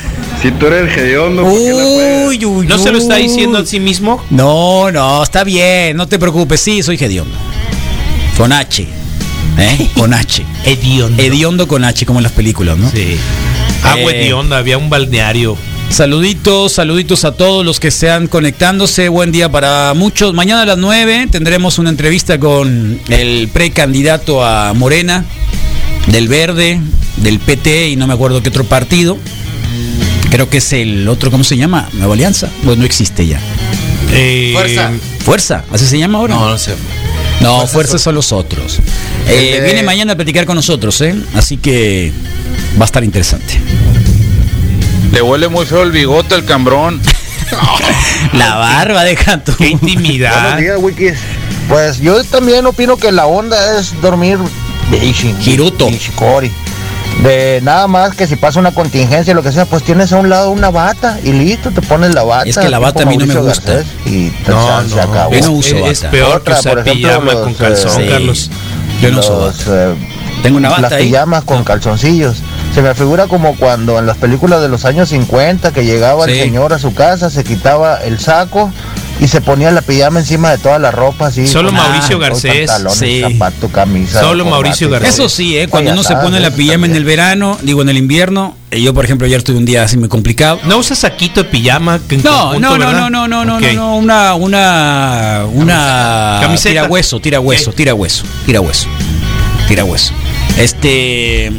[0.45, 2.27] Si tú eres el hediondo, ¿para qué la juegas?
[2.27, 3.23] Uy, uy, ¿No se lo está uy.
[3.23, 4.23] diciendo a sí mismo?
[4.29, 7.35] No, no, está bien, no te preocupes, sí, soy hediondo.
[8.37, 8.87] Con H.
[9.57, 9.87] ¿Eh?
[9.95, 10.45] Con H.
[10.65, 11.23] Hediondo.
[11.23, 12.91] Hediondo con H, como en las películas, ¿no?
[12.91, 13.17] Sí.
[13.81, 15.57] Agua Eh, hedionda, había un balneario.
[15.89, 19.09] Saluditos, saluditos a todos los que están conectándose.
[19.09, 20.35] Buen día para muchos.
[20.35, 25.25] Mañana a las 9 tendremos una entrevista con el precandidato a Morena,
[26.05, 26.79] del Verde,
[27.17, 29.17] del PT y no me acuerdo qué otro partido.
[30.36, 31.88] Creo que es el otro, ¿cómo se llama?
[31.93, 32.49] Nueva Alianza.
[32.65, 33.39] Pues no existe ya.
[34.11, 34.91] Eh, Fuerza.
[35.23, 36.36] Fuerza, ¿así se llama ahora?
[36.36, 36.75] No, no sé.
[37.39, 38.79] No, Fuerza Fuerza son- los otros.
[39.29, 41.15] Eh, de- Viene mañana a platicar con nosotros, ¿eh?
[41.36, 42.11] Así que
[42.77, 43.61] va a estar interesante.
[45.13, 47.01] Le huele muy feo el bigote al cambrón.
[48.33, 49.53] La barba, deja tú.
[49.57, 50.41] Qué intimidad.
[50.41, 51.17] Buenos días, Wikis.
[51.69, 54.38] Pues yo también opino que la onda es dormir
[54.91, 55.39] Beijing.
[55.39, 55.88] Jiruto.
[55.88, 56.51] Ishikori.
[57.26, 60.30] De nada más que si pasa una contingencia, lo que sea, pues tienes a un
[60.30, 62.47] lado una bata y listo, te pones la bata.
[62.47, 63.73] Es que la bata a mí no me Mauricio gusta.
[63.73, 65.32] Garcés, y te- No, se no, acabó.
[65.34, 66.11] Yo no uso es, es bata.
[66.11, 68.51] peor Otra, que usar por ejemplo, pijama los, con calzón, eh, Carlos.
[69.01, 69.55] Yo no uso bata.
[69.91, 69.95] eh,
[70.43, 71.07] Tengo una las bata ahí.
[71.07, 72.38] pijamas con calzoncillos.
[72.76, 76.32] Se me figura como cuando en las películas de los años 50 que llegaba Sí.
[76.34, 78.69] el señor a su casa, se quitaba el saco
[79.20, 81.47] y se ponía la pijama encima de toda la ropa así.
[81.47, 83.22] Solo con- Mauricio con Garcés, sí.
[83.22, 84.20] zapato, camisa.
[84.20, 84.89] Solo corbata Mauricio.
[84.89, 85.13] Garcés.
[85.13, 85.68] Eso sí, ¿eh?
[85.68, 88.93] cuando uno se pone la pijama en el verano, digo en el invierno, eh, yo
[88.93, 90.59] por ejemplo ayer tuve un día así muy complicado.
[90.66, 91.99] ¿No usas saquito de pijama?
[92.09, 96.70] en No, conjunto, no, no, no, no, no, no, no, no, una, una, una Camiseta.
[96.82, 98.88] tira hueso, tira hueso, tira hueso, tira hueso,
[99.68, 100.13] tira hueso.
[100.57, 101.51] Este,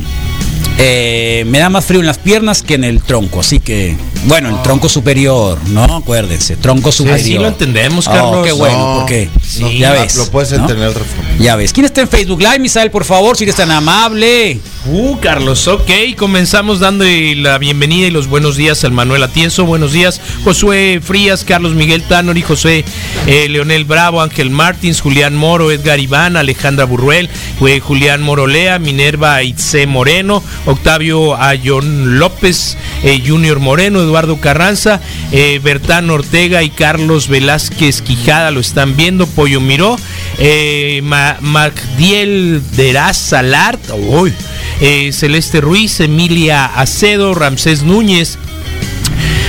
[0.78, 3.96] eh, me da más frío en las piernas que en el tronco, así que,
[4.26, 5.84] bueno, el tronco superior, ¿no?
[5.84, 7.20] Acuérdense, tronco superior.
[7.20, 8.46] Así lo entendemos, Oh, Carlos.
[8.46, 10.16] qué bueno, No, porque sí, ya Ah, ves.
[10.16, 10.58] Lo puedes ¿no?
[10.58, 11.30] entender de otra forma.
[11.38, 11.72] Ya ves.
[11.72, 14.60] ¿Quién está en Facebook Live, Misael, por favor, si eres tan amable?
[14.88, 17.04] Uh, Carlos, ok, comenzamos dando
[17.36, 22.04] la bienvenida y los buenos días al Manuel Atienzo, buenos días, Josué Frías, Carlos Miguel
[22.04, 22.84] Tanori, José
[23.26, 27.28] eh, Leonel Bravo, Ángel Martins, Julián Moro, Edgar Iván, Alejandra Burruel,
[27.66, 35.00] eh, Julián Morolea, Minerva Itze Moreno, Octavio Ayón López, eh, Junior Moreno, Eduardo Carranza,
[35.62, 39.96] Bertán Ortega y Carlos Velázquez Quijada lo están viendo, Pollo Miró,
[40.38, 41.38] eh, Ma-
[42.76, 44.32] Deraz Salart, uy,
[44.80, 48.38] eh, Celeste Ruiz, Emilia Acedo, Ramsés Núñez,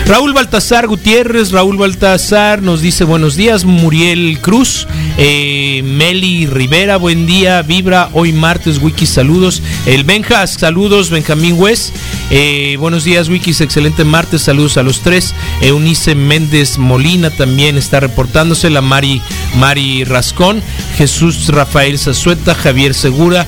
[0.08, 7.26] Raúl Baltasar Gutiérrez, Raúl Baltasar nos dice buenos días, Muriel Cruz, eh, Meli Rivera, buen
[7.26, 11.94] día, Vibra, hoy martes, Wikis, saludos, el Benjas, saludos, Benjamín West,
[12.32, 18.00] eh, buenos días, Wikis, excelente martes, saludos a los tres, Eunice Méndez Molina también está
[18.00, 19.22] reportándose, la Mari,
[19.58, 20.64] Mari Rascón,
[20.98, 23.46] Jesús Rafael Zazueta, Javier Segura,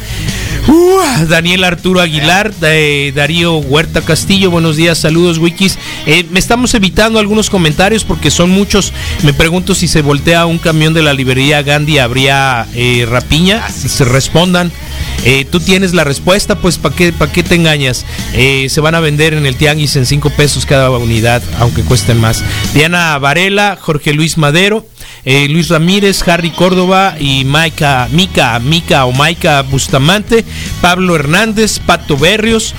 [0.69, 5.79] Uh, Daniel Arturo Aguilar, eh, Darío Huerta Castillo, buenos días, saludos Wikis.
[6.05, 8.93] Eh, me estamos evitando algunos comentarios porque son muchos.
[9.23, 13.67] Me pregunto si se voltea un camión de la librería Gandhi, ¿habría eh, rapiña?
[13.67, 14.71] Se respondan.
[15.25, 18.05] Eh, Tú tienes la respuesta, pues ¿para qué, pa' qué te engañas?
[18.33, 22.21] Eh, se van a vender en el Tianguis en 5 pesos cada unidad, aunque cuesten
[22.21, 22.43] más.
[22.75, 24.85] Diana Varela, Jorge Luis Madero.
[25.25, 30.45] Eh, Luis Ramírez, Harry Córdoba y Maika, Mica, Mica o Maika Bustamante,
[30.81, 32.73] Pablo Hernández, Pato Berrios,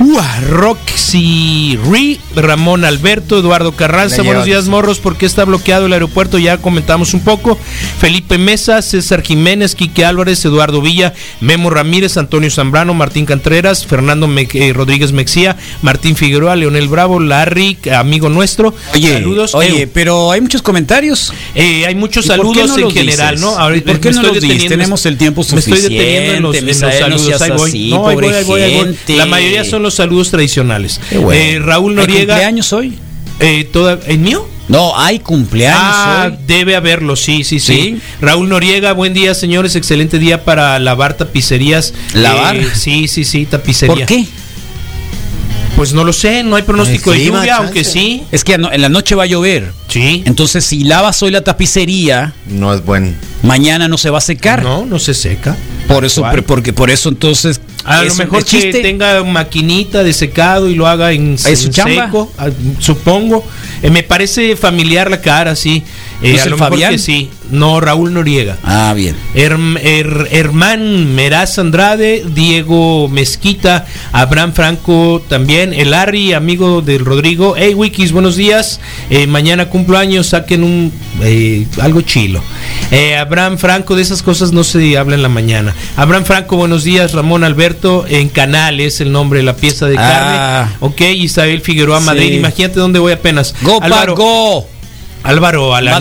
[0.00, 5.92] Ua, Roxy Ri, Ramón Alberto, Eduardo Carranza, buenos días morros, ¿por qué está bloqueado el
[5.92, 6.36] aeropuerto?
[6.38, 7.56] Ya comentamos un poco.
[8.00, 14.26] Felipe Mesa, César Jiménez, Quique Álvarez, Eduardo Villa, Memo Ramírez, Antonio Zambrano, Martín Cantreras, Fernando
[14.26, 18.74] Me- eh, Rodríguez Mexía, Martín Figueroa, Leonel Bravo, Larry, amigo nuestro.
[18.94, 19.54] Oye, saludos.
[19.54, 21.32] oye, Eh, pero hay muchos comentarios.
[21.54, 23.40] eh, hay muchos ¿Y por qué saludos no en general, dices?
[23.48, 23.56] ¿no?
[23.58, 24.66] Ahorita ¿Y por qué no los dices?
[24.68, 27.40] Tenemos el tiempo Me estoy deteniendo en los, en suficiente, saludos.
[27.42, 27.88] ahí voy.
[27.90, 28.94] no, ahí voy, ahí voy, ahí voy.
[28.94, 31.00] pobre La mayoría son los saludos tradicionales.
[31.08, 31.40] Qué bueno.
[31.40, 32.34] Eh, Raúl ¿Hay Noriega.
[32.34, 32.98] cumpleaños hoy?
[33.40, 34.48] Eh, toda, ¿El mío?
[34.66, 36.38] No, hay cumpleaños Ah, hoy.
[36.46, 38.00] debe haberlo, sí, sí, sí, ¿Sí?
[38.22, 39.76] Raúl Noriega, buen día, señores.
[39.76, 41.92] Excelente día para lavar tapicerías.
[42.14, 42.56] ¿Lavar?
[42.56, 43.94] Eh, sí, sí, sí, tapicería.
[43.94, 44.24] ¿Por qué?
[45.76, 47.62] Pues no lo sé, no hay pronóstico No hay de lluvia, chance.
[47.64, 48.22] aunque sí.
[48.30, 49.72] Es que en la noche va a llover.
[49.88, 50.22] Sí.
[50.24, 53.16] Entonces, si lavas hoy la tapicería, No es buen.
[53.42, 54.62] mañana no se va a secar.
[54.62, 55.56] No, no se seca.
[55.88, 57.60] Por eso, porque por eso entonces.
[57.84, 61.68] A lo es mejor que tenga maquinita de secado y lo haga en, ¿Es su
[61.68, 62.06] chamba?
[62.06, 62.48] seco, ah,
[62.78, 63.44] supongo.
[63.84, 65.82] Eh, me parece familiar la cara, sí.
[66.22, 66.92] Eh, ¿No es a el Fabián?
[66.92, 67.28] que sí.
[67.50, 68.56] No, Raúl Noriega.
[68.64, 69.14] Ah, bien.
[69.34, 77.54] Herm- Her- Hermán Meraz Andrade, Diego Mezquita, Abraham Franco también, el Larry, amigo del Rodrigo.
[77.58, 78.80] Hey Wikis, buenos días.
[79.10, 80.90] Eh, mañana cumplo años, saquen un
[81.22, 82.42] eh, algo chilo.
[82.90, 85.74] Eh, Abraham Franco, de esas cosas no se habla en la mañana.
[85.96, 87.12] Abraham Franco, buenos días.
[87.12, 90.70] Ramón Alberto, en Canal es el nombre de la pieza de Ah.
[90.70, 90.76] carne.
[90.80, 92.06] Ok, Isabel Figueroa Sí.
[92.06, 93.54] Madrid, imagínate dónde voy apenas.
[93.60, 94.14] Go, Álvaro-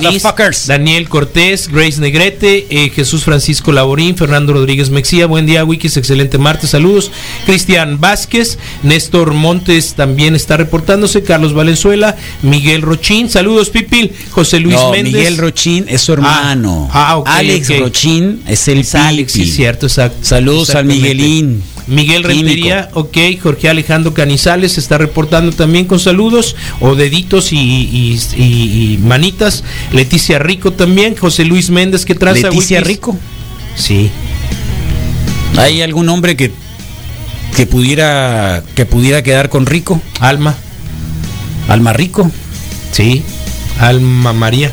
[0.01, 0.67] Motherfuckers.
[0.67, 6.37] Daniel Cortés, Grace Negrete, eh, Jesús Francisco Laborín, Fernando Rodríguez Mexía, buen día Wikis, excelente
[6.37, 7.09] martes, saludos.
[7.45, 14.75] Cristian Vázquez, Néstor Montes también está reportándose, Carlos Valenzuela, Miguel Rochín, saludos Pipil, José Luis
[14.75, 15.13] no, Méndez.
[15.13, 16.89] Miguel Rochín es su hermano.
[16.91, 17.79] Ah, ah, Alex.
[17.79, 20.17] Rochín es el Es Alex, sí, cierto, exacto.
[20.21, 20.83] Saludos al.
[20.83, 21.63] Miguelín.
[21.87, 22.27] Miguel Químico.
[22.45, 28.93] Rentería, ok, Jorge Alejandro Canizales está reportando también con saludos, o deditos y, y- y-
[28.93, 29.63] y manitas.
[29.91, 32.87] Leticia Rico también, José Luis Méndez, que traza Leticia Wikis?
[32.87, 33.17] Rico.
[33.75, 34.09] Sí.
[35.57, 36.51] ¿Hay algún hombre que,
[37.55, 40.01] que pudiera que pudiera quedar con Rico?
[40.19, 40.55] Alma.
[41.67, 42.31] Alma Rico.
[42.91, 43.23] Sí.
[43.79, 44.71] Alma María.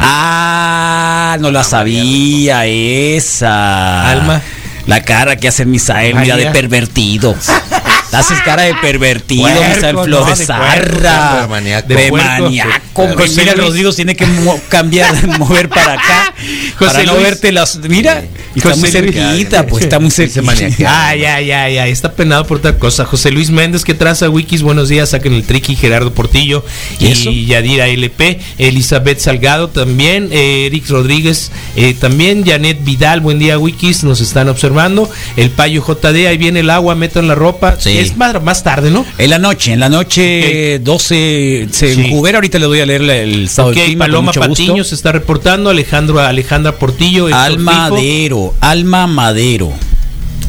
[0.00, 4.10] Ah, no la sabía esa.
[4.10, 4.42] Alma.
[4.88, 7.36] La cara que hace Misael, mira, de pervertido.
[8.12, 11.46] Haces cara de pervertido, Misael Flores de Zarra.
[11.86, 13.06] de maníaco.
[13.36, 13.66] Mira, Luis.
[13.66, 14.26] Rodrigo tiene que
[14.68, 16.34] cambiar, mover para acá.
[16.78, 17.78] José para no verte las.
[17.88, 18.24] Mira,
[18.54, 21.08] está José muy cerquita, pues está muy cerquita.
[21.08, 21.86] Ah, ya, ya, ya.
[21.98, 23.04] Está penado por otra cosa.
[23.04, 25.10] José Luis Méndez, que traza Wikis, buenos días.
[25.10, 25.74] Saquen el triqui.
[25.76, 26.64] Gerardo Portillo
[27.00, 27.46] ¿Y?
[27.46, 28.40] Yadira LP.
[28.58, 30.28] Elizabeth Salgado también.
[30.32, 32.44] eh, Eric Rodríguez eh, también.
[32.46, 34.04] Janet Vidal, buen día, Wikis.
[34.04, 35.10] Nos están observando.
[35.36, 37.76] El Payo JD, ahí viene el agua, metan la ropa.
[37.78, 37.97] Sí.
[38.00, 39.04] Es más, más tarde, ¿no?
[39.18, 42.12] En la noche, en la noche 12 se Sí.
[42.12, 44.04] Ahorita le doy a leer la- el estado Ok, del clima.
[44.04, 44.64] con Paloma mucho gusto.
[44.64, 45.70] Patiño se está reportando.
[45.70, 47.26] Alejandro, Alejandra Portillo.
[47.34, 47.90] Alma.
[47.90, 49.72] Madero, Alma Madero.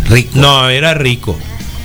[0.10, 0.32] Rico.
[0.36, 1.38] No, era rico.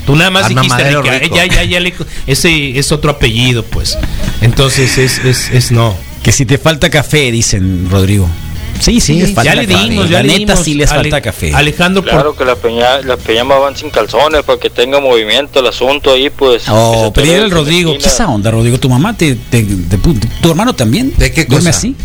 [0.07, 1.19] Tú nada más Alma dijiste Madero rica.
[1.19, 1.37] Rico.
[1.37, 1.95] Ya, ya, ya le-
[2.27, 3.97] ese es otro apellido, pues.
[4.43, 5.97] Entonces es, es, es no.
[6.23, 8.29] Que si te falta café, dicen Rodrigo.
[8.81, 9.89] Sí, sí, les falta ya le café.
[9.89, 10.65] dimos, ya La le neta dimos.
[10.65, 11.55] sí les Ale- falta café.
[11.55, 15.61] Alejandro Por- Claro que las peña, las pijamas van sin calzones para que tenga movimiento
[15.61, 16.65] el asunto ahí, pues.
[16.69, 18.79] Oh, que en la Rodrigo, ¿qué esa onda, Rodrigo?
[18.79, 19.99] ¿Tu mamá te, te- te
[20.43, 21.13] tu hermano también?
[21.17, 21.79] ¿De qué ¿Duerme cosa?
[21.79, 21.97] así?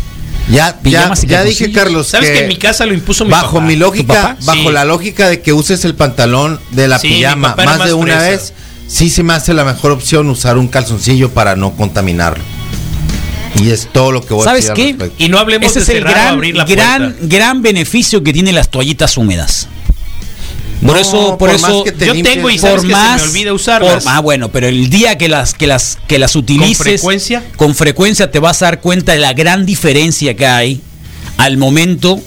[0.48, 3.30] Ya, ya, Pijamas y ya dije, Carlos, ¿Sabes que en mi casa lo impuso mi
[3.30, 3.66] bajo papá?
[3.66, 4.72] mi ¿Tu lógica, bajo Sí.
[4.72, 8.14] la lógica de que uses el pantalón de la Sí, pijama más, más de una
[8.18, 8.30] fresa.
[8.30, 8.52] vez,
[8.88, 12.42] sí se me hace la mejor opción usar un calzoncillo para no contaminarlo.
[13.58, 15.24] Y es todo lo que voy a ¿Sabes decir al qué?
[15.24, 17.26] Y no hablemos Ese de es el gran, abrir la gran, puerta.
[17.36, 19.66] gran beneficio que tienen las toallitas húmedas.
[20.80, 23.26] Por No, eso, por, eso, te Yo limpies- tengo y sabes por que más, se
[23.26, 24.04] me olvida usarlas.
[24.04, 27.44] por- ah, bueno, pero el día que las, que las, que las utilices frecuencia?
[27.56, 30.80] con frecuencia te vas a dar cuenta de la gran diferencia que hay
[31.36, 32.18] al momento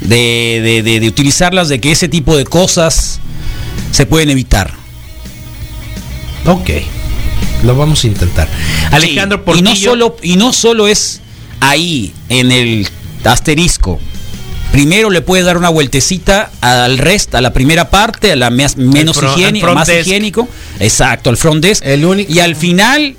[0.00, 3.20] de, de- de- de utilizarlas, de que ese tipo de cosas
[3.90, 4.72] se pueden evitar.
[6.46, 6.70] Ok.
[7.62, 8.48] Lo vamos a intentar.
[8.90, 9.70] Alejandro Sí, Portillo.
[9.70, 11.20] y no solo y no solo es
[11.60, 12.88] ahí en el
[13.24, 14.00] asterisco.
[14.72, 18.76] Primero le puedes dar una vueltecita al resto, a la primera parte, a la mes-
[18.78, 19.36] menos front
[19.74, 20.06] más desk.
[20.08, 20.48] higiénico.
[20.80, 21.82] Exacto, al front desk.
[21.84, 23.16] El único- Y al final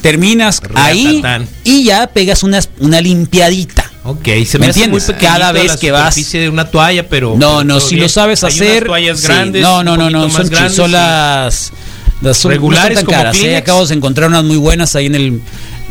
[0.00, 1.22] terminas ahí
[1.64, 3.90] y ya pegas una, una limpiadita.
[4.04, 7.64] Ok, se ¿Me me, muy Cada vez la que vas- de una toalla, pero No,
[7.64, 8.04] no, si bien.
[8.04, 8.84] lo sabes Hay unas hacer.
[8.86, 9.26] toallas sí.
[9.26, 11.72] grandes, no, no, no, no, son, más grandes, son las,
[12.20, 13.56] las Regulares no como caras, ¿eh?
[13.56, 15.40] Acabo de encontrar unas muy buenas ahí en el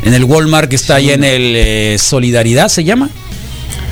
[0.02, 3.10] en el Walmart que está allá en el eh, Solidaridad, ¿se llama?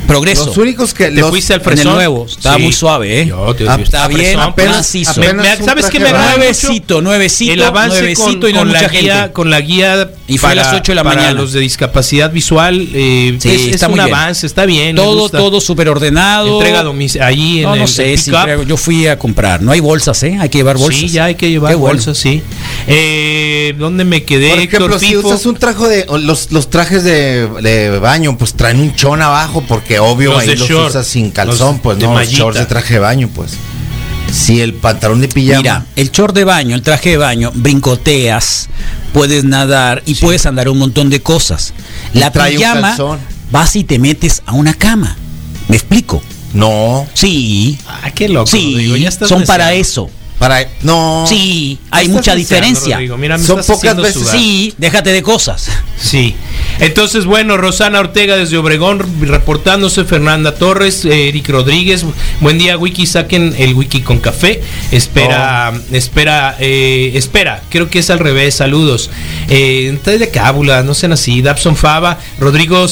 [0.06, 0.47] Progreso.
[0.47, 1.94] Los únicos que Te los- fuiste al el fresón.
[1.94, 2.26] nuevo.
[2.26, 2.62] Estaba Sí.
[2.62, 3.26] muy suave, ¿eh?
[3.26, 5.16] Yo está bien, apenas apenas-.
[5.18, 6.12] Me- apenas me- un ¿Sabes qué me?
[6.12, 9.32] Nuevecito, nuevecito, el avance nuevecito con, y no con mucha la guía, gente.
[9.32, 11.40] con la guía Y fue a las 8 de la para mañana.
[11.40, 14.14] los de discapacidad visual eh, Sí, es, es está un muy bien.
[14.14, 16.59] avance está bien Todo, todo súper ordenado.
[16.59, 18.31] entrega a domic- allí en No, no el sé si
[18.66, 19.62] yo fui a comprar.
[19.62, 20.36] No hay bolsas, ¿eh?
[20.40, 21.01] Hay que llevar bolsas.
[21.01, 22.43] sí ya hay que llevar bolsas sí
[22.86, 25.28] eh, dónde me quedé Por ejemplo, Héctor si Pifo?
[25.28, 26.06] usas un traje de.
[26.20, 30.56] Los, los trajes de, de baño, pues traen un chón abajo, porque obvio Los ahí
[30.56, 33.52] los short, usas sin calzón, los pues no, los shorts de traje de baño, pues.
[34.32, 35.59] Si el pantalón de pijama.
[35.59, 38.68] Mira, el short de baño, el traje de baño, brincoteas,
[39.12, 41.72] puedes nadar y puedes andar un montón de cosas.
[42.14, 42.96] Y La pijama,
[43.51, 45.16] vas y te metes a una cama.
[45.68, 46.22] ¿Me explico?
[46.52, 47.06] No.
[47.14, 47.78] Sí.
[47.86, 50.10] ah qué loco Sí, ya estás son para eso.
[50.44, 50.68] Para.
[50.82, 51.24] No.
[51.26, 52.98] Sí, hay mucha diferencia.
[53.16, 54.36] Mira, Son pocas veces- sudar.
[54.38, 55.70] Sí, déjate de cosas.
[55.98, 56.34] Sí.
[56.80, 62.04] Entonces, bueno, Rosana Ortega desde Obregón reportándose, Fernanda Torres, Eric Rodríguez.
[62.40, 64.60] Buen día, Wiki, saquen el Wiki con café.
[64.92, 69.10] Espera, espera, eh, espera, creo que es al revés, saludos.
[69.48, 71.40] Eh, de cábula, no sean así.
[71.40, 72.86] Dabson Fava, Rodrigo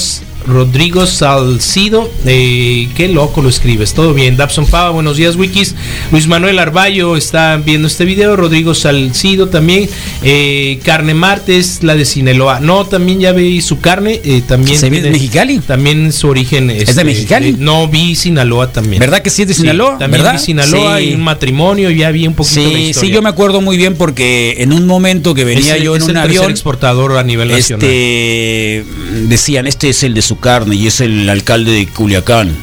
[0.47, 4.37] Rodrigo Salcido, eh, qué loco lo escribes, todo bien.
[4.37, 5.75] Dabson Fava, buenos días, Wikis.
[6.11, 8.37] Luis Manuel Arballo está viendo este video.
[8.37, 9.89] Rodrigo Salcido también.
[10.23, 12.61] Eh, carne Martes, la de Sinaloa.
[12.61, 14.21] No, también ya vi su carne.
[14.25, 15.59] eh, también ¿Se ve de Mexicali?
[15.61, 17.49] También su origen este, de Mexicali?
[17.51, 19.01] eh, no, vi Sinaloa también.
[19.01, 19.99] ¿Verdad que sí es de Sí, Sinaloa?
[19.99, 20.39] también ¿verdad?
[20.39, 21.05] vi Sinaloa Sí.
[21.11, 21.91] y un matrimonio.
[21.91, 22.95] Ya vi un poquito Sí, historia.
[22.95, 25.97] sí, yo me acuerdo muy bien porque en un momento que venía Es el- yo
[25.97, 27.85] en es un avión, exportador a nivel nacional.
[27.87, 28.85] este,
[29.29, 32.55] decían, este es el de su carne y es el alcalde de Culiacán.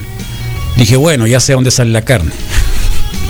[0.75, 2.31] Dije, bueno, ya sé dónde sale la carne.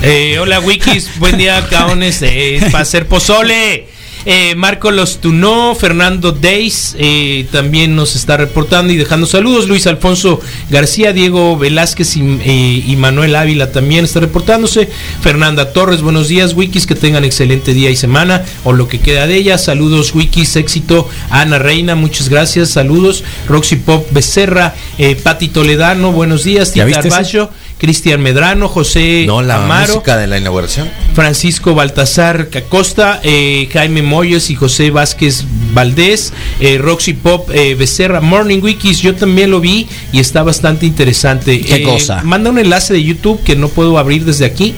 [0.02, 3.86] Eh, hola Wikis, buen día caones, eh, para hacer pozole.
[4.26, 9.68] Eh, Marco Los Tunó, Fernando Deis eh, también nos está reportando y dejando saludos.
[9.68, 14.88] Luis Alfonso García, Diego Velázquez y, eh, y Manuel Ávila también está reportándose.
[15.22, 19.26] Fernanda Torres, buenos días Wikis, que tengan excelente día y semana o lo que queda
[19.26, 19.58] de ella.
[19.58, 21.08] Saludos Wikis, éxito.
[21.30, 22.70] Ana Reina, muchas gracias.
[22.70, 23.24] Saludos.
[23.48, 26.74] Roxy Pop Becerra, eh, Pati Toledano, buenos días.
[26.74, 27.48] ¿Ya Tita ese?
[27.80, 29.94] Cristian Medrano, José No, la Amaro.
[29.94, 30.88] música de la inauguración.
[31.14, 38.20] Francisco Baltasar Cacosta, eh, Jaime Moyes y José Vázquez Valdés, eh, Roxy Pop eh, Becerra,
[38.20, 41.60] Morning Wikis, yo también lo vi y está bastante interesante.
[41.60, 42.22] ¿Qué Eh, cosa?
[42.22, 44.74] Manda un enlace de YouTube que no puedo abrir desde aquí.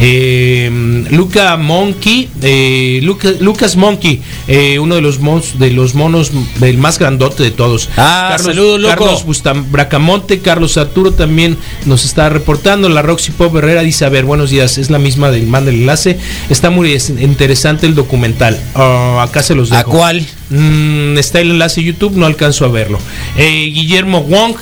[0.00, 6.30] Eh, Luca Monkey, eh, Luca- Lucas Monkey, eh, uno de los, mons- de los monos
[6.60, 7.88] del más grandote de todos.
[7.96, 8.94] Ah, saludos, loco.
[8.96, 11.56] Carlos Bustam- Bracamonte, Carlos Arturo también
[11.86, 12.88] nos está reportando.
[12.88, 15.80] La Roxy Pop Herrera dice, a ver, buenos días, es la misma del manda el
[15.80, 16.18] enlace.
[16.50, 18.60] Está muy es- interesante el documental.
[18.74, 19.80] Ah, acá se los dejo.
[19.80, 20.26] ¿A cuál?
[20.50, 22.98] Mm, está el enlace YouTube, no alcanzo a verlo.
[23.38, 24.56] Eh, Guillermo Wong,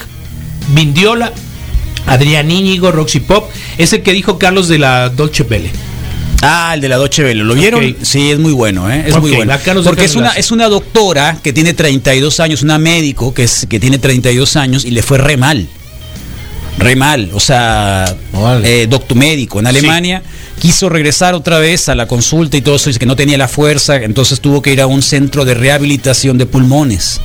[0.69, 1.32] Vindiola,
[2.07, 5.70] Adrián Íñigo, Roxy Pop, es el que dijo Carlos de la Dolce Vele.
[6.44, 7.97] Ah, el de la Doche Vele, ¿lo vieron?
[8.03, 9.05] Sí, es muy bueno, ¿eh?
[9.07, 9.55] Es muy bueno.
[9.85, 13.78] Porque es una, es una doctora que tiene 32 años, una médico que, es, que
[13.78, 15.69] tiene 32 años y le fue re mal.
[16.78, 18.05] Re mal, o sea,
[18.65, 20.23] eh, doctor médico en Alemania.
[20.59, 23.49] Quiso regresar otra vez a la consulta y todo eso, dice que no tenía la
[23.49, 27.20] fuerza, entonces tuvo que ir a un centro de rehabilitación de pulmones.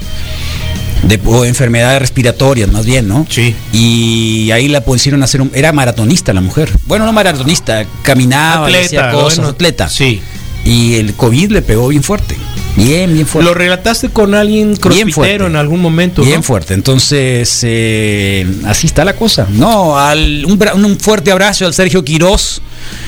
[1.04, 3.28] De, o enfermedades respiratorias, más bien, ¿no?
[3.30, 3.56] Sí.
[3.72, 5.52] Y ahí la pusieron a hacer un.
[5.54, 6.72] Era maratonista la mujer.
[6.86, 9.90] Bueno, no maratonista, caminaba, y hacía Atleta, cosas, bueno, atleta.
[9.90, 10.22] Sí.
[10.66, 12.36] Y el COVID le pegó bien fuerte.
[12.78, 13.50] Bien, bien fuerte.
[13.50, 16.22] Lo relataste con alguien Bien crossfitero en algún momento.
[16.22, 16.44] Bien ¿no?
[16.44, 16.74] fuerte.
[16.76, 19.48] Entonces, eh, así está la cosa.
[19.52, 22.62] No, al, un, bra- un fuerte abrazo al Sergio Quirós,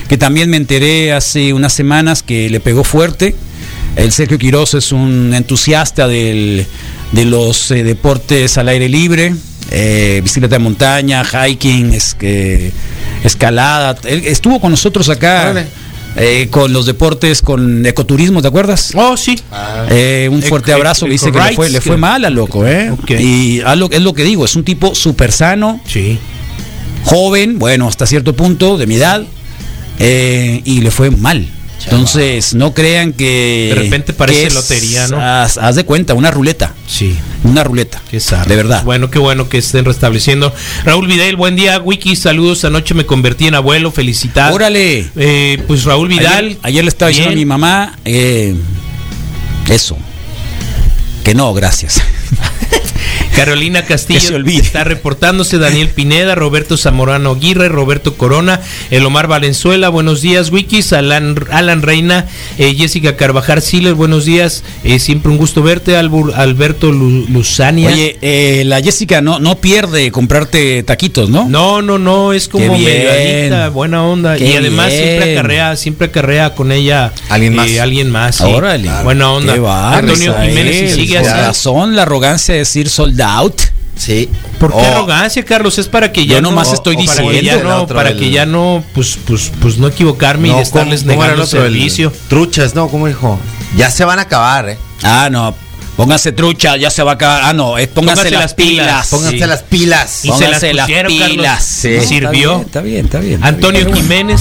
[0.08, 3.36] que también me enteré hace unas semanas que le pegó fuerte.
[3.96, 6.66] El Sergio Quirós es un entusiasta del-
[7.12, 9.36] de los eh, deportes al aire libre,
[9.72, 12.72] eh, bicicleta de montaña, hiking, es que,
[13.24, 13.98] escalada.
[14.06, 15.66] Él estuvo con nosotros acá.
[16.15, 18.91] Eh, con los deportes, con ecoturismo, ¿te acuerdas?
[18.95, 19.40] Oh, sí.
[19.90, 22.91] Eh, un fuerte abrazo, dice que le fue, le fue mal al loco, ¿eh?
[23.19, 26.18] Y a lo- es lo que digo, es un tipo súper sano, Sí.
[27.06, 29.23] joven, bueno, hasta cierto punto, de mi edad,
[29.99, 31.48] eh, y le fue mal.
[31.85, 33.72] Entonces, no crean que.
[33.73, 35.19] De repente parece que es- lotería, ¿no?
[35.22, 36.73] Haz, haz de cuenta, una ruleta.
[36.88, 37.15] Sí.
[37.43, 38.01] Una ruleta.
[38.11, 38.19] Qué.
[38.47, 38.84] De verdad.
[38.84, 40.53] Bueno, qué bueno que estén restableciendo.
[40.84, 42.65] Raúl Vidal, buen día, Wiki, saludos.
[42.65, 44.53] Anoche me convertí en abuelo, felicidades.
[44.53, 45.10] Órale.
[45.15, 46.45] Eh, pues Raúl Vidal.
[46.45, 48.56] Ayer, ayer le estaba diciendo a mi mamá eh,
[49.69, 49.97] eso.
[51.23, 52.01] Que no, gracias.
[53.35, 58.60] Carolina Castillo está reportándose, Daniel Pineda, Roberto Zamorano Aguirre, Roberto Corona,
[58.91, 62.26] el Omar Valenzuela, buenos días, Wikis, Alan, Alan Reina,
[62.57, 67.89] eh, Jessica Carvajal Siler, buenos días, eh, siempre un gusto verte, Albur- Alberto Lu- Luzania.
[67.89, 71.47] Oye, eh, la Jessica no, no pierde comprarte taquitos, ¿no?
[71.47, 74.35] No, no, no, es como adicta, buena onda.
[74.35, 77.69] Qué y además siempre acarrea, siempre acarrea con ella Alguien más.
[77.69, 78.35] eh, alguien más.
[78.38, 78.43] sí.
[78.43, 78.89] Órale.
[79.03, 79.53] Buena onda.
[79.53, 80.35] Qué Antonio.
[80.41, 81.30] Jiménez y sigue así.
[81.30, 83.60] razón la arrogancia de decir sold out.
[83.96, 84.30] Sí.
[84.60, 85.78] ¿Por qué Oh, arrogancia, Carlos?
[85.78, 87.64] Es para que ya Yo no, nomás estoy o para que diciendo.
[87.64, 90.58] ya no, El para el- que ya no, pues, pues, pues no equivocarme y no,
[90.58, 91.66] de estarles ¿cómo- cómo era negando el otro?
[91.66, 92.14] El servicio.
[92.30, 92.88] truchas, ¿no?
[92.88, 93.38] ¿Cómo dijo?
[93.76, 94.78] Ya se van a acabar, ¿eh?
[95.04, 95.54] Ah, no.
[95.98, 97.41] Pónganse trucha, ya se va a acabar.
[97.44, 98.86] Ah, no, es pónganse, Pónganse las las pilas.
[98.88, 99.08] pilas.
[99.10, 99.46] Pónganse Sí.
[99.46, 100.20] las pilas.
[100.20, 101.30] Y se las Pónganse las pusieron, Carlos.
[101.36, 101.66] pilas.
[101.66, 101.90] Sí.
[101.98, 102.62] No, Sirvió.
[102.62, 103.34] Está bien, está bien.
[103.36, 103.56] está bien.
[103.76, 104.40] Antonio Jiménez.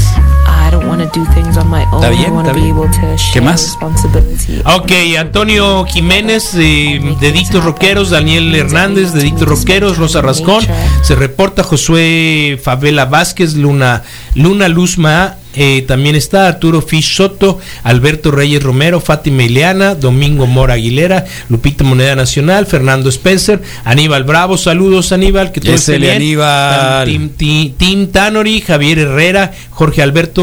[0.68, 2.02] I don't want to do things on my own.
[2.04, 2.76] Está bien, I want está to be bien.
[2.76, 3.62] able to share ¿Qué más?
[3.62, 4.60] responsibility.
[4.66, 10.64] Ok, Antonio Jiménez, eh, Deditos Roqueros, Daniel Hernández, Deditos Roqueros, Rosa Rascón,
[11.02, 14.02] se reporta Josué Favela Vázquez, Luna,
[14.34, 20.74] Luna Luzma, eh, también está Arturo Fish Soto, Alberto Reyes Romero, Fátima Ileana, Domingo Mora
[20.74, 26.16] Aguilera, Lupita Moneda Nacional, Fernando Spencer, Aníbal Bravo, saludos Aníbal, que todo esté Ésele, bien.
[26.16, 27.06] Aníbal.
[27.06, 30.42] Tim, Tim, Tim Tanori, Javier Herrera, Jorge Alberto,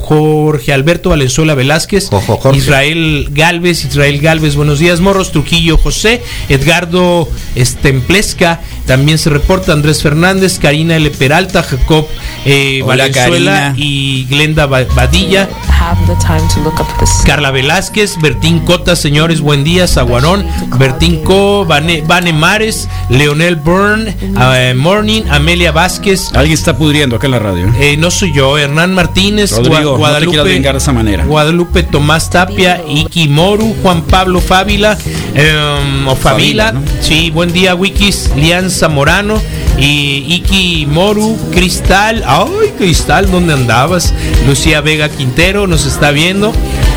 [0.00, 2.58] Jorge Alberto Valenzuela Velázquez, Jorge.
[2.58, 10.02] Israel Galvez, Israel Galvez, buenos días, Morros Trujillo José, Edgardo Estemplesca, también se reporta Andrés
[10.02, 11.10] Fernández, Karina L.
[11.10, 12.06] Peralta, Jacob
[12.44, 13.74] eh, Hola, Valenzuela Karina.
[13.78, 15.48] Y Glenda Ba- Badilla.
[15.78, 20.44] Have the time to look up the Carla Velázquez, Bertín Cota, señores, buen día, Zaguarón,
[20.78, 27.26] Bertín Co, Vane, Vane Mares, Leonel Byrne, eh, Morning, Amelia Vázquez, Alguien está pudriendo acá
[27.26, 27.72] en la radio.
[27.78, 31.24] eh, no soy yo, Hernán Martínez, Rodrigo, Gua- no te quieras vengar de esa manera.
[31.24, 34.98] Guadalupe Tomás Tapia, Iki Moru, Juan Pablo Fávila,
[35.34, 36.82] em, o Favila, Favila, ¿no?
[37.00, 39.40] sí, buen día, Wikis, Lian Zamorano,
[39.78, 44.14] y Iki Moru, Cristal, ay, Cristal, ¿dónde andabas?
[44.46, 46.54] Lucía Vega Quintero nos está viendo.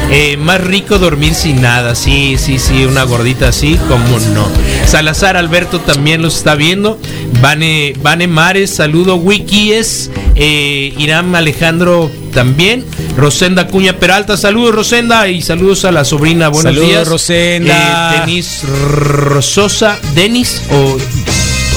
[0.09, 4.49] Eh, más rico dormir sin nada, sí, sí, sí, una gordita así, como no.
[4.85, 6.97] Salazar Alberto también los está viendo.
[7.41, 12.85] Vane, Vane Mares, saludo, Wikis, eh, Irán Alejandro también.
[13.17, 17.07] Rosenda Cuña Peralta, saludos Rosenda y saludos a la sobrina, buenos Saludos, días.
[17.07, 18.15] Rosenda.
[18.15, 20.97] Eh, Denis Rososa, Denis o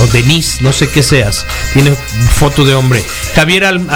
[0.02, 1.44] o Denise, no sé qué seas.
[1.72, 1.92] Tiene
[2.34, 3.04] foto de hombre.
[3.34, 3.86] Javier, Al-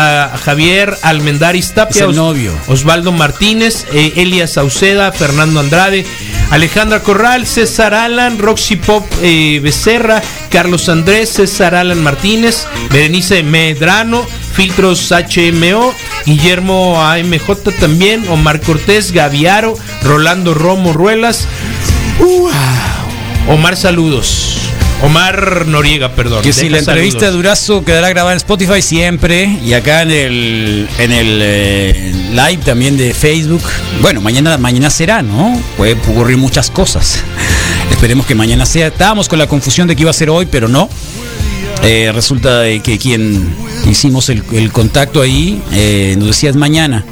[0.45, 2.53] Javier Almendaris Tapia, Es el Os- novio.
[2.69, 6.05] Osvaldo Martínez, eh, Elias Sauceda, Fernando Andrade,
[6.51, 14.25] Alejandra Corral, César Alan, Roxy Pop eh, Becerra, Carlos Andrés, César Alan Martínez, Berenice Medrano,
[14.55, 15.95] Filtros HMO,
[16.25, 21.47] Guillermo AMJ también, Omar Cortés, Gaviaro, Rolando Romo Ruelas.
[23.49, 24.59] Omar, saludos.
[25.03, 26.43] Omar Noriega, perdón.
[26.43, 27.33] Que si la entrevista de.
[27.33, 32.97] Durazo quedará grabada en Spotify siempre y acá en el en el eh, live también
[32.97, 33.63] de Facebook.
[34.01, 35.61] Bueno, mañana mañana será, ¿no?
[35.77, 37.23] Puede ocurrir muchas cosas.
[37.91, 38.89] Esperemos que mañana sea.
[38.89, 40.89] Estábamos con la confusión de que iba a ser hoy, pero no.
[41.85, 43.55] Eh, resulta de que quien
[43.89, 47.05] hicimos el, el contacto ahí eh, nos decía es mañana.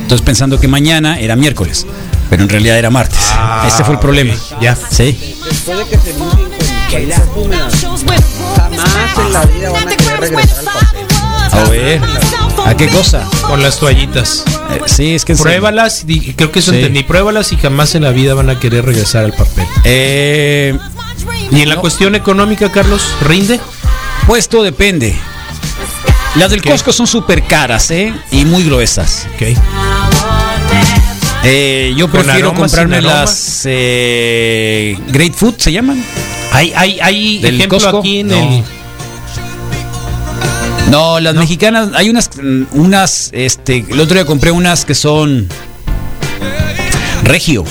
[0.00, 1.86] Entonces pensando que mañana era miércoles,
[2.30, 3.18] pero en realidad era martes.
[3.66, 4.34] Ese fue el problema.
[4.60, 4.76] Ya.
[4.76, 5.36] Sí.
[5.48, 6.12] Después de que se
[6.98, 8.24] limpien con toallitas húmedas,
[8.56, 11.06] jamás en la vida van a querer regresar al papel.
[11.52, 12.00] A ver,
[12.66, 13.28] ¿a qué cosa?
[13.46, 14.44] Con las toallitas.
[14.70, 15.34] Eh, sí, es que.
[15.36, 16.78] Pruébalas, di- creo que eso Sí.
[16.78, 17.02] entendí.
[17.02, 19.66] Pruébalas y jamás en la vida van a querer regresar al papel.
[19.84, 20.78] Eh,
[21.50, 23.60] ¿Y en la cuestión económica, Carlos, rinde?
[24.26, 25.14] Pues todo depende.
[26.36, 28.14] Las del Costco son súper caras, ¿eh?
[28.30, 29.26] Y muy gruesas.
[29.34, 29.42] Ok.
[31.44, 36.02] Eh, yo ¿Con prefiero comprarme las eh, Great Food, ¿se llaman?
[36.52, 37.98] Hay, hay, hay ¿Del ejemplo Costco?
[37.98, 38.36] aquí en No.
[38.36, 38.62] el.
[40.90, 42.28] No, las mexicanas, hay unas,
[42.72, 45.48] unas, este, el otro día compré unas que son
[47.24, 47.64] Regio.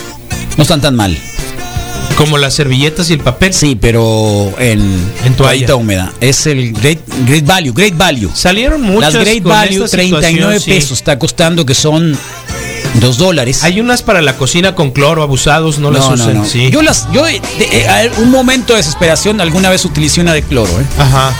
[0.58, 1.16] No están tan mal.
[2.16, 3.54] Como las servilletas y el papel.
[3.54, 4.82] Sí, pero en,
[5.26, 6.12] En toallita húmeda.
[6.22, 8.30] Es el Great, Great Value, Great Value.
[8.34, 10.72] Salieron muchas Las Great con Value, esta 39 situación, sí.
[10.72, 12.18] pesos está costando, que son
[12.96, 13.64] 2 dólares.
[13.64, 16.46] Hay unas para la cocina con cloro, abusados, no, las usen.
[16.46, 16.70] Sí.
[16.72, 20.44] Yo las, yo eh, de- eh, un momento de desesperación alguna vez utilicé una de
[20.44, 20.84] cloro, ¿eh?
[20.98, 21.32] Ajá.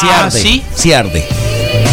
[0.00, 0.62] sí Ah, arde, ¿sí?
[0.74, 1.26] sí arde.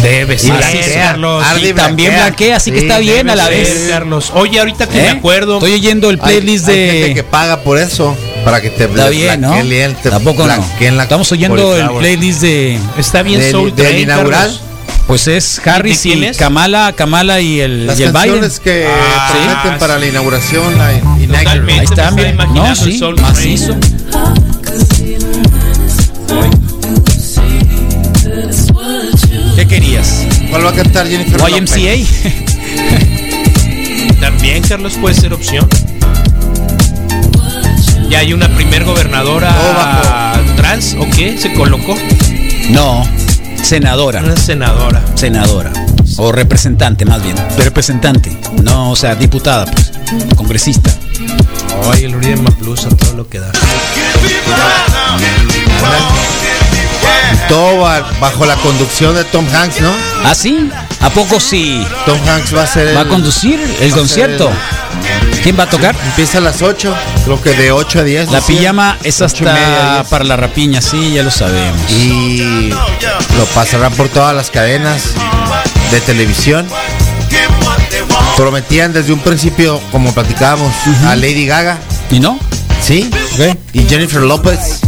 [0.02, 0.54] Debe Y ser,
[0.94, 1.44] Carlos.
[1.44, 3.86] arde Sí, y también blanquea, así que está bien a la ser, vez.
[3.90, 4.30] Carlos.
[4.34, 5.02] Oye, ahorita que ¿Eh?
[5.02, 5.54] me acuerdo.
[5.54, 6.90] Estoy oyendo el Hay- playlist hay de.
[7.00, 9.52] gente que paga por eso, para que te Está bien, ¿no?
[10.02, 10.48] te Tampoco no.
[10.96, 12.78] la Estamos oyendo el playlist de.
[12.98, 14.40] Está bien Del- Soul del Train, inaugural.
[14.42, 14.60] Carlos.
[15.06, 19.72] Pues es Harris y, Kamala, Kamala y el, Las y el canciones que ah, prometen
[19.72, 19.78] sí.
[19.80, 21.02] para la inauguración, la Ahí
[21.82, 22.36] está, bien.
[22.54, 23.76] No, sí, el macizo.
[29.56, 30.26] ¿Qué querías?
[30.50, 31.96] ¿Cuál va a cantar Jennifer YMCA.
[34.20, 35.68] También Carlos puede ser opción.
[38.08, 39.54] Ya hay una primer gobernadora
[40.34, 41.94] oh, trans o qué se colocó.
[42.70, 43.04] No,
[43.62, 44.20] senadora.
[44.20, 45.02] Una senadora.
[45.14, 45.72] Senadora.
[46.16, 47.36] O representante, más bien.
[47.58, 48.36] Representante.
[48.62, 49.92] No, o sea, diputada, pues.
[50.36, 50.90] Congresista.
[51.92, 53.52] Ay, el Uribe Plus a todo lo que da.
[57.48, 59.90] Todo ba- bajo la conducción de Tom Hanks, ¿no?
[60.24, 60.70] ¿Ah, sí?
[61.00, 61.84] ¿A poco sí?
[62.06, 64.50] Tom Hanks va a ser ¿Va a conducir el concierto?
[65.42, 65.96] ¿Quién va a tocar?
[66.04, 66.94] Empieza a las 8,
[67.24, 68.30] creo que de 8 a 10.
[68.30, 70.08] La pijama es media, hasta 10.
[70.10, 71.80] para la rapiña, sí, ya lo sabemos.
[71.90, 75.14] Y lo pasarán por todas las cadenas
[75.90, 76.68] de televisión.
[78.36, 80.72] Prometían desde un principio, como platicábamos,
[81.06, 81.78] a Lady Gaga.
[82.10, 82.38] ¿Y no?
[82.90, 83.08] Sí.
[83.72, 84.80] Y Jennifer López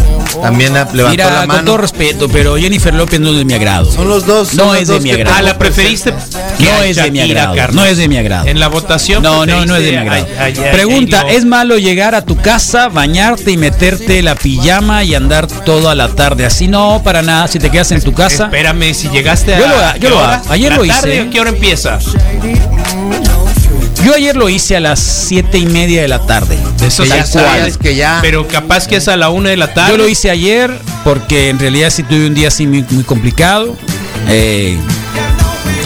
[0.42, 1.64] también levantó Mira, la con mano.
[1.64, 3.90] todo respeto, pero Jennifer López no es de mi agrado.
[3.92, 4.54] Son los dos.
[4.54, 5.36] No los es de mi agrado.
[5.38, 6.12] Ah, la preferiste.
[6.58, 7.54] No es de mi agrado.
[7.72, 8.48] No es de mi agrado.
[8.48, 9.22] En la votación.
[9.22, 10.26] No, no, no es de mi agrado.
[10.36, 11.26] a- a- a- Pregunta.
[11.30, 16.08] ¿es malo llegar a tu casa, bañarte y meterte la pijama y andar toda la
[16.08, 16.66] tarde así?
[16.66, 17.46] No, para nada.
[17.46, 18.46] Si te quedas en tu casa.
[18.46, 19.60] Espérame, si llegaste a.
[19.60, 20.52] Yo lo yo ¿qué lo.
[20.52, 20.94] Ayer ¿La lo hice.
[21.00, 21.98] tarde ¿Qué hora empieza?
[24.04, 26.58] Yo ayer lo hice a las siete y media de la tarde.
[26.84, 29.92] Eso ya sabes que ya- Pero capaz que es a la una de la tarde.
[29.92, 30.70] Yo lo hice ayer
[31.04, 33.76] porque en realidad sí tuve un día así muy, muy complicado.
[34.28, 34.76] Eh,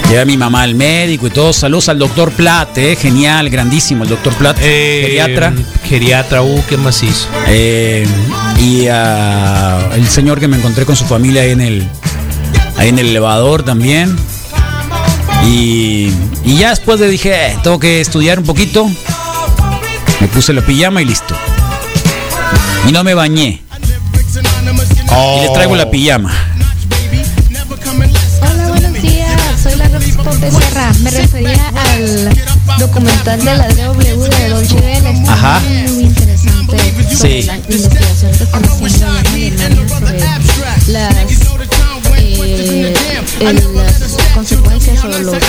[0.09, 1.53] llevé a mi mamá al médico y todo.
[1.53, 5.53] Saludos al doctor Plat, eh, genial, grandísimo el doctor Plat, Eh, geriatra.
[5.87, 7.27] Geriatra, uh, ¿qué más hizo?
[7.47, 8.07] Eh,
[8.59, 11.87] y a el señor que me encontré con su familia ahí en el,
[12.77, 14.15] ahí en el elevador también.
[15.45, 16.09] Y,
[16.47, 18.89] y ya después le dije, "Eh, tengo que estudiar un poquito.
[20.19, 21.35] Me puse la pijama y listo.
[22.87, 23.61] Y no me bañé.
[25.37, 26.31] Y les traigo la pijama.
[28.41, 29.41] Hola, buenos días.
[29.61, 30.91] Soy la de Serra.
[31.01, 32.29] Me refería al
[32.79, 35.11] documental de la DW de Dolce Vele.
[35.11, 35.59] Está Ajá.
[35.59, 37.47] Muy, interesante sobre Sí.
[37.47, 40.19] la investigación que están haciendo en Alemania sobre
[40.87, 41.13] las,
[42.17, 45.43] eh, el- las consecuencias o los, los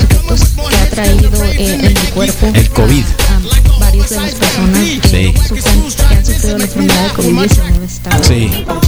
[0.00, 3.04] efectos que ha traído eh, en el cuerpo El COVID.
[3.04, 5.34] a varias de las personas que, Sí.
[5.48, 7.84] sufren, que han sufrido la enfermedad de COVID-19.
[7.84, 8.50] Está Sí.
[8.50, 8.78] Y pues,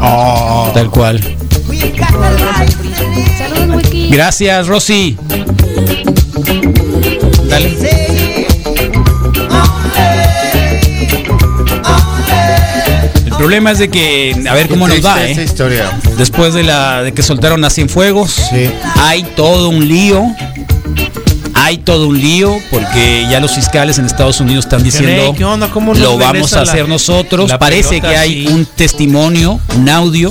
[0.00, 1.20] Oh, tal cual.
[3.38, 4.08] Saludos, Wiki.
[4.10, 5.16] Gracias, Rosy.
[7.48, 8.05] Dale.
[13.36, 15.32] El problema es de que, a ver cómo nos va, ¿eh?
[15.44, 15.98] historia.
[16.16, 18.70] Después de la de que soltaron a Cienfuegos, Sí.
[18.96, 20.24] hay todo un lío.
[21.54, 25.68] Hay todo un lío porque ya los fiscales en Estados Unidos están diciendo ¿Qué onda?
[25.70, 27.48] ¿Cómo nos lo vamos a la- hacer nosotros.
[27.50, 30.30] la Parece pelota que hay un testimonio, un audio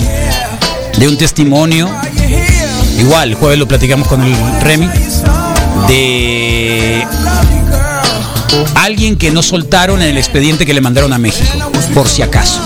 [0.98, 1.90] de un testimonio.
[3.00, 4.88] Igual, el jueves lo platicamos con el Remy.
[5.88, 7.06] De
[8.76, 12.62] alguien que no soltaron en el expediente que le mandaron a México, por si acaso.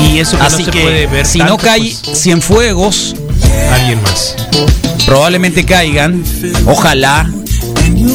[0.00, 3.14] Y eso que Así no se que puede ver si tanto, no cae pues, Cienfuegos,
[3.72, 4.34] alguien más.
[5.06, 6.22] probablemente caigan,
[6.66, 7.30] ojalá,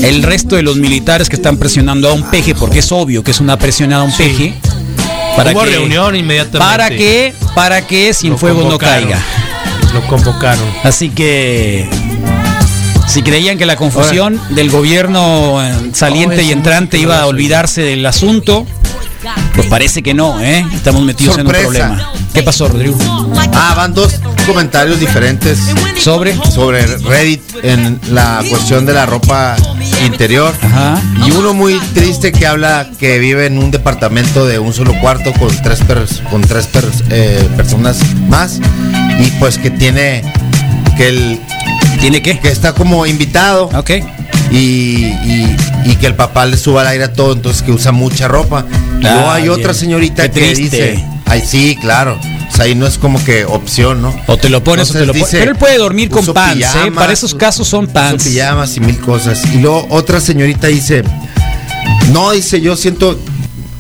[0.03, 3.31] el resto de los militares que están presionando a un peje, porque es obvio que
[3.31, 4.53] es una presionada a un peje,
[5.35, 6.59] para Hubo que, reunión inmediatamente.
[6.59, 9.19] para que, para que Cienfuegos no caiga.
[9.93, 10.65] Lo convocaron.
[10.83, 11.87] Así que
[13.07, 18.05] si creían que la confusión del gobierno eh, saliente y entrante iba a olvidarse del
[18.05, 18.65] asunto,
[19.55, 20.65] pues parece que no, ¿eh?
[20.73, 22.11] Estamos metidos en un problema.
[22.33, 22.97] ¿Qué pasó, Rodrigo?
[23.53, 24.15] Ah, van dos
[24.45, 25.57] comentarios diferentes
[25.97, 29.55] sobre sobre Reddit en la cuestión de la ropa
[30.05, 30.53] interior.
[30.61, 31.01] Ajá.
[31.25, 35.31] Y uno muy triste que habla que vive en un departamento de un solo cuarto
[35.33, 38.59] con tres pers- con tres pers- eh, personas más
[39.19, 40.21] y pues que tiene
[40.97, 41.39] que el
[42.01, 43.69] tiene que que está como invitado.
[43.73, 43.91] Ok.
[44.51, 45.55] Y, y-
[45.85, 48.65] y que el papá le suba al aire a todo, entonces que usa mucha ropa.
[48.99, 50.91] Y luego Ah, hay otra señorita Qué que triste.
[50.93, 52.17] dice, ay sí, claro.
[52.51, 54.15] O sea, ahí no es como que opción, ¿no?
[54.27, 55.27] O te lo pones o te lo pones.
[55.31, 56.91] Pero él puede dormir con pants, ¿eh?
[56.93, 58.23] Para esos casos son pants.
[58.23, 59.43] pijamas y mil cosas.
[59.53, 61.03] Y luego otra señorita dice,
[62.13, 63.19] no, dice, yo siento,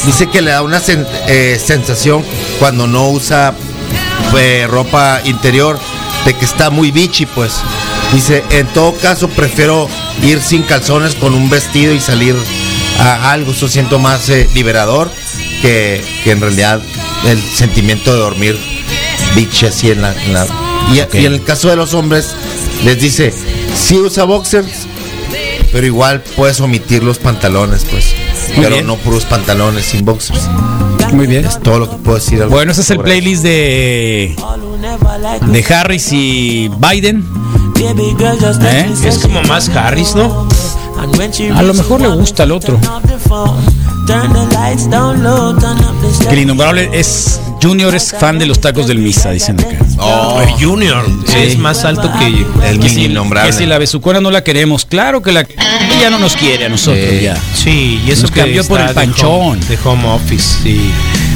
[0.05, 2.23] dice que le da una sen- eh, sensación
[2.59, 3.53] cuando no usa
[4.37, 5.79] eh, ropa interior
[6.25, 7.53] de que está muy bichi, pues.
[8.13, 9.89] Dice, en todo caso prefiero
[10.23, 12.35] ir sin calzones con un vestido y salir
[12.99, 15.11] a algo, eso siento más eh, liberador
[15.61, 16.81] que, que en realidad
[17.25, 18.57] el sentimiento de dormir
[19.35, 20.13] bichi así en la...
[20.23, 20.47] en la-
[20.93, 22.35] y, y en el caso de los hombres
[22.85, 23.33] les dice,
[23.75, 24.87] si usa boxers,
[25.73, 28.13] Pero igual puedes omitir los pantalones, pues.
[28.55, 28.87] Muy pero bien.
[28.87, 30.47] no puros pantalones sin boxers.
[31.11, 31.43] Muy bien.
[31.43, 32.45] Es todo lo que puedo decir.
[32.45, 34.35] Bueno, ese es el playlist de
[35.47, 37.25] de Harris y Biden.
[37.77, 38.93] ¿Eh?
[39.05, 40.47] Es como más Harris, ¿no?
[41.55, 42.79] A lo mejor le gusta al otro.
[46.27, 49.77] Que el innombrable es Junior es fan de los tacos del Misa, dicen acá.
[49.97, 51.37] Oh, el Junior Sí.
[51.39, 53.51] es más alto que El que si, innombrable.
[53.51, 56.69] que si la besucona no la queremos, claro que la ella no nos quiere a
[56.69, 57.21] nosotros Sí.
[57.23, 57.37] ya.
[57.55, 59.29] Sí, y eso Nos que cambió por el de panchón.
[59.29, 60.91] home- De home, office, sí.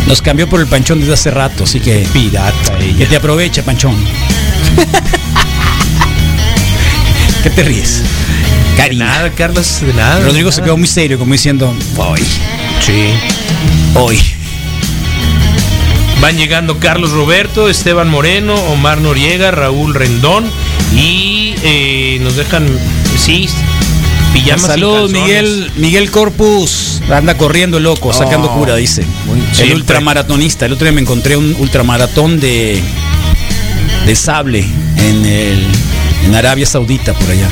[0.07, 3.09] Nos cambió por el panchón desde hace rato, así que Pirata que ella.
[3.09, 3.95] te aproveche, panchón.
[7.43, 8.01] ¿Qué te ríes?
[8.71, 9.05] De Cariño.
[9.05, 10.19] nada, Carlos, de nada.
[10.21, 12.21] Rodrigo de se quedó muy serio, como diciendo, hoy,
[12.85, 13.13] Sí.
[13.95, 14.19] hoy.
[16.21, 20.45] Van llegando Carlos Roberto, Esteban Moreno, Omar Noriega, Raúl Rendón
[20.93, 22.67] y eh, nos dejan,
[23.17, 23.47] sí,
[24.33, 25.21] pijamas y Saludos, calzones.
[25.23, 27.01] Miguel, Miguel Corpus.
[27.09, 29.03] Anda corriendo loco, sacando Oh, cura, dice.
[29.25, 30.65] muy- el ultramaratonista.
[30.65, 32.81] El otro día me encontré un ultramaratón de,
[34.05, 34.65] de sable
[34.97, 35.65] en, el,
[36.29, 37.47] en Arabia Saudita, por allá.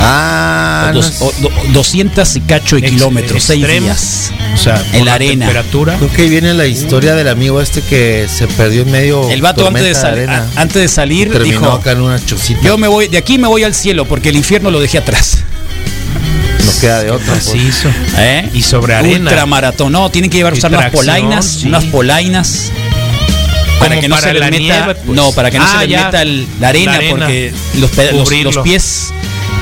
[0.00, 4.32] Ah, no Dos- es- o- do- 200 y cacho de Ex- kilómetros, seis días.
[4.52, 5.46] O sea, En la arena.
[5.46, 5.96] temperatura.
[5.96, 9.30] Creo que ahí viene la historia del amigo este que se perdió en medio.
[9.30, 10.48] El vato antes de, sal- arena.
[10.56, 12.18] a- antes de salir terminó dijo, acá en una
[12.62, 15.38] yo me voy, de aquí me voy al cielo porque el infierno lo dejé atrás.
[16.64, 17.34] no queda de otra.
[17.34, 17.64] Así pues.
[17.64, 17.88] hizo.
[18.18, 18.50] ¿Eh?
[18.52, 19.30] Y sobre arena.
[19.30, 19.92] Ultramaratón.
[19.92, 21.68] No, tienen que llevar usar unas tracción, polainas, sí.
[21.68, 22.72] unas polainas.
[23.78, 25.16] Para que no para se les la meta, nieve, pues.
[25.16, 26.04] no, para que no Ah, se les ya.
[26.06, 27.10] meta el- la, arena, La arena.
[27.26, 29.12] porque los, los- los pies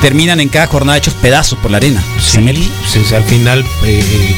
[0.01, 2.03] terminan en cada jornada hechos pedazos por la arena.
[2.21, 2.39] Se.
[2.41, 4.35] Sí, pues, al final eh,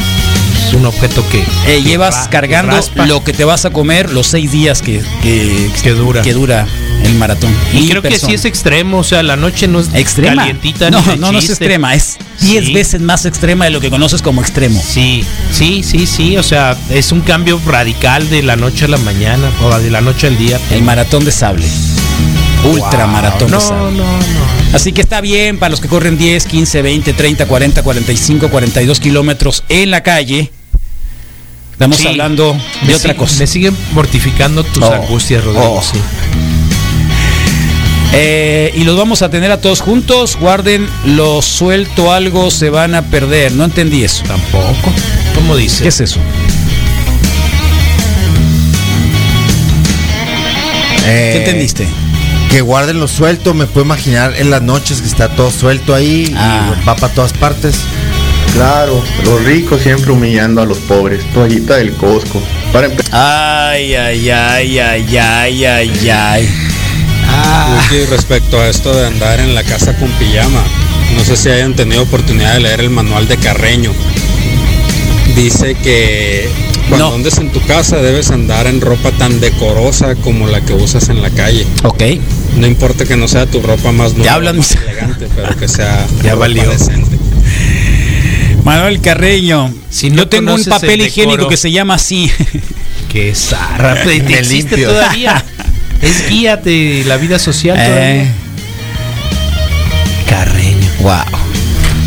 [0.67, 4.11] es un objeto que, Eh, que llevas ra- cargando lo que te vas a comer
[4.11, 6.21] los seis días que, que, Que dura.
[6.21, 6.67] que dura
[7.05, 7.51] el maratón.
[7.73, 10.37] Y creo que sí es extremo, o sea, la noche no es extrema.
[10.43, 12.73] calientita no, ni no, no es extrema, es 10 Sí.
[12.73, 14.81] veces más extrema de lo que conoces como extremo.
[14.85, 18.97] Sí, sí, sí, sí, o sea, es un cambio radical de la noche a la
[18.97, 20.59] mañana o de la noche al día.
[20.71, 21.67] El maratón de sable.
[22.63, 23.97] Ultramaratón no, de sable.
[23.97, 24.45] no, no.
[24.73, 28.99] Así que está bien para los que corren 10, 15, 20, 30, 40, 45, 42
[28.99, 30.51] kilómetros en la calle.
[31.71, 32.07] Estamos Sí.
[32.07, 32.55] hablando
[32.87, 33.37] de otra cosa.
[33.39, 35.73] Me siguen mortificando tus Oh, angustias, Rodrigo.
[35.75, 35.81] oh.
[35.81, 35.99] sí.
[38.17, 40.37] Eh, y los vamos a tener a todos juntos.
[40.39, 43.51] Guarden, lo suelto algo, se van a perder.
[43.51, 44.23] No entendí eso.
[44.25, 44.93] Tampoco.
[45.33, 45.83] ¿Cómo dice?
[45.83, 46.19] ¿Qué es eso?
[51.07, 51.87] Eh, ¿Qué entendiste?
[52.49, 56.33] Que guarden lo suelto, me puedo imaginar en las noches que está todo suelto ahí
[56.37, 56.73] Ah.
[56.81, 57.75] y va para todas partes.
[58.53, 61.21] Claro, los ricos siempre humillando a los pobres.
[61.33, 62.41] Toallita del Costco.
[62.71, 63.11] Para empezar.
[63.13, 66.49] Ay, ay, ay, ay, ay, ay,
[67.29, 70.61] Wiki, respecto a esto de andar en la casa con pijama,
[71.15, 73.91] no sé si hayan tenido oportunidad de leer el manual de Carreño.
[75.35, 76.47] Dice que
[76.87, 77.15] cuando No.
[77.15, 81.21] andes en tu casa debes andar en ropa tan decorosa como la que usas en
[81.21, 81.65] la calle.
[81.83, 82.03] Ok.
[82.57, 86.05] No importa que no sea tu ropa más nueva, hablan, más elegante, pero que sea
[86.23, 86.69] Ya ropa valió.
[86.69, 87.17] decente.
[88.63, 89.73] Manuel Carreño.
[89.89, 92.31] Si no Yo tengo un papel el higiénico que se llama así.
[93.11, 94.03] Qué zarra.
[94.03, 95.43] ¿Te Me existe todavía?
[96.01, 98.27] Es guía de la vida social Eh.
[100.29, 100.87] Carreño.
[101.01, 101.13] wow.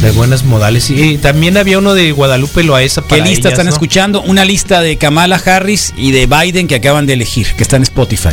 [0.03, 0.91] De buenas modales.
[0.91, 3.73] Y también había uno de Guadalupe Loaesa ¿Qué para lista ellas, están ¿no?
[3.73, 4.23] escuchando?
[4.23, 7.83] Una lista de Kamala Harris y de Biden que acaban de elegir, que está en
[7.83, 8.29] Spotify.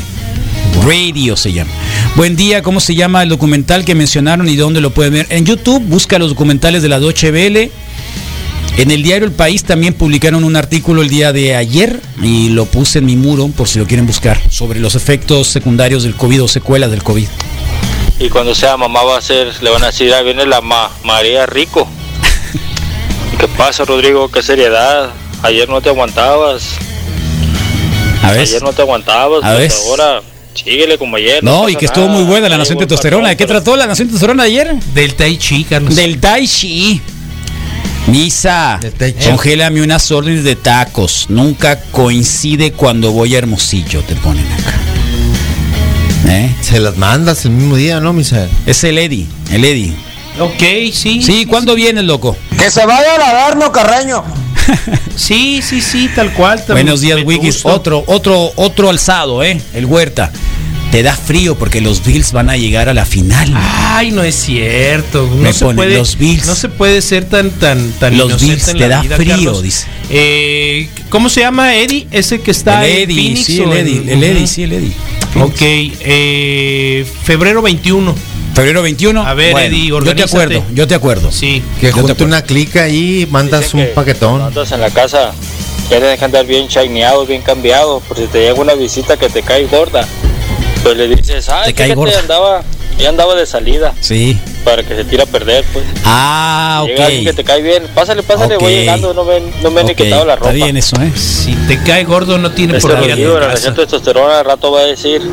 [0.85, 1.71] Radio se llama.
[2.15, 5.25] Buen día, ¿cómo se llama el documental que mencionaron y dónde lo pueden ver?
[5.29, 7.71] En YouTube, busca los documentales de la Deutsche Welle.
[8.77, 12.65] En el diario El País también publicaron un artículo el día de ayer y lo
[12.65, 16.43] puse en mi muro por si lo quieren buscar sobre los efectos secundarios del COVID
[16.43, 17.27] o secuelas del COVID.
[18.19, 20.89] Y cuando sea mamá va a ser, le van a decir, ahí viene la ma
[21.05, 21.87] María Rico.
[23.39, 24.29] ¿Qué pasa, Rodrigo?
[24.29, 25.09] ¿Qué seriedad?
[25.41, 26.71] Ayer no te aguantabas.
[28.23, 28.41] A ver.
[28.41, 29.71] Ayer no te aguantabas, A pues ver.
[29.87, 30.21] ahora
[30.53, 31.41] síguele como ayer.
[31.43, 32.17] No, y que estuvo nada.
[32.17, 33.29] muy buena la Nación Testosterona.
[33.29, 34.75] ¿De qué trató la Nación Testosterona ayer?
[34.93, 35.95] Del Tai Chi, Carlos.
[35.95, 37.01] Del Tai Chi.
[38.07, 38.79] Misa,
[39.25, 41.25] congélame unas órdenes de tacos.
[41.29, 44.73] Nunca coincide cuando voy a Hermosillo, te ponen acá.
[46.27, 46.55] ¿Eh?
[46.61, 48.49] Se las mandas el mismo día, ¿no, Misael?
[48.65, 49.93] Es el Eddie, el Eddie.
[50.39, 51.23] Ok, sí.
[51.23, 52.35] Sí, ¿cuándo vienes, loco?
[52.59, 54.23] Que se vaya a lavar, no Carreño.
[55.15, 56.61] Sí, sí, sí, tal cual.
[56.67, 57.65] Buenos días, Wikis.
[57.65, 59.61] Otro, otro, otro alzado, ¿eh?
[59.73, 60.29] El Huerta.
[60.95, 63.51] Te da frío porque los Bills van a llegar a la final.
[63.53, 65.27] Ay, no es cierto.
[65.29, 66.45] No Me se pone, puede, los Bills.
[66.47, 69.31] No se puede ser tan tan tan Los Bills en te la da vida, frío,
[69.35, 69.61] Carlos.
[69.61, 69.87] dice.
[70.09, 72.07] Eh, ¿Cómo se llama Eddie?
[72.11, 74.47] Ese que está El en Eddie, Phoenix sí, el Eddie, el Eddie, Ujú.
[74.47, 74.93] sí, el Eddie.
[75.41, 78.15] Ok, eh, febrero 21.
[78.53, 79.21] Febrero 21.
[79.21, 81.29] A ver, Bueno, Eddie, yo te acuerdo, yo te acuerdo.
[81.29, 81.61] Sí.
[81.81, 84.41] Que junte una clica ahí y mandas un paquetón.
[84.41, 85.33] Andas en la casa,
[85.89, 89.27] ya tienes que andar bien shineado, bien cambiado, por si te llega una visita que
[89.27, 90.07] te cae gorda.
[90.85, 92.19] Pues le dices, ay, Te cae fíjate, gorda.
[92.19, 92.63] andaba,
[92.99, 94.37] ya andaba de salida, Sí.
[94.63, 95.83] para que se tire a perder, pues.
[96.05, 97.35] Ah, Llega alguien que ok.
[97.37, 98.79] te cae bien, pásale, pásale, voy Ok.
[98.79, 100.51] llegando, no me, no me han Ok, quitado la ropa.
[100.51, 101.11] Está bien eso, ¿eh?
[101.15, 104.81] Si te cae gordo no tiene Este por qué la de testosterona al rato va
[104.81, 105.23] a decir,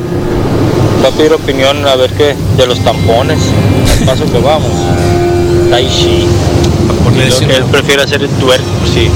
[1.05, 3.39] va a pedir opinión a ver qué, de los tampones,
[3.99, 4.73] al paso que vamos.
[5.70, 6.27] Tai Chi.
[7.05, 8.62] Ponerse- Y lo que él prefiere hacer el twerk,
[8.93, 9.09] sí.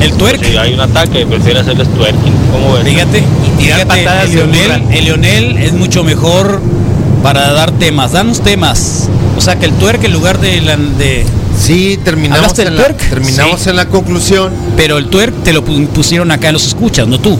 [0.00, 0.44] El twerk.
[0.44, 2.32] Si hay un ataque, prefiere hacer el twerking.
[2.52, 2.84] ¿Cómo ves?
[2.84, 3.22] Fíjate,
[3.58, 4.96] tirar patadas el Leonel, burra.
[4.96, 6.60] el Leonel es mucho mejor
[7.22, 8.12] para dar temas.
[8.12, 9.08] Danos temas.
[9.36, 11.24] O sea, que el twerk en lugar de la de
[11.58, 13.68] Sí, terminamos, ¿Hablaste del en la, terminamos Sí.
[13.70, 14.52] en la conclusión.
[14.76, 17.38] Pero el twerk te lo pu- pusieron acá en los escuchas, no tú.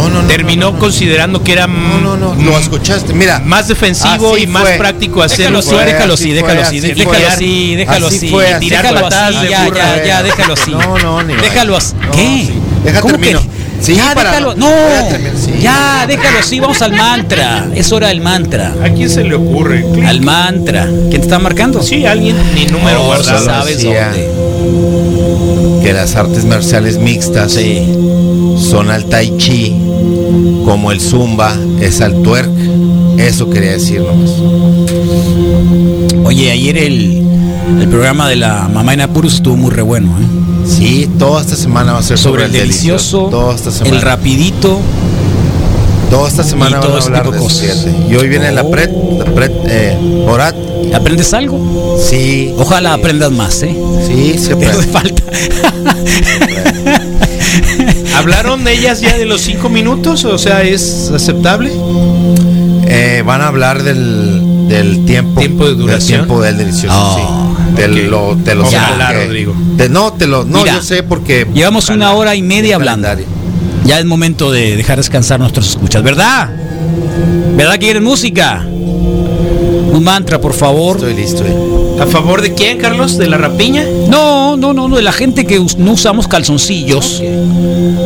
[0.00, 0.28] No, no, no.
[0.28, 2.34] Terminó considerando que era No, no, no.
[2.34, 3.12] Lo escuchaste.
[3.12, 3.40] Mira.
[3.40, 4.78] más defensivo y más fue.
[4.78, 5.60] práctico hacerlo.
[5.60, 10.22] Déjalo así, déjalo así, déjalo así, déjalo así, déjalo Así déjalo así, ya, ya, ya,
[10.22, 10.70] déjalo así.
[10.70, 11.94] No, no, ni Déjalo así.
[12.12, 12.44] ¿Qué?
[12.46, 12.52] sí.
[12.84, 13.40] Deja ¿Cómo termino.
[13.42, 13.60] que?
[13.84, 14.54] Sí, ya, para- déjalo.
[14.56, 14.68] No,
[15.10, 15.52] terminar, sí.
[15.60, 17.66] ya, déjalo así, vamos al mantra.
[17.74, 18.74] Es hora del mantra.
[18.82, 19.84] ¿A quién se le ocurre?
[20.06, 20.84] Al mantra.
[20.86, 21.82] ¿Quién te está marcando?
[21.82, 23.38] Sí, alguien, ni número No, guardado.
[23.38, 24.28] sí sabes dónde.
[25.82, 27.58] que las artes marciales mixtas
[28.58, 29.74] son al tai chi,
[30.64, 32.50] como el zumba es al twerk.
[33.18, 34.30] Eso quería decir nomás.
[36.24, 37.22] Oye, ayer el,
[37.80, 40.66] el programa de la mamá en apuros estuvo muy re bueno, ¿eh?
[40.66, 43.96] Sí, toda esta semana va a ser Sobre sobre, el delicioso, Toda esta semana.
[43.96, 44.78] el rapidito.
[46.10, 47.86] Toda esta semana y van todo a hablar tipo de cosas.
[48.10, 49.96] Y hoy viene la pret, la pret, eh,
[50.26, 50.54] Borat.
[50.94, 51.98] ¿Aprendes algo?
[52.02, 52.52] Sí.
[52.58, 53.76] Ojalá aprendas más, ¿eh?
[54.06, 55.22] Sí, sí Te hace falta.
[58.20, 60.24] ¿Hablaron de ellas ya de los cinco minutos?
[60.24, 61.72] O sea, ¿es aceptable?
[62.86, 65.40] Eh, van a hablar del, del tiempo.
[65.40, 66.20] Tiempo de duración.
[66.20, 67.76] Del tiempo del delicioso, Oh, sí.
[67.76, 69.54] Te lo, te lo sé Ojalá, porque- Rodrigo.
[69.78, 71.46] te- no, te lo, no, Mira, yo sé porque.
[71.54, 73.08] Llevamos una hora y media hablando.
[73.84, 76.50] Ya es momento de dejar descansar nuestros escuchas, ¿verdad?
[77.56, 78.66] ¿Verdad que quieren música?
[78.66, 80.96] Un mantra, por favor.
[80.96, 81.42] Estoy listo.
[81.46, 82.00] eh.
[82.02, 83.16] ¿A favor de quién, Carlos?
[83.18, 83.84] ¿De la rapiña?
[84.10, 87.22] No, no, no, no, la gente que us- no usamos calzoncillos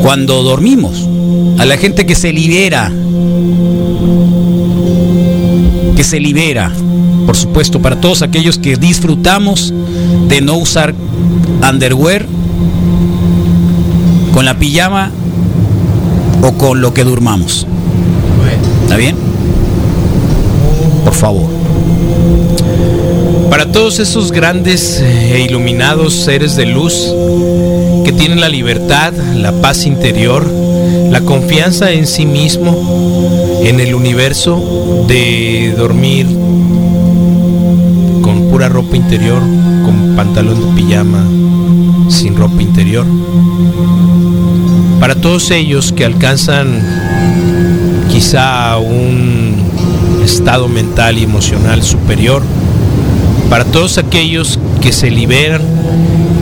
[0.03, 1.09] cuando dormimos.
[1.59, 2.93] A la gente que se libera.
[5.97, 6.71] Que se libera.
[7.27, 9.73] Por supuesto, para todos aquellos que disfrutamos
[10.29, 10.95] de no usar
[11.69, 12.27] underwear
[14.35, 15.11] con la pijama
[16.43, 17.67] o con lo que durmamos.
[18.83, 19.17] ¿Está bien?
[21.05, 21.54] Por favor.
[23.51, 27.13] Para todos esos grandes e iluminados seres de luz
[28.05, 30.45] que tienen la libertad, la paz interior,
[31.11, 36.27] la confianza en sí mismo, en el universo, de dormir
[38.23, 39.41] con pura ropa interior,
[39.85, 41.25] con pantalón de pijama,
[42.09, 43.07] sin ropa interior.
[45.01, 46.83] Para todos ellos que alcanzan
[48.09, 49.55] quizá un
[50.25, 52.43] estado mental y emocional superior,
[53.55, 55.63] para todos aquellos que se liberan,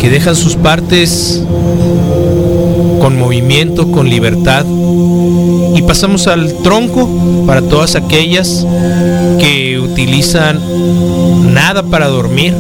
[0.01, 1.43] que dejan sus partes
[3.03, 4.65] con movimiento, con libertad.
[5.77, 8.67] Y pasamos al tronco para todas aquellas
[9.39, 10.59] que utilizan
[11.53, 12.55] nada para dormir.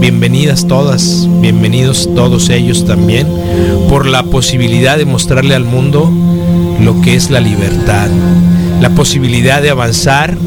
[0.00, 3.26] Bienvenidas todas, bienvenidos todos ellos también,
[3.90, 6.10] por la posibilidad de mostrarle al mundo
[6.80, 8.08] lo que es la libertad,
[8.80, 10.38] la posibilidad de avanzar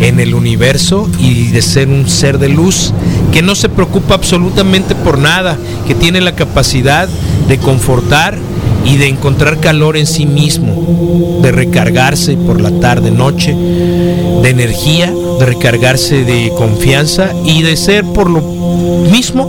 [0.00, 2.92] en el universo y de ser un ser de luz
[3.32, 5.56] que no se preocupa absolutamente por nada,
[5.86, 7.08] que tiene la capacidad
[7.48, 8.38] de confortar
[8.84, 15.12] y de encontrar calor en sí mismo, de recargarse por la tarde, noche, de energía,
[15.38, 18.40] de recargarse de confianza y de ser por lo
[19.10, 19.46] mismo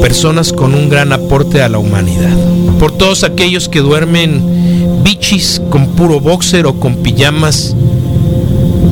[0.00, 2.36] personas con un gran aporte a la humanidad.
[2.78, 7.74] Por todos aquellos que duermen bichis con puro boxer o con pijamas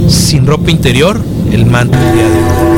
[0.09, 1.21] sin ropa interior,
[1.51, 2.72] el mantra el día de hoy.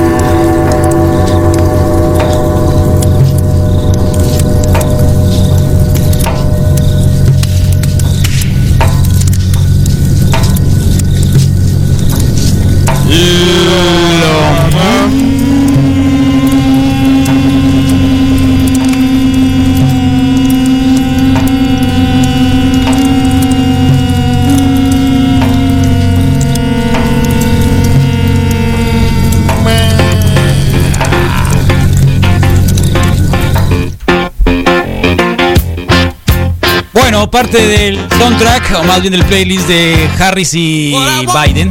[37.35, 40.95] Parte del soundtrack, o más bien del playlist de Harris y
[41.45, 41.69] Biden.